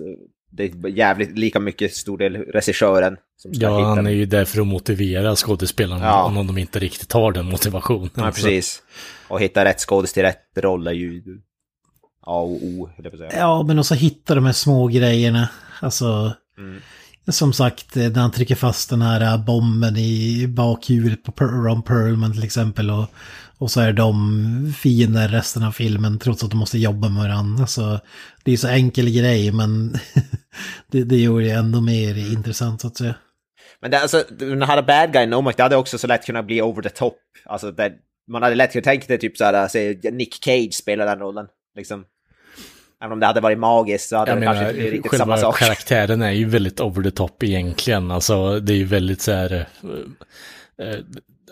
[0.57, 4.27] det är jävligt lika mycket stor del regissören som ska Ja, hitta han är ju
[4.27, 6.25] där för att motivera skådespelarna Ja.
[6.25, 8.11] om de inte riktigt har den motivationen.
[8.15, 8.83] Ja, precis.
[9.29, 11.23] Och hitta rätt skådis till rätt roll är ju
[12.21, 13.31] A och O, säga.
[13.37, 15.49] Ja, men också hitta de här små grejerna.
[15.81, 16.33] Alltså,
[17.29, 22.33] som sagt, eh, när han trycker fast den här bomben i bakhjulet på Ron Perlman
[22.33, 22.91] till exempel.
[22.91, 23.07] Och,
[23.59, 27.63] och så är de fiender resten av filmen trots att de måste jobba med varandra.
[27.63, 28.01] Alltså,
[28.45, 29.93] det är så enkel grej, men
[30.91, 33.15] det, det gör det ändå mer intressant så att säga.
[33.81, 36.63] Men det, alltså, den här bad guy Nomak, det hade också så lätt kunnat bli
[36.63, 37.17] over the top.
[37.45, 37.93] Alltså, det,
[38.29, 41.47] man hade lätt kunnat tänka sig typ såhär, säg Nick Cage spelar den rollen.
[41.77, 42.05] Liksom.
[43.01, 45.19] Även om det hade varit magiskt så hade Jag det kanske inte menar, blivit riktigt
[45.19, 45.59] samma sak.
[45.59, 48.11] karaktären är ju väldigt over the top egentligen.
[48.11, 49.67] Alltså, det är ju väldigt så här...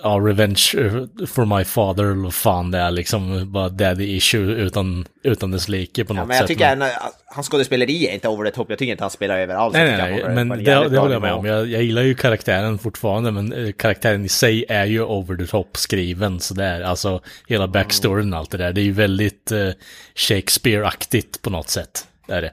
[0.02, 3.52] Ja, revenge eh, for my father eller vad fan det är liksom.
[3.52, 6.48] Bara daddy issue utan, utan dess like på något Ja, men jag sätt.
[6.48, 8.70] tycker ändå, att hans skådespeleri är inte over the top.
[8.70, 9.74] Jag tycker inte han spelar överallt.
[9.74, 11.44] Nej, nej, nej, han men det, det håller jag med om.
[11.44, 15.46] Jag, jag gillar ju karaktären fortfarande, men eh, karaktären i sig är ju over the
[15.46, 16.80] top skriven sådär.
[16.80, 18.72] Alltså hela backstoryn och allt det där.
[18.72, 19.68] Det är ju väldigt eh,
[20.14, 22.06] Shakespeare-aktigt på något sätt.
[22.28, 22.52] Är det.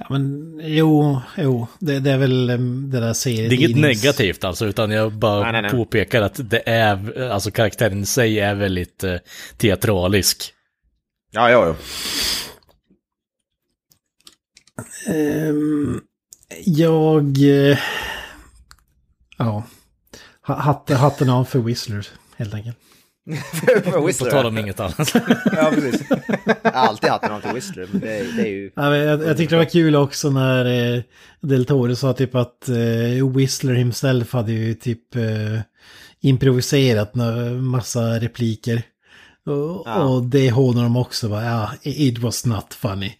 [0.00, 3.48] Ja, men jo, jo, det, det är väl em, det där serien.
[3.48, 5.70] Det är inget negativt alltså, utan jag bara Nej, nej, nej.
[5.70, 9.16] påpekar att det är, alltså karaktären i sig är väldigt eh,
[9.56, 10.52] teatralisk.
[11.30, 11.76] Ja, ja, ja.
[15.12, 16.00] Ehm,
[16.64, 17.36] jag...
[17.38, 17.78] eh,
[19.38, 19.64] ja.
[20.42, 22.06] Ha- Hatten, hatten av för Whistler,
[22.36, 22.76] helt enkelt.
[23.36, 24.30] För På Whistler.
[24.30, 25.12] tal om inget annat.
[25.56, 26.02] Ja, precis.
[26.62, 28.70] Jag har alltid haft någon till Whistler, men det, är- det är ju...
[28.76, 31.02] Ja, men jag, jag tyckte det var kul också när eh,
[31.40, 35.60] Del Toro sa typ att eh, Whistler himself hade ju typ eh,
[36.20, 38.82] improviserat en massa repliker.
[39.46, 40.02] Och, Ja.
[40.04, 41.44] och det hånar de också, va?
[41.44, 43.12] ja, it was not funny.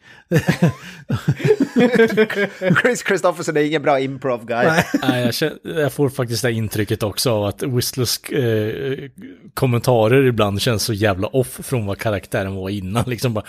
[2.83, 4.67] Chris Christopherson är ingen bra improv guy.
[5.03, 9.11] Nej, jag, känner, jag får faktiskt det intrycket också av att Whistlers eh,
[9.55, 13.05] kommentarer ibland känns så jävla off från vad karaktären var innan.
[13.07, 13.45] Liksom bara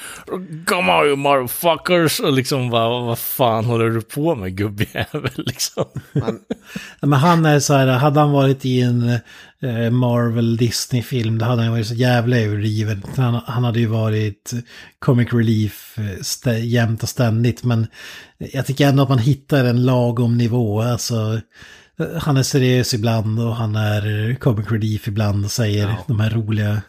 [0.65, 2.19] Come on you motherfuckers!
[2.19, 5.85] Och liksom bara, vad fan håller du på med gubbjävel liksom?
[6.11, 6.31] Ja,
[7.01, 9.09] Men han är så här, hade han varit i en
[9.61, 13.03] eh, Marvel Disney-film, då hade han varit så jävla överdriven.
[13.17, 14.53] Han, han hade ju varit
[14.99, 16.21] comic relief eh,
[16.69, 17.87] jämt och ständigt, men
[18.37, 20.81] jag tycker ändå att man hittar en lagom nivå.
[20.81, 21.41] Alltså,
[22.17, 26.81] han är seriös ibland och han är comic relief ibland och säger de här roliga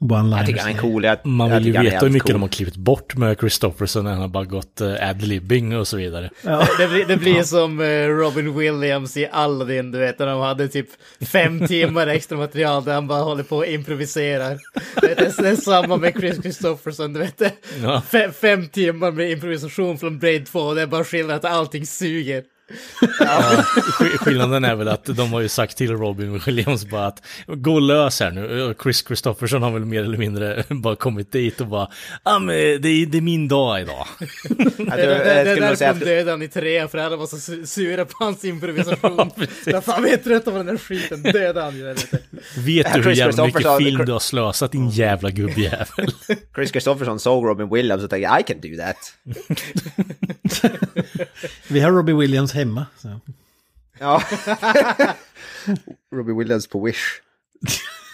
[0.00, 0.36] one-liners.
[0.38, 1.04] Jag tycker han är cool.
[1.04, 2.32] Jag, Man vill ju veta hur mycket cool.
[2.32, 5.96] de har klivit bort med Christopherson när han har bara gått uh, ad-libbing och så
[5.96, 6.30] vidare.
[6.78, 10.68] Det blir, det blir som eh, Robin Williams i Aladdin, du vet, när de hade
[10.68, 10.88] typ
[11.20, 14.58] fem timmar extra material där han bara håller på och improviserar.
[15.00, 17.42] Det är, det är samma med Chris Christopherson, du vet.
[17.82, 18.02] Ja.
[18.08, 22.42] Fem, fem timmar med improvisation från Braid 2, det är bara skillnad att allting suger.
[22.68, 27.80] Sk- Skillnaden är väl att de har ju sagt till Robin Williams bara att gå
[27.80, 28.74] lös här nu.
[28.82, 31.88] Chris Christopherson har väl mer eller mindre bara kommit dit och bara
[32.22, 34.06] ah, men det, är, det är min dag idag.
[34.48, 36.88] Det, tror- det, jag det, det skulle nog där säga kom att- döden i trean
[36.88, 39.30] för alla var så su- sura på hans improvisation.
[39.66, 41.74] Jag fan vi är trötta på den där skiten, döda han.
[42.56, 45.86] Vet du hur jävla mycket film du har slösat din jävla gubbjävel?
[46.54, 48.96] Chris Christopherson såg Robin Williams och tänkte I can do that.
[51.68, 52.86] Vi har Robbie Williams hemma.
[52.96, 53.20] Så.
[53.98, 54.22] Ja.
[56.14, 57.20] Robin Williams på Wish.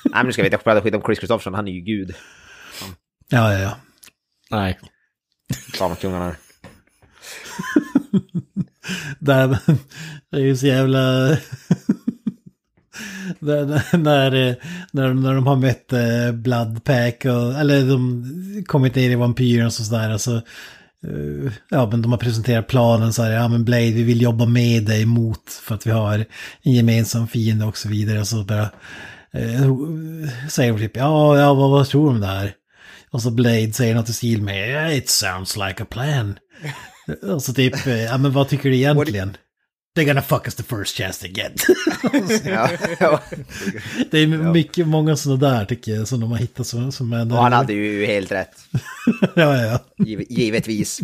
[0.04, 2.14] Nej men nu ska vi inte prata skit om Chris Christopherson, han är ju gud.
[3.28, 3.76] Ja, ja, ja.
[4.50, 4.78] Nej.
[5.74, 6.36] Fan vad kung han är.
[9.18, 9.58] Där,
[10.30, 11.28] det är ju så jävla...
[13.38, 14.54] När, eh,
[14.92, 19.72] när, när de har mött eh, Bloodpack och, eller de kommit ner i vampyren och
[19.72, 20.10] sådär.
[20.10, 20.42] Alltså,
[21.70, 24.84] ja men de har presenterat planen så här, ja men Blade vi vill jobba med
[24.84, 26.24] dig mot för att vi har
[26.62, 28.20] en gemensam fiende och så vidare.
[28.20, 28.70] Och så bara
[29.32, 29.74] eh,
[30.50, 32.52] säger de typ, ja, ja vad, vad tror du om det här?
[33.10, 36.38] Och så Blade säger något i stil med, it sounds like a plan.
[37.34, 39.36] Och så typ, eh, ja men vad tycker du egentligen?
[39.94, 41.66] They're gonna fuck us the first chance they get.
[42.44, 42.70] Ja.
[43.00, 43.20] ja.
[44.10, 47.32] det är mycket, många sådana där tycker jag som de har hittat som, som är...
[47.32, 48.56] Och han hade ju helt rätt.
[49.34, 49.78] ja, ja.
[49.98, 51.00] Giv, givetvis.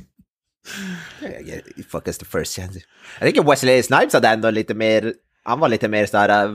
[1.88, 2.80] Fuck us the first chance.
[3.18, 5.14] Jag tycker Wesley Snipes hade ändå lite mer
[5.44, 6.52] han var lite mer sådär äh,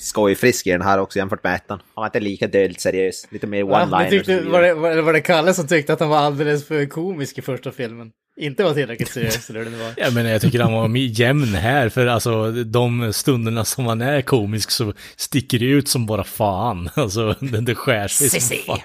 [0.00, 1.78] skojfrisk i den här också jämfört med ettan.
[1.94, 3.26] Han var inte lika dödligt seriös.
[3.30, 4.42] Lite mer Ja, one-liners.
[4.44, 6.86] så var, det, var, det, var det Kalle som tyckte att han var alldeles för
[6.86, 8.10] komisk i första filmen?
[8.40, 9.94] Inte var tillräckligt seriös eller hur det var.
[9.96, 14.22] Ja, men jag tycker han var jämn här, för alltså de stunderna som han är
[14.22, 16.90] komisk så sticker det ut som bara fan.
[16.94, 18.80] Alltså, det, det skär sig som fan.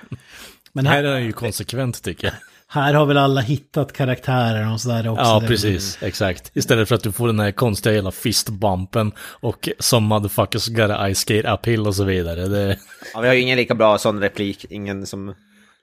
[0.74, 2.34] Men Här här, är han ju konsekvent tycker jag.
[2.72, 5.24] Här har väl alla hittat karaktärer och sådär också.
[5.24, 5.98] Ja, precis.
[6.02, 6.52] Exakt.
[6.58, 11.20] Istället för att du får den här konstiga hela fistbumpen och som motherfuckers gotta ice
[11.20, 12.48] skate uphill och så vidare.
[12.48, 12.78] Det,
[13.14, 14.66] Ja, vi har ju ingen lika bra sån replik.
[14.70, 15.34] Ingen som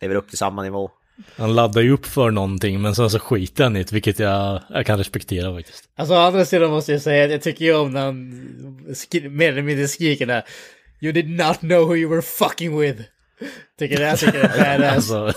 [0.00, 0.90] lever upp till samma nivå.
[1.36, 4.62] han laddar ju upp för någonting, men sen så skiter han i det, vilket jag,
[4.70, 5.84] jag kan respektera faktiskt.
[5.96, 8.30] Alltså å andra sidan måste jag säga att jag tycker ju om när han
[9.30, 10.44] mer eller mindre skriker där.
[11.00, 13.00] You did not know who you were fucking with.
[13.78, 14.94] Tycker det, jag tycker det är badass.
[15.10, 15.32] Alltså,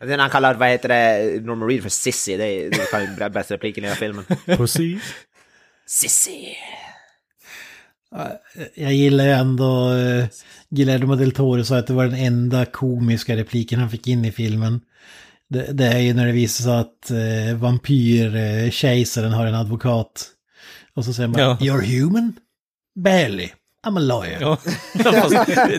[0.00, 2.36] När han kallar, vad heter det, Norman Reed för Sissy.
[2.36, 4.24] Det är, det är den bästa repliken i hela filmen.
[4.46, 4.98] pussy.
[5.86, 6.54] Sissy!
[8.74, 10.24] Jag gillar ju ändå uh,
[10.70, 14.32] Guillermo del Toro sa att det var den enda komiska repliken han fick in i
[14.32, 14.80] filmen.
[15.48, 20.30] Det, det är ju när det visar sig att uh, vampyrkejsaren har en advokat.
[20.94, 21.58] Och så säger man Ja.
[21.60, 22.32] You're human?
[22.96, 23.48] Barely.
[23.84, 24.38] I'm a lawyer.
[24.40, 24.58] Ja,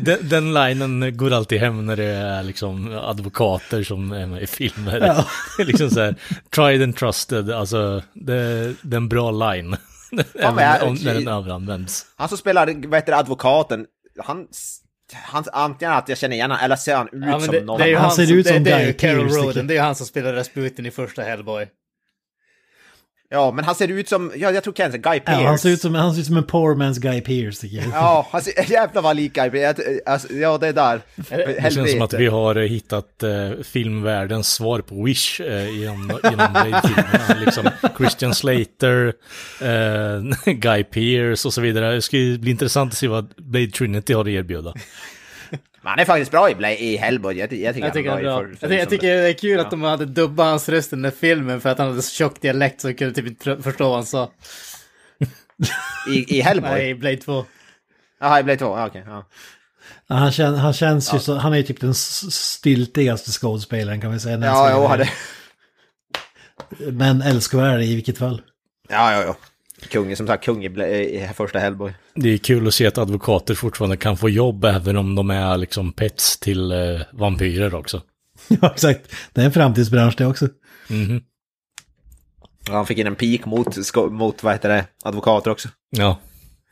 [0.01, 4.47] den, den linen går alltid hem när det är liksom advokater som är med i
[4.47, 4.99] filmer.
[5.07, 5.25] Ja.
[5.57, 6.15] Det är liksom så här,
[6.55, 9.77] tried and trusted, alltså det, det är en bra line.
[10.39, 12.05] Även jag- om, när den överanvänds.
[12.15, 13.85] Han som spelar, vad heter det, advokaten,
[14.23, 14.47] han...
[15.13, 17.77] Han, antingen att jag känner igen honom eller ser han ut Ja, som det, någon
[17.79, 19.19] det är ju Han han ser som, ut det, som det är Guy ju Carol
[19.19, 21.67] Pearce, tycker Roden, det är ju han som spelar Rasputin i första Hellboy.
[23.29, 25.41] Ja, men han ser ut som, ja, jag tror kanske Guy Pearce.
[25.41, 27.77] Ja, han ser ut som, han ser ut som en poor man's Guy Pearce tycker
[27.77, 27.85] jag.
[27.93, 29.81] Ja, han ser, jävlar vad lik Guy Pearce.
[29.83, 31.01] Jag- Alltså, ja, det är där.
[31.15, 33.29] Det känns som att vi har eh, hittat eh,
[33.63, 37.39] filmvärldens svar på Wish eh, genom, genom Blade-filmerna.
[37.45, 39.13] liksom Christian Slater,
[39.61, 41.93] eh, Guy Pearce och så vidare.
[41.93, 44.73] Det ska ju bli intressant att se vad Blade Trinity har att erbjuda.
[45.85, 47.37] Men han är faktiskt bra i, Blade, i Hellboy.
[47.37, 48.43] Jag, jag tycker Jag tycker, han det är är bra.
[48.43, 48.53] bra.
[48.53, 50.93] i för, jag, tycker, jag tycker det är kul att de hade dubbat hans röst
[50.93, 53.61] i den filmen för att han hade så tjock dialekt så jag kunde typ inte
[53.63, 54.31] förstå vad han sa.
[56.09, 56.69] I, I Hellboy?
[56.69, 57.45] Nej, i Blade 2.
[58.19, 59.03] Jaha, i Blade 2, ja, okej.
[59.07, 59.25] ja.
[60.07, 64.01] Ja, Han, kän, han känns ju så, han är ju typ den s- styltigaste skådespelaren
[64.01, 64.37] kan vi säga.
[64.45, 65.09] Ja, jo, det.
[66.91, 68.41] Men älskvärd i vilket fall.
[68.89, 69.35] Ja, ja, ja.
[69.89, 71.93] Kung, som sagt, kung i, första Hellboy.
[72.15, 75.57] Det är kul att se att advokater fortfarande kan få jobb även om de är
[75.57, 76.77] liksom pets till eh,
[77.13, 78.01] vampyrer också.
[78.61, 79.15] Ja, exakt.
[79.33, 80.47] Det är en framtidsbransch det också.
[82.67, 83.77] Ja, han fick in en pik mot,
[84.11, 85.69] mot vad heter det, advokater också.
[85.89, 86.19] Ja.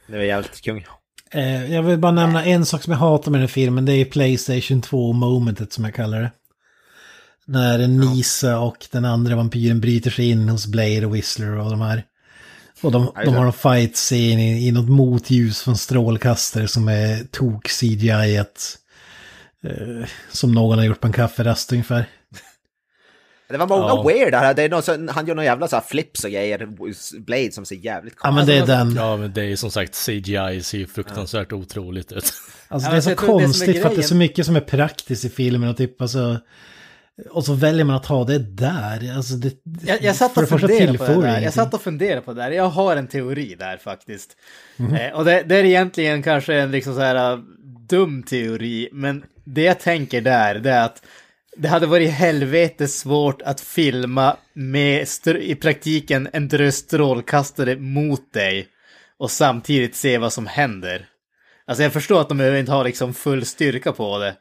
[0.07, 0.85] Det var jävligt kung.
[1.31, 3.85] Eh, jag vill bara nämna en sak som jag hatar med den här filmen.
[3.85, 6.31] Det är Playstation 2-momentet som jag kallar det.
[7.45, 11.81] När Nisa och den andra vampyren bryter sig in hos Blade och Whistler och de
[11.81, 12.03] här.
[12.83, 17.67] Och de, de har en fight-scen i, i något motljus från strålkastare som är tok
[17.69, 18.45] CGI eh,
[20.31, 22.05] Som någon har gjort på en kafferast ungefär.
[23.49, 24.03] Det var många Ja.
[24.07, 24.53] weird där.
[24.53, 26.67] Det är någon, sån- han gör några jävla så här flips och grejer.
[27.19, 28.95] Blade som ser jävligt Ja men det är den.
[28.95, 32.33] Ja, men det är som sagt CGI ser ju fruktansvärt otroligt ut.
[32.67, 34.55] Alltså Ja, det är så tror det konstigt för att det är så mycket som
[34.55, 36.37] är praktiskt i filmen och typ alltså...
[37.29, 39.15] Och så väljer man att ha det där.
[39.15, 39.53] Alltså det,
[39.85, 41.41] Jag, jag satt och funderade på det där.
[41.41, 42.51] Jag satt och funderade på det där.
[42.51, 44.37] Jag har en teori där faktiskt.
[44.77, 47.39] Eh, och det, det är egentligen kanske en liksom så här uh,
[47.89, 51.05] dum teori, men det jag tänker där, det är att
[51.57, 58.67] det hade varit helvete svårt att filma med i praktiken en drös strålkastare mot dig
[59.17, 61.05] och samtidigt se vad som händer.
[61.65, 64.35] Alltså jag förstår att de inte ha liksom full styrka på det.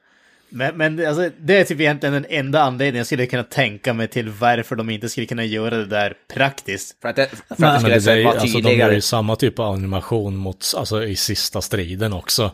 [0.54, 4.08] Men, men alltså, det är typ egentligen den enda anledningen jag skulle kunna tänka mig
[4.08, 6.96] till varför de inte skulle kunna göra det där praktiskt.
[7.02, 9.00] För att det, för att Men- det skulle det är, vara alltså, de gör ju
[9.00, 12.42] samma typ av animation mot, alltså i sista striden också.
[12.42, 12.48] Eh,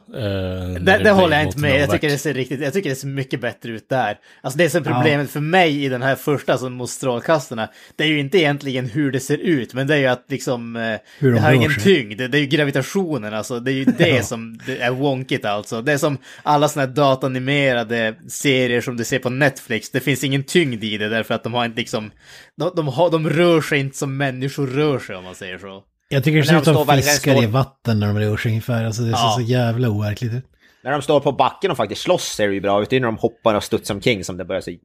[0.74, 1.80] Det, blir det håller jag inte med.
[1.80, 4.18] Jag tycker det ser riktigt, jag tycker det ser mycket bättre ut där.
[4.40, 8.04] Alltså det som är problemet för mig i den här första, alltså mot strålkastarna, det
[8.04, 10.82] är ju inte egentligen hur det ser ut, men det är ju att liksom, eh,
[11.18, 11.82] Hur de det har ingen sig.
[11.82, 15.82] tyngd, det är ju gravitationen, alltså det är ju det som det är wonkigt alltså.
[15.82, 17.87] Det är som alla sådana här datanimerade
[18.28, 21.54] serier som du ser på Netflix, det finns ingen tyngd i det därför att de
[21.54, 22.10] har inte liksom,
[22.56, 25.84] de, de, har, de rör sig inte som människor rör sig om man säger så.
[26.08, 28.50] Jag tycker det ser ut de som står fiskar i vatten när de rör sig
[28.50, 28.84] ungefär.
[28.84, 29.34] Alltså det ser Ja.
[29.36, 30.44] så jävla overkligt ut.
[30.84, 32.90] När de står på backen och faktiskt slåss ser det ju bra ut.
[32.90, 34.78] Det är när de hoppar och studsar omkring som det börjar se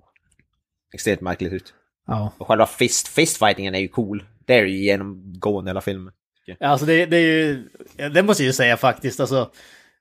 [0.94, 1.74] extremt märkligt ut.
[2.08, 2.34] Ja.
[2.38, 4.24] Och själva fist, fistfightingen är ju cool.
[4.46, 6.14] Det är ju genomgående i hela filmen.
[6.46, 7.70] Ja, Alltså det, det är ju,
[8.14, 9.52] det måste jag ju säga faktiskt, alltså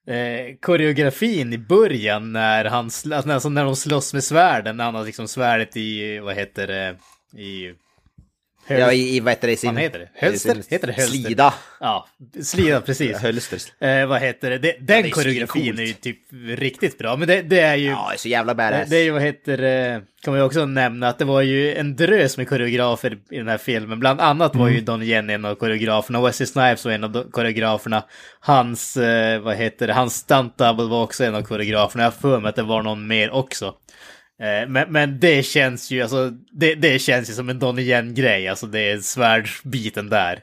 [0.06, 4.84] eh, koreografin i början när han, alltså, när- alltså, när de slåss med svärden, när
[4.84, 6.96] han har liksom svärdet i, vad heter det,
[7.42, 7.74] i
[8.66, 9.56] Höl- Ja, i, i vad heter det?
[9.56, 10.08] Sin, Vad heter det?
[10.14, 10.54] Hölster?
[10.54, 11.18] sin Heter det hölster?
[11.18, 11.54] Slida.
[11.80, 12.08] Ja,
[12.42, 13.16] slida precis.
[13.22, 13.60] Hölster.
[13.86, 14.58] Eh, vad heter det?
[14.58, 17.16] det den det är koreografin är ju typ riktigt bra.
[17.16, 17.86] Men det, det är ju...
[17.90, 18.88] Ja, det är så jävla badass.
[18.90, 20.02] det är ju vad heter det?
[20.24, 23.48] Kan man ju också nämna att det var ju en drös med koreografer i den
[23.48, 24.00] här filmen.
[24.00, 26.20] Bland annat var ju Don Yen en av koreograferna.
[26.20, 28.04] Wesley Snipes var en av koreograferna.
[28.40, 29.92] Hans, eh, vad heter det?
[29.92, 32.02] Hans stunt double var också en av koreograferna.
[32.04, 33.74] Jag har för mig att det var någon mer också.
[34.42, 38.48] Eh, Men, men det känns ju, alltså, det, det känns ju som en Donnie Yen-grej,
[38.48, 40.40] alltså det är svärdsbiten där.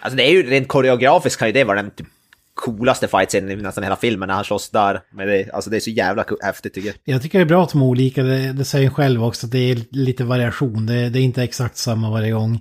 [0.00, 2.06] Alltså det är ju rent koreografiskt kan ju det vara den typ
[2.54, 5.00] coolaste fightscenen i nästan hela filmen när han slåss där.
[5.12, 6.96] Men det, alltså det är så jävla häftigt tycker jag.
[7.04, 9.52] Jag tycker det är bra att de är olika, det, det säger själv också, att
[9.52, 10.86] det är lite variation.
[10.86, 12.60] Det, det är inte exakt samma varje gång.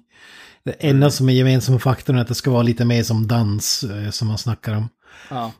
[0.63, 3.83] Det enda som är gemensamma faktorn är att det ska vara lite mer som dans,
[3.83, 4.89] eh, som man snackar om.
[5.29, 5.51] Ja.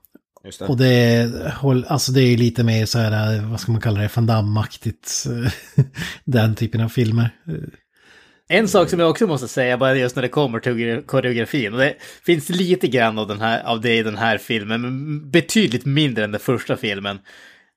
[0.43, 0.65] Just det.
[0.65, 1.53] Och det
[1.87, 5.25] alltså det är lite mer så här, eh, vad ska man kalla det, Van Damme-aktigt.
[5.27, 5.83] eh,
[6.25, 7.29] Den typen av filmer.
[8.51, 11.79] En sak som jag också måste säga, bara just när det kommer till koreografin, och
[11.79, 11.95] det
[12.25, 16.23] finns lite grann av, den här, av det i den här filmen, men betydligt mindre
[16.23, 17.19] än den första filmen.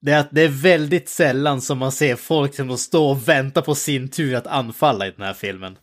[0.03, 3.63] Det är att det är väldigt sällan som man ser folk som står och väntar
[3.63, 5.77] på sin tur att anfalla i den här filmen.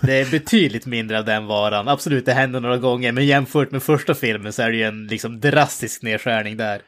[0.00, 1.88] Det är betydligt mindre av den varan.
[1.88, 5.06] Absolut, det händer några gånger, men jämfört med första filmen så är det ju en
[5.06, 6.80] liksom drastisk nedskärning där.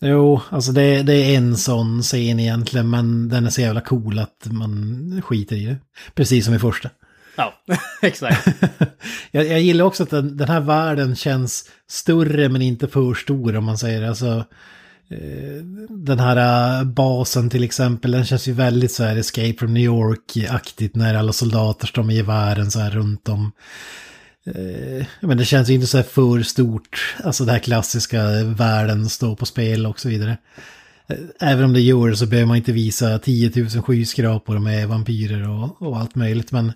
[0.00, 4.18] Jo, alltså det, det är en sån scen egentligen, men den är så jävla cool
[4.18, 5.76] att man skiter i det.
[6.14, 6.90] Precis som i första.
[7.36, 7.54] Ja,
[8.02, 8.48] exakt.
[9.30, 13.56] jag, jag gillar också att den, den här världen känns större men inte för stor
[13.56, 14.08] om man säger.
[14.08, 14.42] Alltså, eh,
[15.88, 19.82] den här äh, basen till exempel, den känns ju väldigt så här Escape from New
[19.82, 23.52] York-aktigt när alla soldater står med gevären så här runt om.
[24.46, 28.46] Eh, Men det känns ju inte så här för stort, alltså det här klassiska äh,
[28.46, 30.38] världen står på spel och så vidare.
[31.06, 34.88] Eh, även om det gör det så behöver man inte visa 10 000 skyskrapor med
[34.88, 36.52] vampyrer och, och allt möjligt.
[36.52, 36.72] Men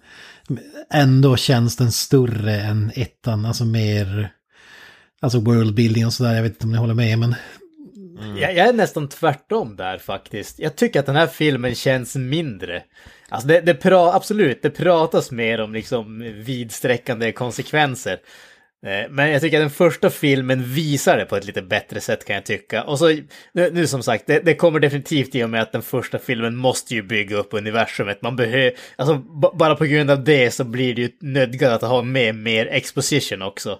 [0.92, 4.32] ändå känns den större än ettan, alltså mer...
[5.24, 7.34] Alltså worldbuilding och sådär, jag vet inte om ni håller med men...
[8.22, 8.36] Mm.
[8.36, 10.58] Jag, jag är nästan tvärtom där faktiskt.
[10.58, 12.82] Jag tycker att den här filmen känns mindre.
[13.28, 18.18] Alltså det, det pra, absolut, det pratas mer om liksom vidsträckande konsekvenser.
[18.86, 22.24] Eh, men jag tycker att den första filmen visar det på ett lite bättre sätt
[22.24, 22.84] kan jag tycka.
[22.84, 23.08] Och så,
[23.52, 26.56] nu, nu som sagt, det, det kommer definitivt i och med att den första filmen
[26.56, 28.22] måste ju bygga upp universumet.
[28.22, 29.18] Man behöver, alltså
[29.54, 33.42] bara på grund av det så blir det ju nödgat att ha med mer exposition
[33.42, 33.78] också.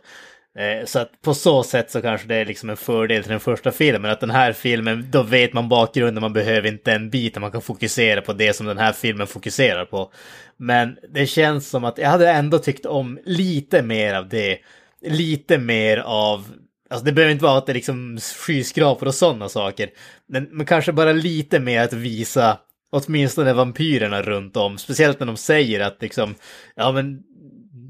[0.59, 3.41] Eh, så att på så sätt så kanske det är liksom en fördel till den
[3.41, 4.11] första filmen.
[4.11, 7.63] Att den här filmen, då vet man bakgrunden, man behöver inte en bit, man kan
[7.63, 10.13] fokusera på det som den här filmen fokuserar på.
[10.57, 14.59] Men det känns som att jag hade ändå tyckt om lite mer av det.
[15.07, 16.45] Lite mer av,
[16.91, 19.91] alltså det behöver inte vara att det är liksom skyskrapor och sådana saker.
[20.29, 22.59] Men, men kanske bara lite mer att visa
[22.93, 24.79] åtminstone vampyrerna runt om.
[24.79, 26.35] Speciellt när de säger att liksom,
[26.75, 27.23] ja men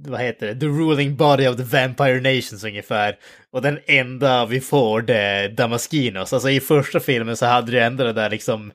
[0.05, 3.17] vad heter det, the ruling body of the vampire nations ungefär.
[3.51, 6.33] Och den enda vi får det är Damaskinos.
[6.33, 8.73] Alltså i första filmen så hade du ändå det där liksom,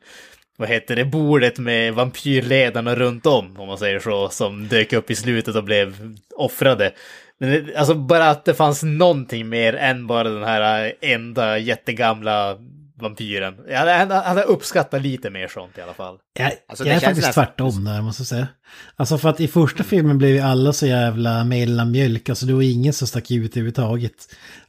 [0.57, 5.11] vad heter det, bordet med vampyrledarna runt om, om man säger så, som dök upp
[5.11, 6.93] i slutet och blev offrade.
[7.39, 12.57] Men det, alltså bara att det fanns någonting mer än bara den här enda jättegamla
[13.01, 13.55] vampyren.
[13.69, 13.77] Jag
[14.23, 16.17] hade, uppskattat lite mer sånt i alla fall.
[16.39, 18.47] Jag, Alltså, jag det är faktiskt nästan- tvärtom där måste jag säga.
[18.95, 22.61] Alltså för att i första filmen blev ju alla så jävla mellanmjölk, alltså det var
[22.61, 24.13] ingen som stack ut överhuvudtaget.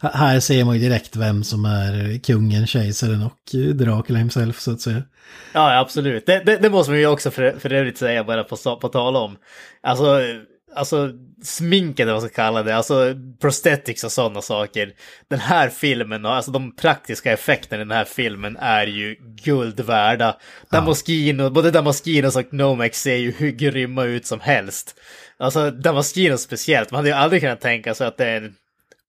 [0.00, 4.72] Här ser man ju direkt vem som är kungen, kejsaren och eh, Dracula himself så
[4.72, 5.02] att säga.
[5.52, 6.26] Ja, absolut.
[6.26, 9.16] Det, det, det måste man ju också för, för övrigt säga bara på, på tal
[9.16, 9.36] om.
[9.82, 10.20] Alltså,
[10.74, 11.10] alltså
[11.42, 14.92] sminket, eller vad man ska kalla det, alltså prosthetics och sådana saker.
[15.28, 20.36] Den här filmen, alltså de praktiska effekterna i den här filmen är ju guld värda.
[20.70, 24.94] Damaskino, både Damaskinos och Nomex ser ju hur grymma ut som helst.
[25.38, 28.54] Alltså Damaskinos speciellt, man hade ju aldrig kunnat tänka sig att det är en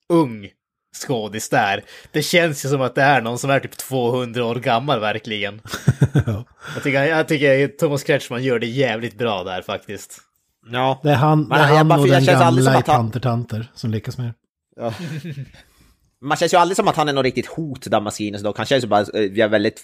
[0.09, 0.49] ung
[0.95, 1.83] skådis där.
[2.11, 5.61] Det känns ju som att det är någon som är typ 200 år gammal verkligen.
[6.75, 10.28] jag, tycker, jag tycker Thomas Kretschmann gör det jävligt bra där faktiskt.
[10.71, 10.99] Ja.
[11.03, 13.71] Det är han, det är han bara- och den gamla i att han- Tanter Tanter
[13.75, 14.33] som lyckas med.
[14.75, 14.93] Ja.
[16.21, 18.57] Man känns ju aldrig som att han är något riktigt hot, Damaskinos dock.
[18.57, 19.81] Han känns ju bara eh, väldigt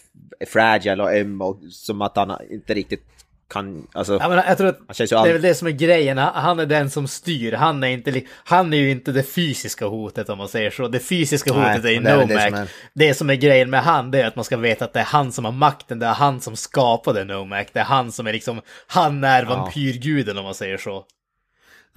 [0.47, 3.03] fragile och öm och som att han inte riktigt
[3.49, 4.17] kan, alltså...
[4.21, 5.71] Ja, men jag tror att Han känns ju det är all- väl det som är
[5.71, 6.17] grejen.
[6.17, 7.51] Han- Han är den som styr.
[7.53, 10.87] Han är, inte, han är ju inte det fysiska hotet om man säger så.
[10.87, 12.57] Det fysiska Nej, hotet är ju och det är väl det Nomac.
[12.59, 14.93] som Det, är- som är grejen med han det är att man ska veta att
[14.93, 15.99] det är han som har makten.
[15.99, 17.67] Det är han som skapade Nomac.
[17.73, 21.03] Det är han som är liksom, han är vampyrguden om man säger så.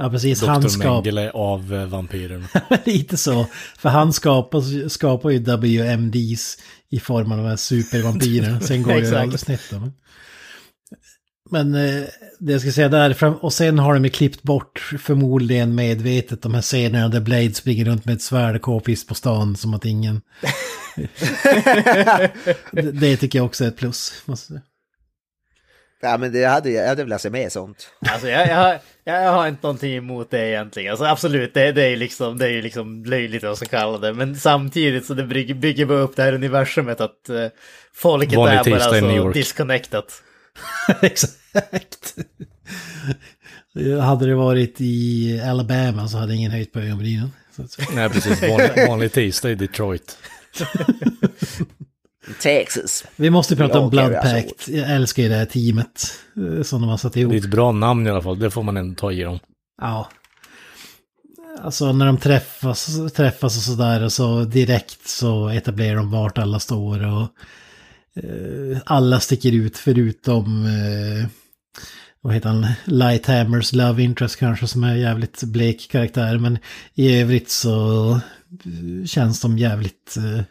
[0.00, 0.42] Ja, precis.
[0.42, 0.68] Han Dr.
[0.68, 0.94] skapar...
[0.94, 2.46] Mengele av eh, vampyren.
[2.84, 3.46] Lite så.
[3.78, 6.58] För han skapar, skapar ju WMDs
[6.90, 8.60] i form av de här supervampyrerna.
[8.68, 9.60] Sen går ju alldeles snett.
[9.70, 9.76] då.
[11.50, 12.04] Men eh,
[12.38, 16.54] det jag ska säga där, och sen har de ju klippt bort förmodligen medvetet de
[16.54, 20.20] här scenerna där Blade springer runt med ett svärd k-pist på stan som att ingen...
[22.72, 24.22] det, det tycker jag också är ett plus.
[24.24, 24.62] Måste...
[26.00, 27.88] Ja men det hade, jag hade velat se mer sånt.
[28.00, 30.90] Alltså jag, jag, har, jag har inte någonting emot det egentligen.
[30.90, 33.66] Alltså absolut, det, det är ju liksom, det är ju liksom löjligt vad man ska
[33.66, 34.12] kalla det.
[34.14, 37.46] Men samtidigt så det bygger, bygger bara upp det här universumet att uh,
[37.94, 39.34] folket Vanlig är bara tisdag i New så York.
[39.34, 40.22] disconnectat.
[41.02, 41.37] Exakt.
[44.02, 47.32] Hade det varit i Alabama så hade ingen höjt på ögonbrynen.
[47.94, 48.42] Nej, precis.
[48.42, 50.18] Vanlig, vanlig tisdag i Detroit.
[52.42, 53.04] Texas.
[53.16, 54.34] Vi måste prata om Blood alltså.
[54.34, 54.68] Pact.
[54.68, 57.32] Jag älskar ju det här teamet eh, som de har satt ihop.
[57.32, 59.38] Det är ett bra namn i alla fall, det får man ändå ta i dem.
[59.80, 60.08] Ja.
[61.60, 66.60] Alltså när de träffas, träffas och sådär och så direkt så etablerar de vart alla
[66.60, 67.28] står och
[68.84, 71.28] alla sticker ut förutom eh,
[72.20, 76.58] vad heter han, Lighthammers Love Interest kanske som är jävligt blek karaktär men
[76.94, 80.42] i övrigt så eh, känns de jävligt eh,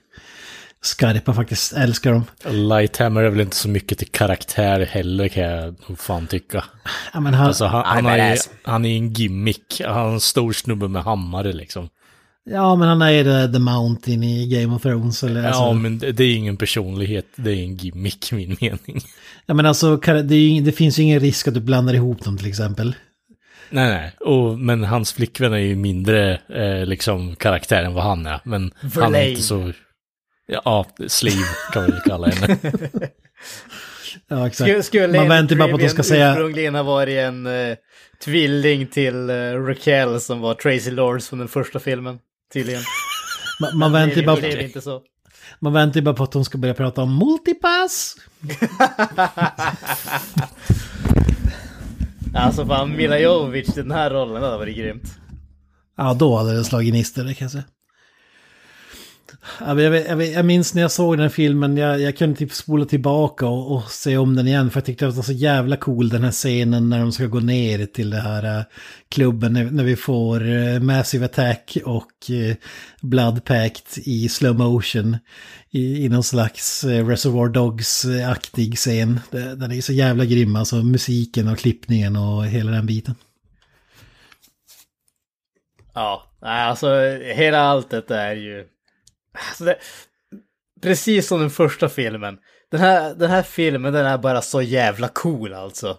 [0.81, 2.23] skarpa faktiskt, älskar dem.
[2.45, 6.63] Lighthammer är väl inte så mycket till karaktär heller kan jag fan tycka.
[7.13, 9.81] Ja, men han, Alltså han, Han är han är en gimmick.
[9.85, 11.89] Han är en stor snubbe med hammare liksom.
[12.47, 15.99] Ja men han är the, the Mountain i Game of Thrones eller alltså, Ja, men
[15.99, 19.01] det, det är ingen personlighet, det är en gimmick i min mening.
[19.45, 22.37] Ja men alltså det, ju det finns ju ingen risk att du blandar ihop dem
[22.37, 22.95] till exempel.
[23.69, 24.11] Nej, nej.
[24.19, 28.39] Och, men hans flickvän är ju mindre eh, liksom karaktär än vad han är.
[28.43, 29.29] Men han är Verlaine.
[29.29, 29.71] inte så...
[30.47, 32.57] Ja, Sleeve kan vi kalla henne.
[34.27, 34.85] Ja exakt.
[34.85, 36.31] Skulle, Man väntar bara på att de ska säga...
[36.31, 37.75] ursprungligen ha varit en eh,
[38.23, 42.19] tvilling till uh, Raquel som var Tracy Lords från den första filmen.
[42.53, 42.81] Tydligen.
[43.61, 45.01] Man, man, väntar ju bara, det är inte så.
[45.59, 48.15] man väntar bara på att de ska börja prata om multipass.
[52.35, 55.17] Alltså fan, Mila Jovovich, den här rollen det hade varit grymt.
[55.97, 57.63] Ja då hade det slagit gnistor det kan jag säga.
[59.59, 62.35] Jag, vet- jag, vet- jag minns när jag såg den här filmen, jag, jag kunde
[62.35, 64.69] typ spola tillbaka och, och se om den igen.
[64.69, 67.39] För jag tyckte det var så jävla cool den här scenen när de ska gå
[67.39, 68.63] ner till det här eh,
[69.09, 69.53] klubben.
[69.53, 72.55] När, när vi får eh, Massive Attack och uh,
[73.01, 75.17] Blood Pact i slow motion.
[75.69, 79.19] I, i någon slags Reservoir Dogs-aktig scen.
[79.31, 83.15] Den är så jävla grym, alltså musiken och klippningen och hela den biten.
[85.93, 86.99] Ja, alltså
[87.35, 88.65] hela allt detta är ju...
[89.49, 89.77] Alltså, det,
[90.81, 92.37] precis som den första filmen.
[92.71, 95.97] Den här, den här filmen den är bara så jävla cool alltså.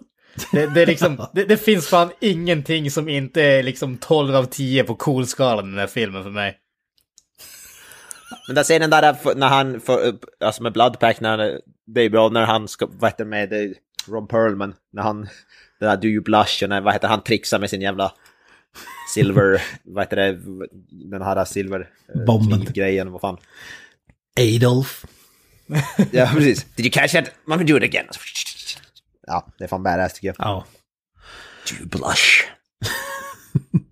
[0.52, 4.84] Det, det, liksom, det, det finns fan ingenting som inte är liksom 12 av 10
[4.84, 6.58] på cool-skalan i den här filmen för mig.
[8.46, 12.10] Men den scenen där är när han får upp, alltså med Bloodpack, när det är
[12.10, 13.74] bra när han ska, vad heter det med
[14.08, 15.22] Ron Perlman, när han,
[15.80, 18.12] det där Do You Blush, och när, vad heter han trixar med sin jävla
[19.14, 20.38] silver, vad heter det,
[21.10, 22.64] den här silver eh, Bomben.
[22.74, 23.36] grejen, vad fan.
[24.40, 25.04] Adolf.
[26.10, 26.64] Ja, precis.
[26.76, 27.24] Did you catch that?
[27.46, 28.06] Let me do it again.
[29.26, 30.36] Ja, det är fan badass tycker jag.
[30.38, 30.64] Ja.
[31.70, 32.44] Do you blush?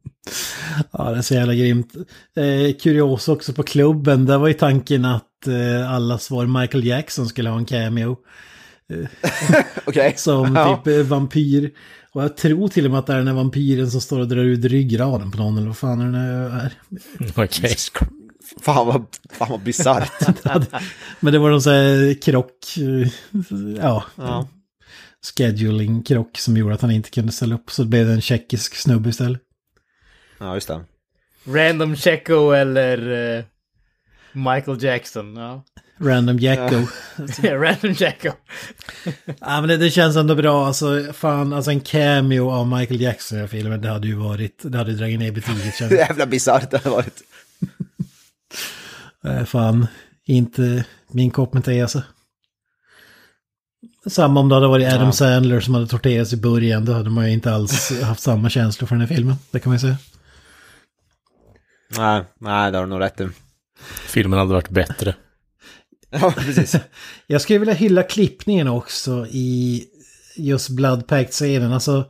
[0.93, 1.95] Ja, det är så jävla grymt.
[2.37, 7.27] Eh, kurios också på klubben, där var ju tanken att eh, alla svar Michael Jackson
[7.27, 8.17] skulle ha en cameo.
[9.85, 10.15] Okej.
[10.17, 10.83] Som Ja.
[10.85, 11.71] typ eh, vampyr.
[12.17, 14.29] Och jag tror till och med att det är den här vampyren som står och
[14.29, 16.73] drar ut ryggraden på någon eller vad fan är det nu är.
[17.45, 17.77] Okej.
[18.63, 20.13] Fan vad, fan vad bisarrt.
[21.21, 23.09] Men det var någon sån här krock, eh,
[23.79, 24.49] ja, Ja.
[25.37, 27.71] scheduling-krock som gjorde att han inte kunde ställa upp.
[27.71, 29.41] Så det blev det en tjeckisk snubbe istället.
[30.39, 30.85] ja, just det.
[31.47, 33.45] Random Checo eller eh,
[34.33, 35.37] Michael Jackson.
[35.37, 35.65] Ja.
[35.99, 36.87] Random Jacko.
[37.43, 38.33] Random Checo.
[39.41, 43.45] Ja men det, det känns ändå bra, alltså fan, alltså en cameo av Michael Jackson
[43.45, 45.93] i filmen, det hade ju varit, det hade ju dragit ner betyget jag.
[45.99, 47.23] Jävla bisarrt det har varit.
[49.49, 49.87] Fan,
[50.25, 52.03] inte min kopp med te alltså.
[54.07, 55.13] Samma om det hade varit Adam Ja.
[55.13, 58.87] Sandler som hade torterats i början, då hade man ju inte alls haft samma känslor
[58.87, 59.97] för den här filmen, det kan man ju säga.
[61.97, 63.29] Nej, nej, det har du nog rätt i.
[64.07, 65.15] Filmen hade varit bättre.
[66.11, 66.77] Ja, precis.
[67.27, 69.85] Jag skulle vilja hylla klippningen också i
[70.37, 71.73] just Blood Pact-scenen.
[71.73, 72.05] Alltså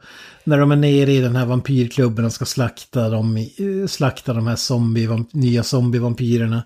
[0.45, 4.47] när de är nere i den här vampyrklubben och ska slakta de, eh, slakta de
[4.47, 6.63] här zombie, nya zombievampyrerna.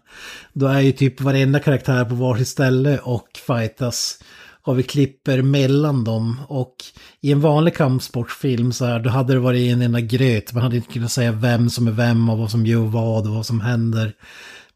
[0.52, 4.18] Då är ju typ varenda karaktär på varsitt ställe och fightas.
[4.62, 6.40] Och vi klipper mellan dem.
[6.48, 6.74] Och
[7.20, 10.52] i en vanlig kampsportfilm så här, då hade det varit en enda gröt.
[10.52, 13.34] Man hade inte kunnat säga vem som är vem och vad som gör vad och
[13.34, 14.12] vad som händer.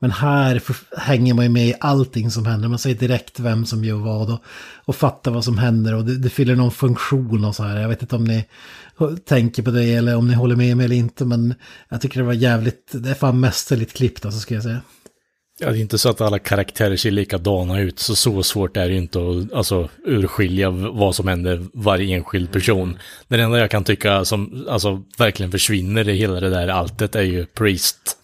[0.05, 0.63] Men här
[0.97, 2.69] hänger man ju med i allting som händer.
[2.69, 4.43] Man säger direkt vem som gör vad och,
[4.85, 5.95] och fattar vad som händer.
[5.95, 7.81] Och det, det fyller någon funktion och så här.
[7.81, 8.45] Jag vet inte om ni
[9.25, 11.25] tänker på det eller om ni håller med mig eller inte.
[11.25, 11.55] Men
[11.89, 14.81] jag tycker det var jävligt, det är fan mästerligt klippt alltså ska jag säga.
[15.61, 18.87] Ja, det är inte så att alla karaktärer ser likadana ut, så så svårt är
[18.87, 22.99] det ju inte att alltså, urskilja vad som händer varje enskild person.
[23.29, 27.23] Det enda jag kan tycka som alltså, verkligen försvinner i hela det där alltet är
[27.23, 28.19] ju Priest.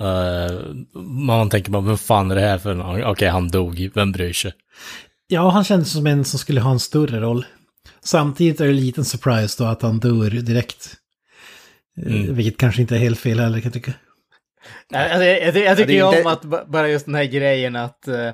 [0.00, 3.04] Uh, man tänker bara, vem fan är det här för någon?
[3.04, 4.52] Okej, han dog, vem bryr sig?
[5.28, 7.44] Ja, han kändes som en som skulle ha en större roll.
[8.04, 10.94] Samtidigt är det en liten surprise då att han dör direkt.
[12.06, 13.92] Eh, Vilket kanske inte är helt fel heller kan jag tycka.
[14.90, 17.24] Nej, Alltså, jag, jag, jag tycker ju inte- om att ba- bara just den här
[17.24, 18.30] grejen att eh,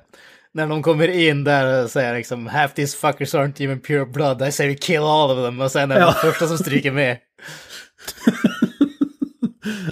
[0.54, 4.48] när de kommer in där och säger liksom half these fuckers aren't even pure blood,
[4.48, 6.06] I say we kill all of them och sen är det Ja.
[6.22, 7.18] den första som stryker med.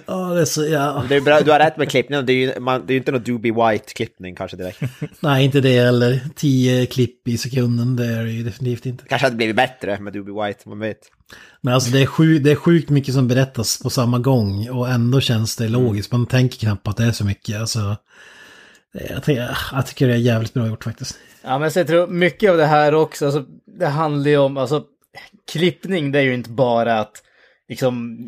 [0.06, 1.04] Ja, det är så, ja.
[1.08, 2.98] Det är bra, du har rätt med klippningen, det är ju man, det är ju
[2.98, 4.80] inte någon Doobie White-klippning kanske direkt.
[5.20, 6.20] Nej, inte det heller.
[6.36, 9.04] Tio klipp i sekunden, det är det ju definitivt inte.
[9.08, 10.98] Kanske hade blivit bättre med Doobie White, man vet.
[11.60, 14.88] Men alltså det är, sju, det är sjukt mycket som berättas på samma gång och
[14.88, 16.12] ändå känns det logiskt.
[16.12, 17.60] Man tänker knappt att det är så mycket.
[17.60, 17.96] Alltså,
[18.92, 21.18] jag, tycker, jag tycker det är jävligt bra gjort faktiskt.
[21.42, 23.44] Ja, men så jag tror mycket av det här också, alltså,
[23.78, 24.84] det handlar ju om, alltså,
[25.52, 27.22] klippning det är ju inte bara att
[27.68, 28.18] liksom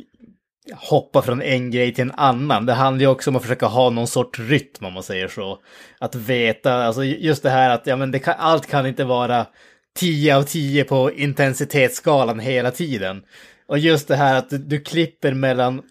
[0.74, 2.66] hoppa från en grej till en annan.
[2.66, 5.59] Det handlar ju också om att försöka ha någon sorts rytm om man säger så.
[5.98, 9.47] Att veta, alltså just det här att ja, men det kan, allt kan inte vara
[9.97, 13.22] 10 av 10 på intensitetsskalan hela tiden.
[13.66, 15.82] Och just det här att du, du klipper mellan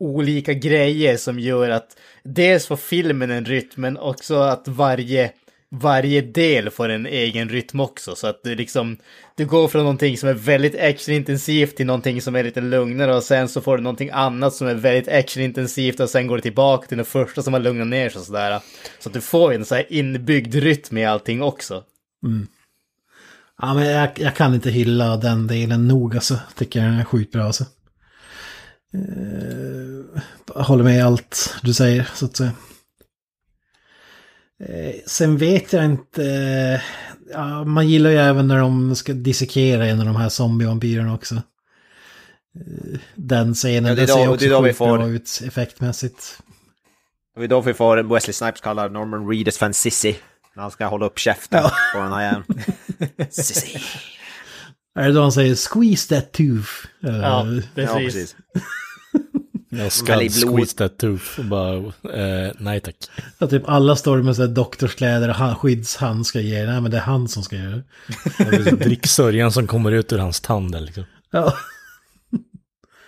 [0.00, 5.32] olika grejer som gör att dels får filmen en rytm men också att varje,
[5.74, 8.14] varje del får en egen rytm också.
[8.14, 8.96] Så att du liksom,
[9.36, 13.22] du går från någonting som är väldigt actionintensivt till någonting som är lite lugnare och
[13.22, 16.86] sen så får du någonting annat som är väldigt actionintensivt och sen går du tillbaka
[16.86, 18.60] till det första som har lugnat ner sig och sådär.
[18.98, 21.82] Så att du får en så här inbyggd rytm i allting också.
[22.26, 22.46] Mm.
[23.62, 26.38] Ja, men jag, jag kan inte hylla den delen nog alltså.
[26.56, 27.64] Tycker den är sjukt bra alltså.
[28.94, 32.52] Eh, håller med i allt du säger så att säga.
[34.68, 36.24] Eh, sen vet jag inte.
[36.24, 36.80] eh,
[37.32, 41.34] Ja, man gillar ju även när de ska dissekera en av de här zombievampyrerna också.
[41.34, 44.98] Eh, Den scenen, Ja, det är då- ser det också är då vi sjukt får-
[44.98, 46.38] bra ut effektmässigt.
[47.36, 50.18] Det är då vi får Wesley Snipes kallar Norman Reedus för en sissi.
[50.56, 51.62] När han ska hålla upp käften
[51.94, 52.42] på den här.
[53.30, 53.78] Sissi.
[54.98, 56.70] Är det då han säger squeeze that tooth?
[57.00, 58.36] Ja, Ja, precis.
[59.74, 61.76] Jag ska squeeze that tooth och bara,
[62.14, 62.96] eh, nej tack.
[63.38, 66.66] Ja, typ alla står med så här doktorskläder och han- skyddshandskar ger.
[66.66, 67.82] Nej, men det är han som ska göra
[68.38, 68.70] det.
[68.70, 71.04] Dricksörjan som kommer ut ur hans tand liksom.
[71.30, 71.54] Ja.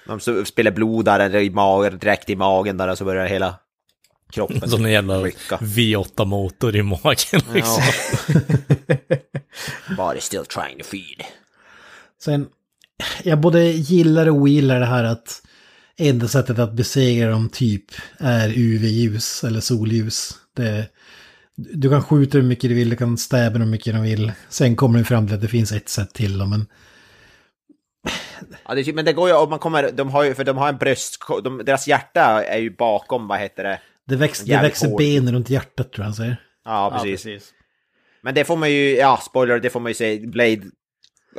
[0.06, 3.54] De så- spiller blod där i magen, direkt i magen där och så börjar hela
[4.32, 5.56] kroppen Som en jävla rycka.
[5.56, 7.82] V8-motor i magen liksom.
[8.26, 8.36] Ja.
[9.96, 11.22] Body still trying to feed.
[12.22, 12.46] Sen,
[13.22, 15.42] jag både gillar och ogillar det här att
[15.96, 17.84] enda sättet att besegra dem typ
[18.18, 20.30] är UV-ljus eller solljus.
[20.56, 20.88] Det,
[21.56, 24.32] du kan skjuta hur mycket du vill, du kan stäba hur mycket du vill.
[24.48, 26.66] Sen kommer du fram till att det finns ett sätt till dem, men
[28.66, 30.68] Ja, det, men det går ju om man kommer, de har ju, för de har
[30.68, 33.80] en bröst, de, deras hjärta är ju bakom, vad heter det?
[34.06, 34.98] det, väx, det växer hård.
[34.98, 36.36] ben runt hjärtat tror jag han säger.
[36.64, 37.22] Ja, Ja, precis.
[37.24, 37.52] precis.
[38.22, 40.62] Men det får man ju, ja, spoiler, det får man ju se, Blade,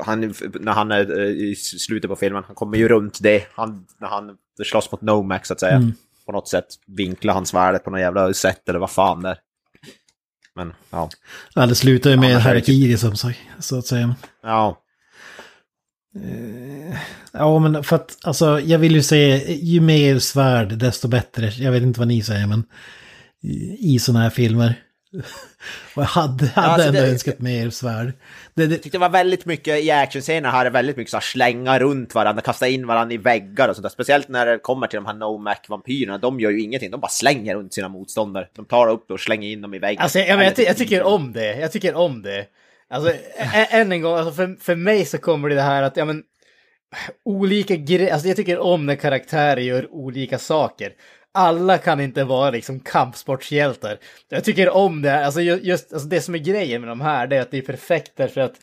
[0.06, 3.86] han, när han är eh, i slutet på filmen, han kommer ju runt det, han,
[4.00, 5.92] när han slåss mot Nomax så att säga.
[6.26, 9.38] På något sätt vinklar han svärdet på något jävla sätt eller vad fan det är.
[10.56, 11.10] Men, ja.
[11.54, 14.16] Ja, det slutar ju med typ- harakiri som sagt, så att säga.
[14.44, 14.82] Ja,
[17.32, 21.50] Ja, men för att alltså, jag vill ju se, ju mer svärd desto bättre.
[21.58, 22.64] Jag vet inte vad ni säger, men
[23.44, 24.82] i, i sådana här filmer.
[25.96, 28.14] Och jag hade, hade alltså ändå det- önskat mer svärd.
[28.54, 31.18] Det, det, Jag tyckte det var väldigt mycket i actionscenerna här är väldigt mycket så
[31.18, 33.90] här slänga runt varandra, kasta in varandra i väggar och sånt där.
[33.90, 37.56] Speciellt när det kommer till de här No-Mac-vampyrerna, de gör ju ingenting, de bara slänger
[37.56, 38.48] runt sina motståndare.
[38.56, 40.02] De tar upp och slänger in dem i väggen.
[40.02, 41.56] Alltså, jag, men, jag, ty- jag tycker om det.
[41.60, 42.46] Jag tycker om det.
[42.90, 43.14] Alltså,
[43.70, 46.24] än en gång, alltså, för, för mig så kommer det här att, ja men,
[47.26, 50.92] olika grejer, alltså jag tycker om när karaktärer gör olika saker.
[51.38, 53.98] Alla kan inte vara liksom kampsportshjältar.
[54.30, 57.28] Jag tycker om det här, alltså just alltså det som är grejen med de här,
[57.28, 58.56] det är att det är perfekt därför att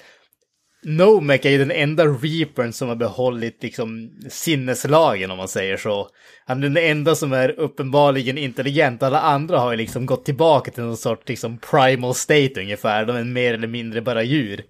[0.84, 6.08] Nomek är ju den enda reapern som har behållit liksom sinneslagen om man säger så.
[6.46, 9.02] Han är den enda som är uppenbarligen intelligent.
[9.02, 13.04] Alla andra har ju liksom gått tillbaka till någon sorts liksom primal state ungefär.
[13.04, 14.62] De är mer eller mindre bara djur.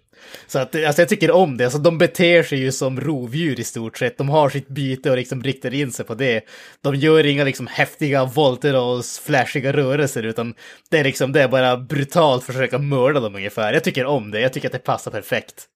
[0.46, 1.64] Så att, alltså jag tycker om det.
[1.64, 4.18] Alltså, de beter sig ju som rovdjur i stort sett.
[4.18, 6.44] De har sitt byte och liksom riktar in sig på det.
[6.80, 10.54] De gör inga liksom häftiga volter och flashiga rörelser, utan
[10.90, 13.72] det är liksom, det är bara brutalt försöka mörda dem ungefär.
[13.72, 14.40] Jag tycker om det.
[14.40, 15.68] Jag tycker att det passar perfekt.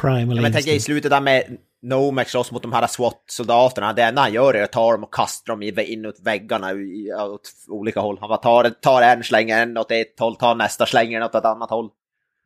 [0.00, 1.42] Primal Ja, men tänk i slutet där med
[1.82, 3.92] Nomex slåss mot de här SWAT-soldaterna.
[3.92, 7.12] Det enda han gör är att ta dem och kasta dem i- inåt väggarna i-
[7.12, 8.18] åt olika håll.
[8.20, 11.34] Han bara tar, tar en, slänger en åt ett håll, tar nästa, slänger den åt
[11.34, 11.88] ett annat håll.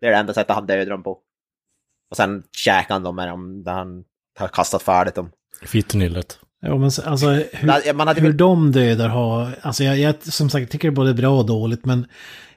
[0.00, 1.10] Det är det enda sättet han dödar dem på.
[2.10, 4.04] Och sen käkar han dem med dem där han
[4.38, 5.30] har kastat färdigt dem.
[5.62, 6.38] Fittnyllet.
[6.60, 9.50] Ja, men så- alltså, hur, Man hade hur de dödar har...
[9.62, 12.06] Alltså jag, jag som sagt tycker det är både bra och dåligt, men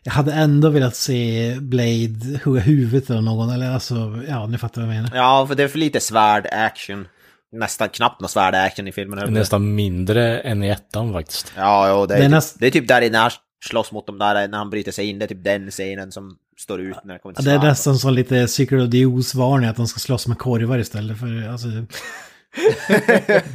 [0.03, 4.81] jag hade ändå velat se Blade hugga huvudet av någon, eller alltså, ja, ni fattar
[4.81, 5.11] vad jag menar.
[5.17, 7.07] Ja, för det är för lite svärd-action.
[7.51, 9.33] Nästan knappt någon svärd-action i filmen.
[9.33, 11.53] Nästan mindre än i ettan faktiskt.
[11.57, 13.31] Ja, ja det, är Det är typ, näst- det är typ där i när han
[13.65, 15.19] slåss mot dem där, när han bryter sig in.
[15.19, 17.59] Det är typ den scenen som står ut när det kommer Ja, till Det är
[17.59, 21.49] nästan som lite Secret of the Ooze-varning att de ska slåss med korvar istället för,
[21.49, 21.67] alltså...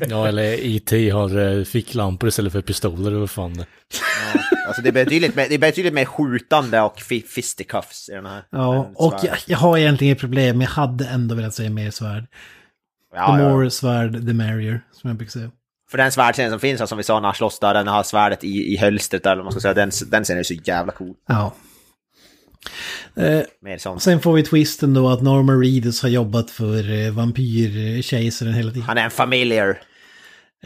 [0.08, 1.10] Ja, eller E.T.
[1.10, 3.66] har eh, ficklampor istället för pistoler eller vad fan det
[4.34, 8.12] Ja, alltså det är betydligt mer, det är betydligt mer skjutande och fi- fisticuffs i
[8.12, 8.42] den här.
[8.50, 12.26] Ja, och jag, jag har egentligen inget problem, jag hade ändå velat se mer svärd.
[13.14, 13.48] ja, the ja.
[13.48, 15.50] more svärd, the merrier, som jag brukar säga.
[15.90, 18.44] För den svärdscenen som finns, som vi sa när han slåss där, den har svärdet
[18.44, 21.14] i, i hölstret eller vad man ska säga, den, den scenen är så jävla cool.
[21.28, 21.54] Ja.
[23.16, 24.02] Eh, Mer sånt.
[24.02, 28.82] sen får vi twisten då att Norman Reedus har jobbat för eh, vampyrkejsaren hela tiden.
[28.82, 29.78] Han är en familiar.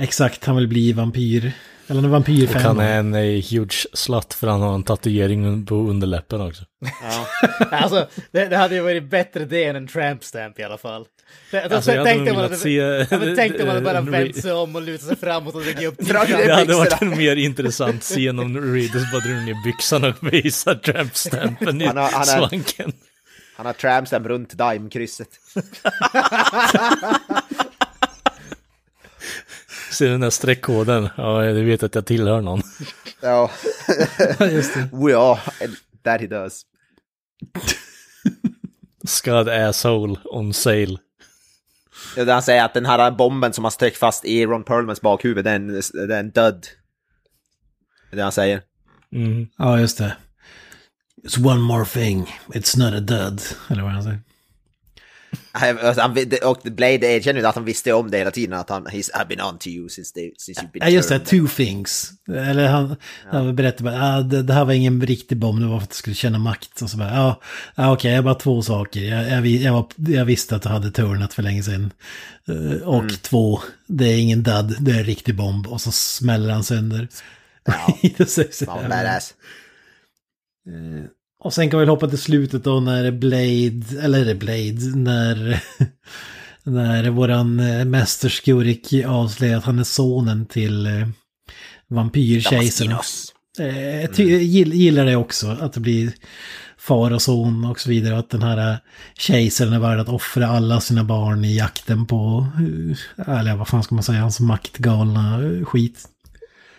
[0.00, 1.52] Exakt, han vill bli vampyr.
[1.90, 2.62] Eller en vampyrfan.
[2.62, 3.20] han är en eh,
[3.50, 6.64] huge slut för han har en tatuering på underläppen också.
[7.70, 11.06] Alltså, det, det hade ju varit bättre det än en tramp stamp i alla fall.
[11.70, 14.36] Alltså, jag hade man velat att- se, ja, men Tänk om man hade bara vänt
[14.36, 16.46] sig om och lutat sig framåt och lägga upp t-shirten.
[16.46, 20.74] Det hade varit en mer intressant scen om Readers bara drog ner byxorna och visar
[20.74, 22.92] trampstampen i Han har- han har- svanken.
[23.56, 25.28] Han har tramstamp runt Dime-krysset.
[29.92, 31.08] Ser den där streckkoden?
[31.16, 32.62] Ja, jag vet att jag tillhör någon.
[33.20, 33.50] Ja.
[34.40, 34.88] Just det.
[34.92, 35.38] We are.
[36.04, 36.62] That he does.
[39.06, 40.96] Scud asshole on sale.
[42.16, 45.44] Där han säger att den här bomben som har sträckt fast i Ron Perlmans bakhuvud,
[45.44, 45.66] det är en,
[46.08, 46.66] det är en död.
[48.10, 48.62] Det är det han säger.
[49.12, 49.46] Mm.
[49.58, 50.16] Ja, just det.
[51.24, 53.40] It's one more thing, it's not a dud.
[53.68, 54.20] Eller vad han säger.
[55.52, 58.86] Alltså, han, och Blade erkänner ju att han visste om det hela tiden, att han
[58.86, 61.48] he's, I've been on to you since, they, since you've been Ja, just det, turned."
[61.48, 62.10] two things.
[62.28, 62.96] Eller han,
[63.32, 65.90] han berättade bara, ah, det, det här var ingen riktig bomb, det var för att
[65.90, 66.82] jag skulle känna makt.
[66.82, 67.40] Och så bara, ja,
[67.74, 69.00] ah, okej, jag bara två saker.
[69.00, 71.92] Jag, jag, jag, var, jag visste att du hade turnat för länge sedan.
[72.48, 73.14] Eh, och Mm.
[73.22, 75.66] två, det är ingen dud, det är en riktig bomb.
[75.66, 77.08] Och så smäller han sönder.
[77.64, 79.34] Ja, Det badass.
[81.40, 85.62] Och sen kan vi hoppa till slutet då när Blade, eller Blade, när,
[86.62, 91.08] när våran eh, mästerskurk avslöjar att han är sonen till eh,
[91.88, 92.98] vampyrkejsaren.
[93.60, 96.12] Eh, gill, gillar det också, att det blir
[96.78, 98.18] far och son och så vidare.
[98.18, 98.78] Att den här
[99.18, 102.46] kejsaren är värd att offra alla sina barn i jakten på,
[103.26, 106.08] eller vad fan ska man säga, hans maktgalna skit.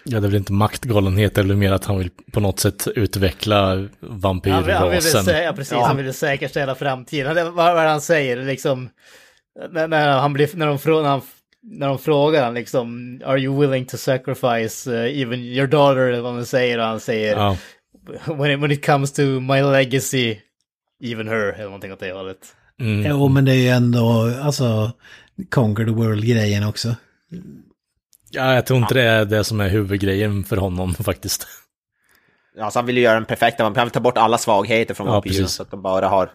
[0.03, 3.65] Ja, det är väl inte maktgalenhet, eller mer att han vill på något sätt utveckla
[3.65, 5.23] Han, vill- han vampyrrasen.
[5.23, 5.85] säga, precis, Ja.
[5.85, 7.35] han ville säkerställa framtiden.
[7.35, 8.89] Det, vad, vad är det han säger liksom?
[9.71, 11.21] När, när, han blir, när, de, när, han,
[11.63, 16.01] när de frågar han liksom, Are you willing to sacrifice uh, even your daughter?
[16.01, 16.77] Eller vad man säger.
[16.77, 17.57] Och han säger, Ja,
[18.25, 20.37] when, it, when it comes to my legacy,
[21.03, 21.53] even her.
[21.53, 22.37] Eller någonting åt det hållet.
[22.79, 23.05] mm.
[23.11, 24.91] Jo, men det är ju ändå, alltså,
[25.49, 26.95] Conquer the World-grejen också.
[28.31, 31.47] Ja, jag tror inte det är det som är huvudgrejen för honom faktiskt.
[32.57, 35.07] Ja, så han vill ju göra den perfekta, han vill ta bort alla svagheter från
[35.07, 35.55] Ja, vampyrerna precis.
[35.55, 36.31] så att de bara har...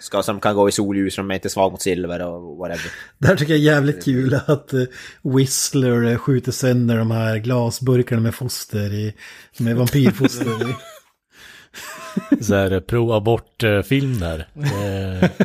[0.00, 2.92] Ska, så de kan gå i solljus, de är inte svag mot silver och whatever.
[3.18, 4.82] Det här tycker jag är jävligt kul att eh,
[5.22, 9.14] Whistler eh, skjuter sönder de här glasburkarna med foster i,
[9.58, 10.74] med vampyrfoster i.
[12.44, 14.48] Så här, pro-abort-film där.
[14.54, 15.30] Det-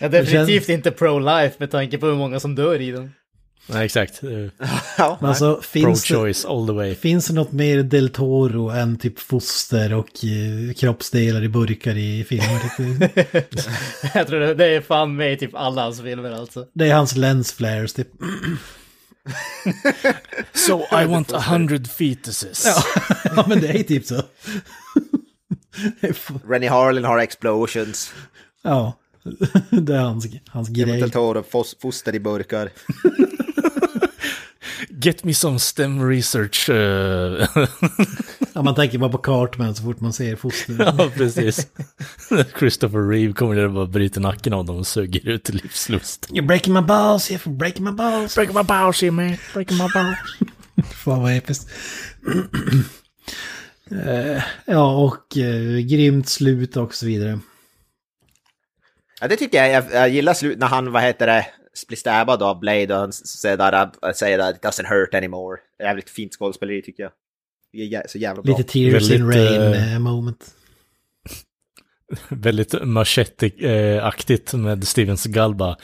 [0.00, 3.12] Ja, definitivt inte pro-life med tanke på hur många som dör i den.
[3.68, 4.22] Nej, exakt.
[4.22, 4.68] Eh,
[4.98, 6.94] Ja, Men alltså, finns det, Pro-choice all the way.
[6.94, 12.24] finns det något mer Del Toro än typ foster och eh, kroppsdelar i burkar i
[12.24, 12.60] filmer?
[12.76, 13.08] du?
[14.14, 16.66] Jag tror det, det är fan med i typ alla hans filmer alltså.
[16.74, 18.08] Det är hans lens flares typ.
[20.52, 22.66] So I want a hundred fetuses.
[23.36, 24.22] ja, men det är typ så.
[26.48, 28.12] Rennie Harlin har explosions.
[28.62, 28.92] ja,
[29.70, 31.10] det är hans, hans del grej.
[31.10, 32.70] Toro, fos, foster i burkar.
[34.88, 36.68] Get me some STEM research.
[36.70, 37.48] eh.
[38.52, 40.76] Ja, man tänker bara på Cartman så fort man ser foster.
[40.78, 41.66] Ja, precis.
[42.58, 46.28] Christopher Reeve kommer där och bara bryter nacken av dem och suger ut livslust.
[46.30, 48.34] You're breaking my balls, you're breaking my balls.
[48.34, 50.18] Breaking my balls here man, breaking my balls.
[51.04, 51.70] Fan vad episkt.
[53.90, 57.38] Eh, ja, och uh, grymt slut och så vidare.
[59.20, 59.70] Ja, det tycker jag.
[59.70, 61.46] Jag, jag gillar slut när han, vad heter det,
[61.86, 65.58] blir stabbad av Blade och han säger där, säger där it doesn't hurt anymore.
[65.82, 67.12] Jävligt fint skådespeleri tycker jag.
[67.72, 68.56] Det är så jävla bra.
[68.56, 70.54] Lite tears in rain eh, moment.
[72.28, 75.76] Väldigt machete-aktigt med Steven Seagal bara.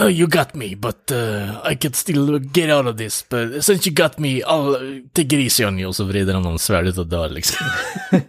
[0.00, 3.26] Oh, you got me, but uh, I can still get out of this.
[3.28, 5.88] But since you got me, I'll take it easy on you.
[5.88, 7.66] Och så vrider han om svärdet och dör liksom.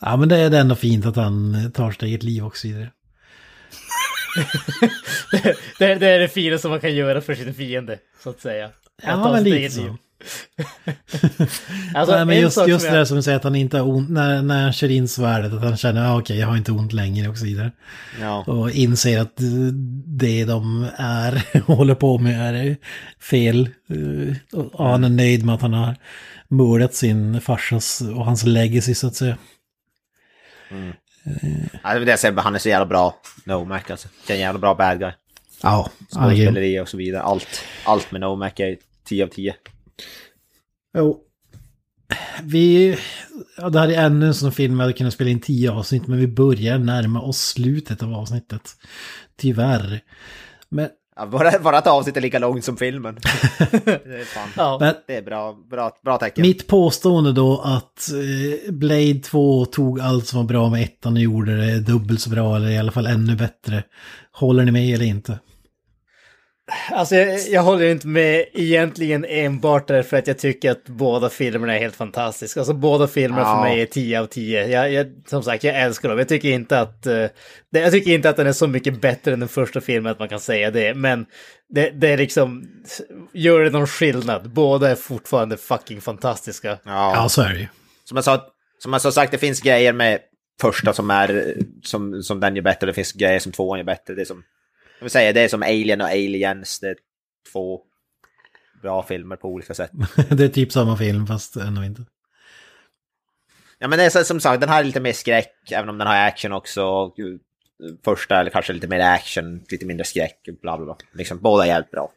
[0.00, 2.90] Ja, men det är ändå fint att han tar sitt eget liv och så vidare.
[5.78, 8.70] Det, det är det fina som man kan göra för sin fiende, så att säga.
[9.02, 9.96] Ja, men lite så.
[11.94, 14.10] alltså, Nej, men en just, just det där som säger att han inte har ont,
[14.10, 16.92] när, när han kör in svärdet, att han känner, ja okej, jag har inte ont
[16.92, 17.72] längre och så vidare.
[18.20, 18.44] Ja.
[18.46, 19.32] Och inser att
[20.06, 22.76] det de är, håller på med är
[23.20, 23.68] fel.
[24.52, 25.96] Och han är nöjd med att han har
[26.48, 29.38] mördat sin farsas och hans legacy så att säga.
[30.70, 30.76] Ja,
[31.24, 33.20] det är det jag säger, han är så jävla bra.
[33.44, 34.08] Nomac alltså.
[34.28, 35.12] En jävla bra bad guy.
[35.62, 35.90] Ja.
[36.10, 37.22] Skådespeleri och så vidare.
[37.22, 39.54] Allt, allt med Nomac är 10 av 10.
[40.98, 41.20] Jo.
[42.42, 42.96] Vi,
[43.56, 46.06] ja, det här är ännu en sån film jag hade kunnat spela in tio avsnitt,
[46.06, 48.70] men vi börjar närma oss slutet av avsnittet.
[49.36, 50.00] Tyvärr.
[50.68, 53.14] Men, Ja, bara, bara att avsnittet är lika långt som filmen.
[53.84, 54.76] det, är fan, Ja.
[54.80, 56.42] men det är bra, bra, bra tecken.
[56.42, 61.18] mitt påstående då att eh, Blade 2 tog allt som var bra med ettan och
[61.22, 63.82] gjorde det dubbelt så bra, eller i alla fall ännu bättre.
[64.32, 65.38] Håller ni med eller inte?
[66.90, 71.74] Alltså jag, jag håller inte med egentligen enbart därför att jag tycker att båda filmerna
[71.74, 72.60] är helt fantastiska.
[72.60, 73.54] Alltså båda filmerna Ja.
[73.54, 74.66] för mig är 10 av 10.
[74.66, 76.18] Jag, jag, som sagt, jag älskar dem.
[76.18, 77.02] Jag tycker inte att...
[77.02, 77.30] det,
[77.70, 80.28] jag tycker inte att den är så mycket bättre än den första filmen att man
[80.28, 80.94] kan säga det.
[80.94, 81.26] Men
[81.68, 82.64] det, det är liksom...
[83.32, 84.50] Gör det någon skillnad?
[84.52, 86.68] Båda är fortfarande fucking fantastiska.
[86.84, 87.12] Ja.
[87.16, 87.66] Ja, så är det ju.
[88.04, 88.46] Som jag sa,
[88.78, 90.18] som jag sa sagt, det finns grejer med
[90.60, 92.86] första som är som, som den gör bättre.
[92.86, 94.14] Det finns grejer som tvåan gör bättre.
[94.14, 94.42] Det är som,
[95.02, 96.80] jag vill säga, det är som Alien och Aliens.
[96.80, 96.96] Det är
[97.52, 97.80] två
[98.82, 99.90] bra filmer på olika sätt.
[100.30, 102.04] det är typ samma film fast ändå inte.
[103.78, 106.06] Ja men det är som sagt, den här är lite mer skräck, även om den
[106.06, 107.12] har action också.
[108.04, 110.96] Första eller kanske lite mer action, lite mindre skräck, bla bla bla.
[111.12, 112.12] Liksom, båda är jävligt bra.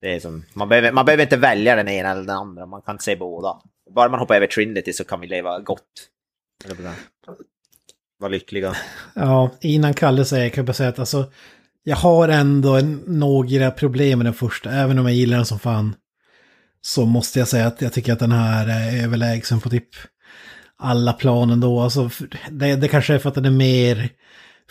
[0.00, 2.82] Det är som, man, behöver, man behöver inte välja den ena eller den andra, man
[2.82, 3.60] kan se båda.
[3.90, 6.08] Bara man hoppar över Trinity så kan vi leva gott.
[6.64, 6.96] Eller vad det är.
[8.20, 8.76] Vara lyckliga.
[9.14, 11.32] Ja, innan Kalle säger kan jag bara säga att alltså,
[11.84, 15.58] jag har ändå en, några problem med den första, även om jag gillar den som
[15.58, 15.94] fan.
[16.82, 19.88] Så måste jag säga att jag tycker att den här är överlägsen på typ
[20.78, 21.80] alla plan ändå.
[21.80, 22.10] Alltså,
[22.50, 24.08] det, det kanske är för att den är mer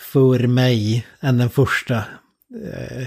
[0.00, 1.96] för mig än den första.
[1.96, 3.06] Eh,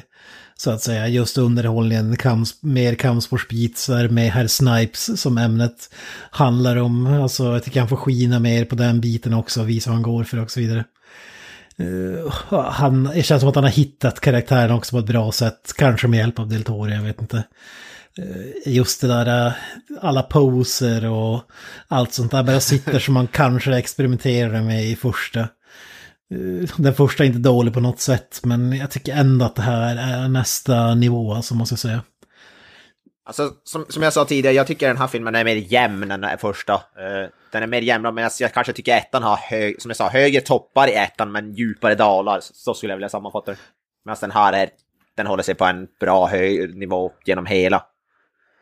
[0.55, 5.89] så att säga, just underhållningen, kamps, mer kampsportsbitar med herr Snipes som ämnet
[6.31, 7.07] handlar om.
[7.07, 10.23] Alltså jag tycker han får skina mer på den biten också, visa vad han går
[10.23, 10.83] för och så vidare.
[11.79, 15.73] Uh, han, det känns som att han har hittat karaktären också på ett bra sätt,
[15.77, 17.43] kanske med hjälp av Del Toro, jag vet inte.
[18.19, 19.53] Uh, Just det där, uh,
[20.01, 21.41] alla poser och
[21.87, 25.47] allt sånt där bara sitter som man kanske experimenterade med i första.
[26.33, 29.61] Eh, Den första är inte dålig på något sätt, men jag tycker ändå att det
[29.61, 32.03] här är nästa nivå, alltså måste jag säga.
[33.25, 36.21] Alltså, som, som jag sa tidigare, jag tycker den här filmen är mer jämn än
[36.21, 36.73] den första.
[36.73, 40.09] Eh, den är mer jämn, men jag kanske tycker ettan har, hög, som jag sa,
[40.09, 42.39] högre toppar i ettan men djupare dalar.
[42.39, 43.57] Så, så skulle jag vilja sammanfatta det.
[44.05, 44.69] Medan den här är,
[45.17, 47.85] den håller sig på en bra hög nivå genom hela.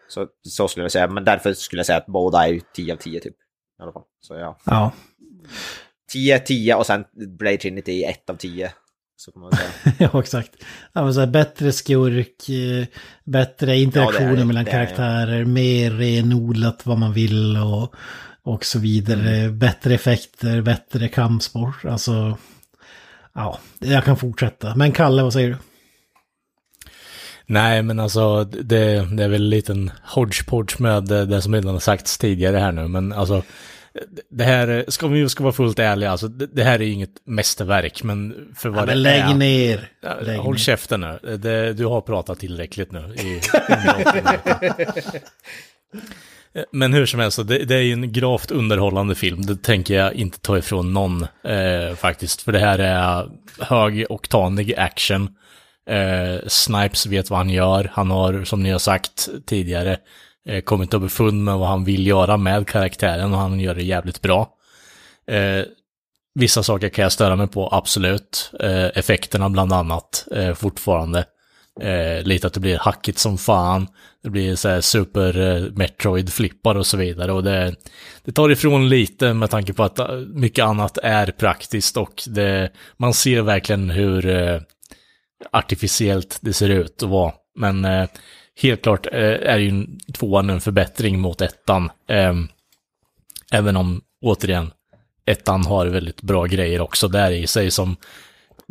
[0.08, 2.94] Så, så skulle jag säga, men därför skulle jag säga att båda är ju 10
[2.94, 3.36] av 10 typ.
[3.80, 4.04] I alla fall.
[4.22, 4.58] Så ja.
[4.66, 4.92] Ja,
[6.12, 7.04] 10, 10 och sen
[7.38, 8.72] Blade Trinity 1 av 10.
[9.18, 9.96] Så kan man säga.
[10.14, 10.52] ja exakt.
[10.94, 12.88] Ja, men så här, bättre skurk, eh,
[13.24, 17.96] bättre interaktioner Ja, mellan karaktärer, mer renodlat vad man vill och,
[18.44, 19.36] och så vidare.
[19.36, 19.60] Mm.
[19.60, 21.86] Bättre effekter, bättre kampsport.
[21.86, 22.38] Alltså,
[23.34, 24.76] ja, jag kan fortsätta.
[24.76, 25.58] Men Kalle, vad säger du?
[27.46, 31.74] Nej, men alltså det, det är väl en liten hodgepodge med det, det som redan
[31.74, 33.44] har sagts tidigare här nu, men alltså
[34.30, 38.04] det här, ska vi ska vara fullt ärliga, alltså det, det här är inget mästerverk,
[38.04, 39.34] men för vad Ja, det men lägg är...
[39.34, 39.90] ner.
[40.22, 40.60] Lägg Håll ner.
[40.60, 41.38] käften nu.
[41.38, 43.00] Det, du har pratat tillräckligt nu.
[43.00, 43.42] I,
[46.72, 49.42] Men hur som helst, det, det är ju en gravt underhållande film.
[49.46, 52.42] Det tänker jag inte ta ifrån någon eh, faktiskt.
[52.42, 55.30] För det här är högoktanig action.
[55.90, 57.92] Eh, Snipes vet vad han gör.
[57.94, 59.98] Han har, som ni har sagt tidigare,
[60.48, 64.22] eh, kommit underfund med vad han vill göra med karaktären och han gör det jävligt
[64.22, 64.50] bra.
[65.28, 65.66] Eh,
[66.34, 68.52] vissa saker kan jag störa mig på, absolut.
[68.60, 71.26] Eh, effekterna bland annat, eh, fortfarande.
[71.82, 73.88] Eh, lite att det blir hackigt som fan.
[74.24, 77.32] Det blir så här super eh, Metroid-flippar och så vidare.
[77.32, 77.76] Och det,
[78.24, 82.72] det tar ifrån lite med tanke på att eh, mycket annat är praktiskt och det,
[82.98, 84.62] man ser verkligen hur eh,
[85.52, 87.34] artificiellt det ser ut att vara.
[87.56, 88.08] Men eh,
[88.62, 91.90] helt klart eh, är ju tvåan en förbättring mot ettan.
[92.10, 92.34] Eh,
[93.52, 94.72] även om, återigen,
[95.26, 97.96] ettan har väldigt bra grejer också där i sig som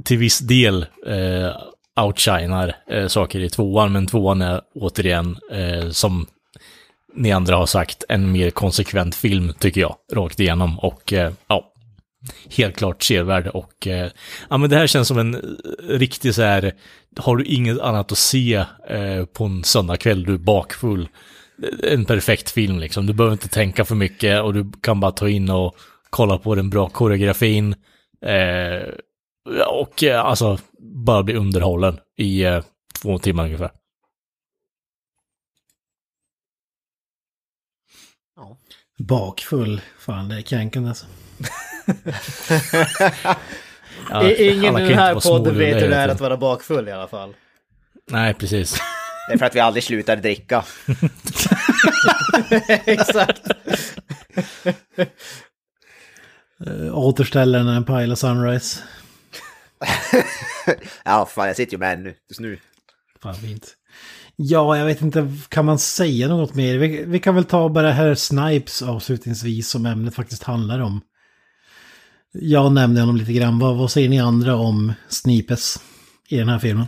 [0.04, 1.56] till viss del eh,
[2.00, 6.26] outshinar eh, saker i tvåan, men tvåan är återigen, eh, som
[7.14, 10.78] ni andra har sagt, en mer konsekvent film tycker jag, rakt igenom.
[10.78, 11.69] Och eh, ja,
[12.56, 13.46] helt klart sevärd.
[13.46, 14.10] Och eh,
[14.50, 15.40] ja, men det här känns som en eh,
[15.88, 16.72] riktig så här,
[17.16, 18.54] har du inget annat att se
[18.88, 21.08] eh, på en söndagkväll, du är bakfull,
[21.62, 23.06] eh, en perfekt film liksom.
[23.06, 25.76] Du behöver inte tänka för mycket och du kan bara ta in och
[26.10, 27.74] kolla på den bra koreografin.
[28.26, 28.88] Eh,
[29.68, 32.64] och eh, alltså bara bli underhållen i eh,
[33.02, 33.70] två timmar ungefär.
[38.98, 39.80] Bakfull.
[39.98, 41.06] Fan, det är kränkande alltså.
[44.10, 47.08] Ja, Ingen i den här podden vet hur det är att vara bakfull i alla
[47.08, 47.34] fall.
[48.10, 48.80] Nej, precis.
[49.28, 50.64] Det är för att vi aldrig slutar dricka.
[52.84, 53.42] Exakt.
[56.66, 58.80] Uh, återställer den en pile sunrise.
[61.04, 62.58] Ja, fan jag sitter ju med nu, just nu.
[63.22, 63.74] Fan fint.
[64.36, 66.78] Ja, jag vet inte, kan man säga något mer?
[66.78, 71.00] Vi, vi kan väl ta bara här Snipes avslutningsvis som ämnet faktiskt handlar om.
[72.32, 73.58] Jag nämnde honom lite grann.
[73.58, 75.76] Vad, vad säger ni andra om Snipes
[76.28, 76.86] i den här filmen?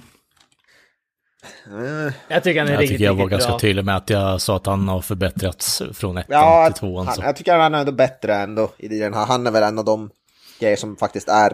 [1.66, 3.58] Eh, Jag tycker han är Jag riktigt, tycker jag var riktigt ganska bra.
[3.58, 7.06] tydlig med att jag sa att han har förbättrats från ettan Ja, till tvåan.
[7.06, 7.22] han, Så.
[7.22, 9.26] jag tycker han är ändå bättre ändå i den här.
[9.26, 10.10] Han är väl en av de
[10.60, 11.52] grejer som faktiskt är...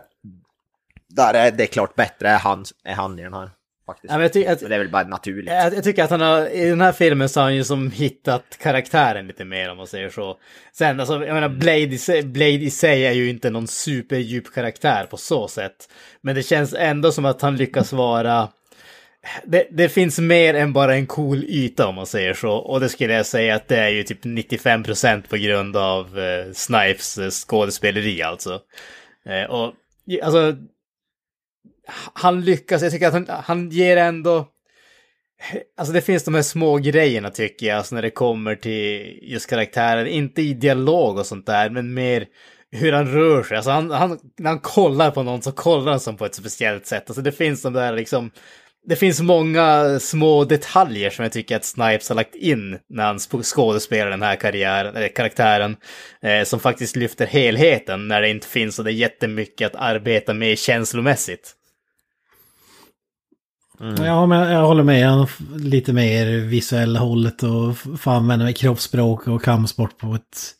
[1.08, 3.50] Där är det klart bättre är han, är han i den här.
[3.88, 4.10] Faktiskt.
[4.10, 5.50] Ja, men jag, ty- att, Men det är väl bara naturligt.
[5.52, 7.90] jag, jag tycker att han har, i den här filmen så har han ju som
[7.90, 10.36] hittat karaktären lite mer om man säger så.
[10.72, 14.54] Sen alltså, jag menar Blade i, sig, Blade i sig är ju inte någon superdjup
[14.54, 15.88] karaktär på så sätt.
[16.20, 18.48] Men det känns ändå som att han lyckas vara...
[19.44, 22.52] Det, det finns mer än bara en cool yta om man säger så.
[22.52, 26.52] Och det skulle jag säga att det är ju typ 95% på grund av eh,
[26.52, 28.60] Snipes eh, skådespeleri alltså.
[29.26, 29.72] Eh, och
[30.22, 30.56] alltså
[32.12, 34.48] han lyckas, jag tycker att han, han ger ändå...
[35.76, 39.50] Alltså det finns de här små grejerna tycker jag, alltså när det kommer till just
[39.50, 40.06] karaktären.
[40.06, 42.26] Inte i dialog och sånt där, men mer
[42.70, 43.56] hur han rör sig.
[43.56, 46.86] Alltså han, han, när han kollar på någon så kollar han som på ett speciellt
[46.86, 47.04] sätt.
[47.06, 48.30] Alltså det finns de där liksom...
[48.86, 53.18] Det finns många små detaljer som jag tycker att Snipes har lagt in när han
[53.42, 55.76] skådespelar den här karriären, eller eh, karaktären.
[56.22, 60.34] Eh, som faktiskt lyfter helheten när det inte finns så det är jättemycket att arbeta
[60.34, 61.54] med känslomässigt.
[63.98, 65.22] Ja, men jag håller med.
[65.22, 70.54] F- lite mer visuella hållet och får använda kroppsspråk och kampsport på ett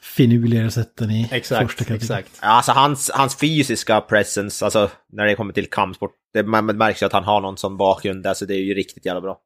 [0.00, 2.02] finurligare sätt än i Exakt, första kapitlet.
[2.02, 2.38] exakt.
[2.42, 6.76] Ja, Alltså hans, hans fysiska presence, alltså när det kommer till kampsport, det, man, man
[6.76, 9.20] märker ju att han har någon sån bakgrund där, så det är ju riktigt jävla
[9.20, 9.38] bra.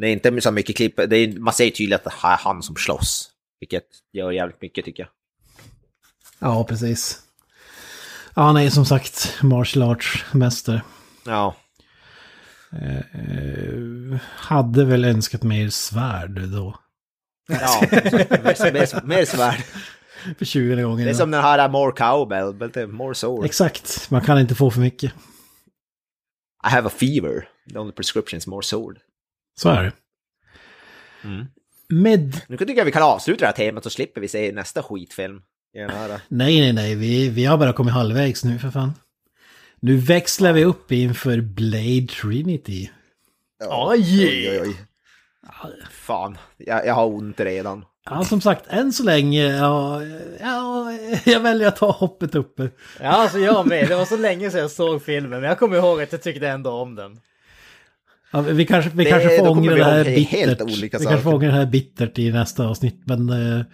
[0.00, 2.62] Det är inte så mycket klipp, det är, man ser tydligt att det är han
[2.62, 3.30] som slåss.
[3.60, 5.10] Vilket gör jävligt mycket tycker jag.
[6.50, 7.18] Ja, precis.
[8.34, 10.82] Ja, han är ju som sagt martial arts-mästare.
[11.26, 11.54] Ja.
[12.72, 16.78] Eh, hade väl önskat mer svärd då.
[17.48, 19.62] Ja, mer, mer, mer svärd.
[20.38, 21.04] För 20 gånger.
[21.04, 23.44] Det är som den här more cowbell, but the more sword.
[23.44, 25.12] Exakt, man kan inte få för mycket.
[26.66, 27.48] I have a fever.
[27.72, 28.98] The only prescription is more sword.
[29.58, 29.92] Så är det.
[31.24, 31.46] Mm.
[31.88, 32.40] Med...
[32.48, 35.42] Nu tycker jag vi kan avsluta det här temat så slipper vi se nästa skitfilm.
[36.28, 38.92] Nej, nej, nej, vi, vi har bara kommit halvvägs nu för fan.
[39.80, 42.88] Nu växlar vi upp inför Blade Trinity.
[43.70, 44.26] Oj!
[44.28, 44.76] Oj, oj, oj.
[45.90, 47.84] Fan, jag, jag har ont redan.
[48.10, 50.02] Ja, som sagt, än så länge, ja,
[50.40, 50.92] ja,
[51.24, 52.68] jag väljer att ta hoppet uppe.
[53.00, 53.88] Ja, alltså jag med.
[53.88, 56.48] Det var så länge sedan jag såg filmen, men jag kommer ihåg att jag tyckte
[56.48, 57.20] ändå om den.
[58.32, 60.60] Ja, vi kanske, vi Det- kanske får ångra det här bittert.
[60.60, 61.34] olika vi kanske får saker.
[61.36, 63.64] ångra det här bittert i nästa avsnitt, men eh,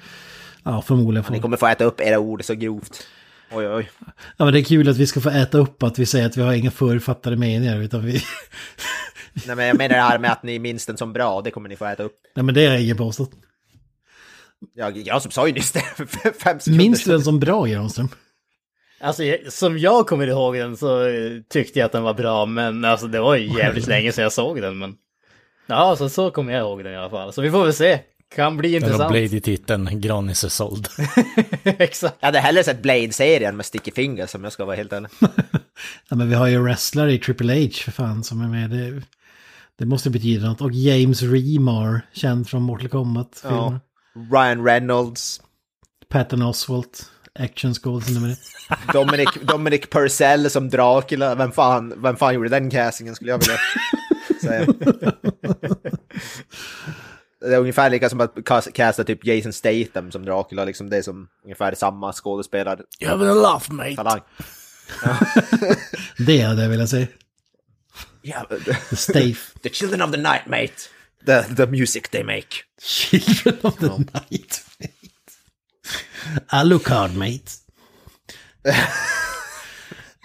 [0.65, 3.07] ja, förmodligen får Ni kommer få äta upp era ord så grovt.
[3.51, 3.91] Oj, oj.
[4.37, 6.37] Ja, men det är kul att vi ska få äta upp att vi säger att
[6.37, 8.23] vi har inga författade meningar, utan vi...
[9.47, 11.69] Nej, men jag menar det här med att ni minns den som bra, det kommer
[11.69, 12.21] ni få äta upp.
[12.35, 13.31] Nej, men det jag ingen påstått.
[14.75, 16.07] Jag, jag som sa ju nyss det för
[16.43, 18.09] fem sekunder Minns du den som bra, Granström?
[19.01, 22.85] Alltså, som jag kommer ihåg den så eh, tyckte jag att den var bra, men
[22.85, 24.79] alltså det var ju jävligt länge sedan jag såg den.
[24.79, 24.95] Men...
[25.67, 27.33] Ja, så, så kommer jag ihåg den i alla fall.
[27.33, 28.01] Så vi får väl se.
[28.35, 29.11] Kan bli Den intressant.
[29.11, 30.89] Blade i titeln, Granis är såld.
[31.65, 32.17] Exakt.
[32.21, 35.11] Jag hade hellre sett Blade-serien med Sticky Fingers om jag ska wara helt ärlig.
[36.09, 38.71] Ja, men vi har ju wrestlare i Triple H för fan som är med.
[38.71, 39.03] Det,
[39.79, 40.61] det måste betyda något.
[40.61, 43.81] Och James Remar, känd från Mortal Kombat-filmer.
[44.33, 45.41] Ryan Reynolds,
[46.09, 47.75] Patton Oswalt, Action
[48.15, 48.39] nummer ett.
[48.93, 51.35] Dominic, Dominic Purcell som Dracula.
[51.35, 53.59] Vem fan, vem fan gjorde den castingen skulle jag vilja
[54.41, 54.67] säga.
[57.41, 60.65] Det är ungefär lika som att cas- casta typ Jason Statham som Dracula.
[60.65, 62.81] Liksom det är som ungefär samma skådespelare.
[63.01, 63.97] You having a laugh mate?
[63.97, 64.21] Talang.
[66.19, 67.07] Det hade jag velat säga.
[68.23, 68.43] Yeah,
[68.91, 69.59] The Stafe.
[69.63, 70.73] the children of the night mate.
[71.27, 72.47] The, the music they make.
[72.83, 74.93] Children of the Night, mate.
[76.49, 77.51] Alucard, mate.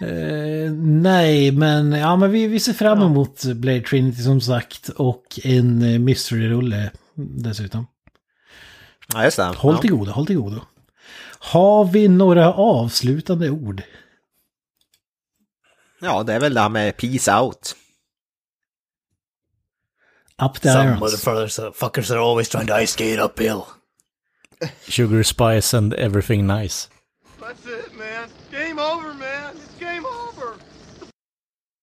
[0.02, 5.24] Eh, nej, men, ja, men vi, vi ser fram emot Blade Trinity som sagt och
[5.44, 7.86] en eh, mystery-rulle dessutom.
[9.14, 9.44] Ja, just det.
[9.44, 10.60] Håll till godo, håll till godo.
[11.38, 13.82] Har vi några avslutande ord?
[16.00, 17.76] ja, det är väl det här med peace out.
[20.42, 23.62] Up the Some motherfuckers fuckers are always trying to ice skate uphill.
[24.88, 26.88] Sugar Spice and everything nice.
[27.40, 28.28] That's it, man.
[28.50, 29.54] Game over, man.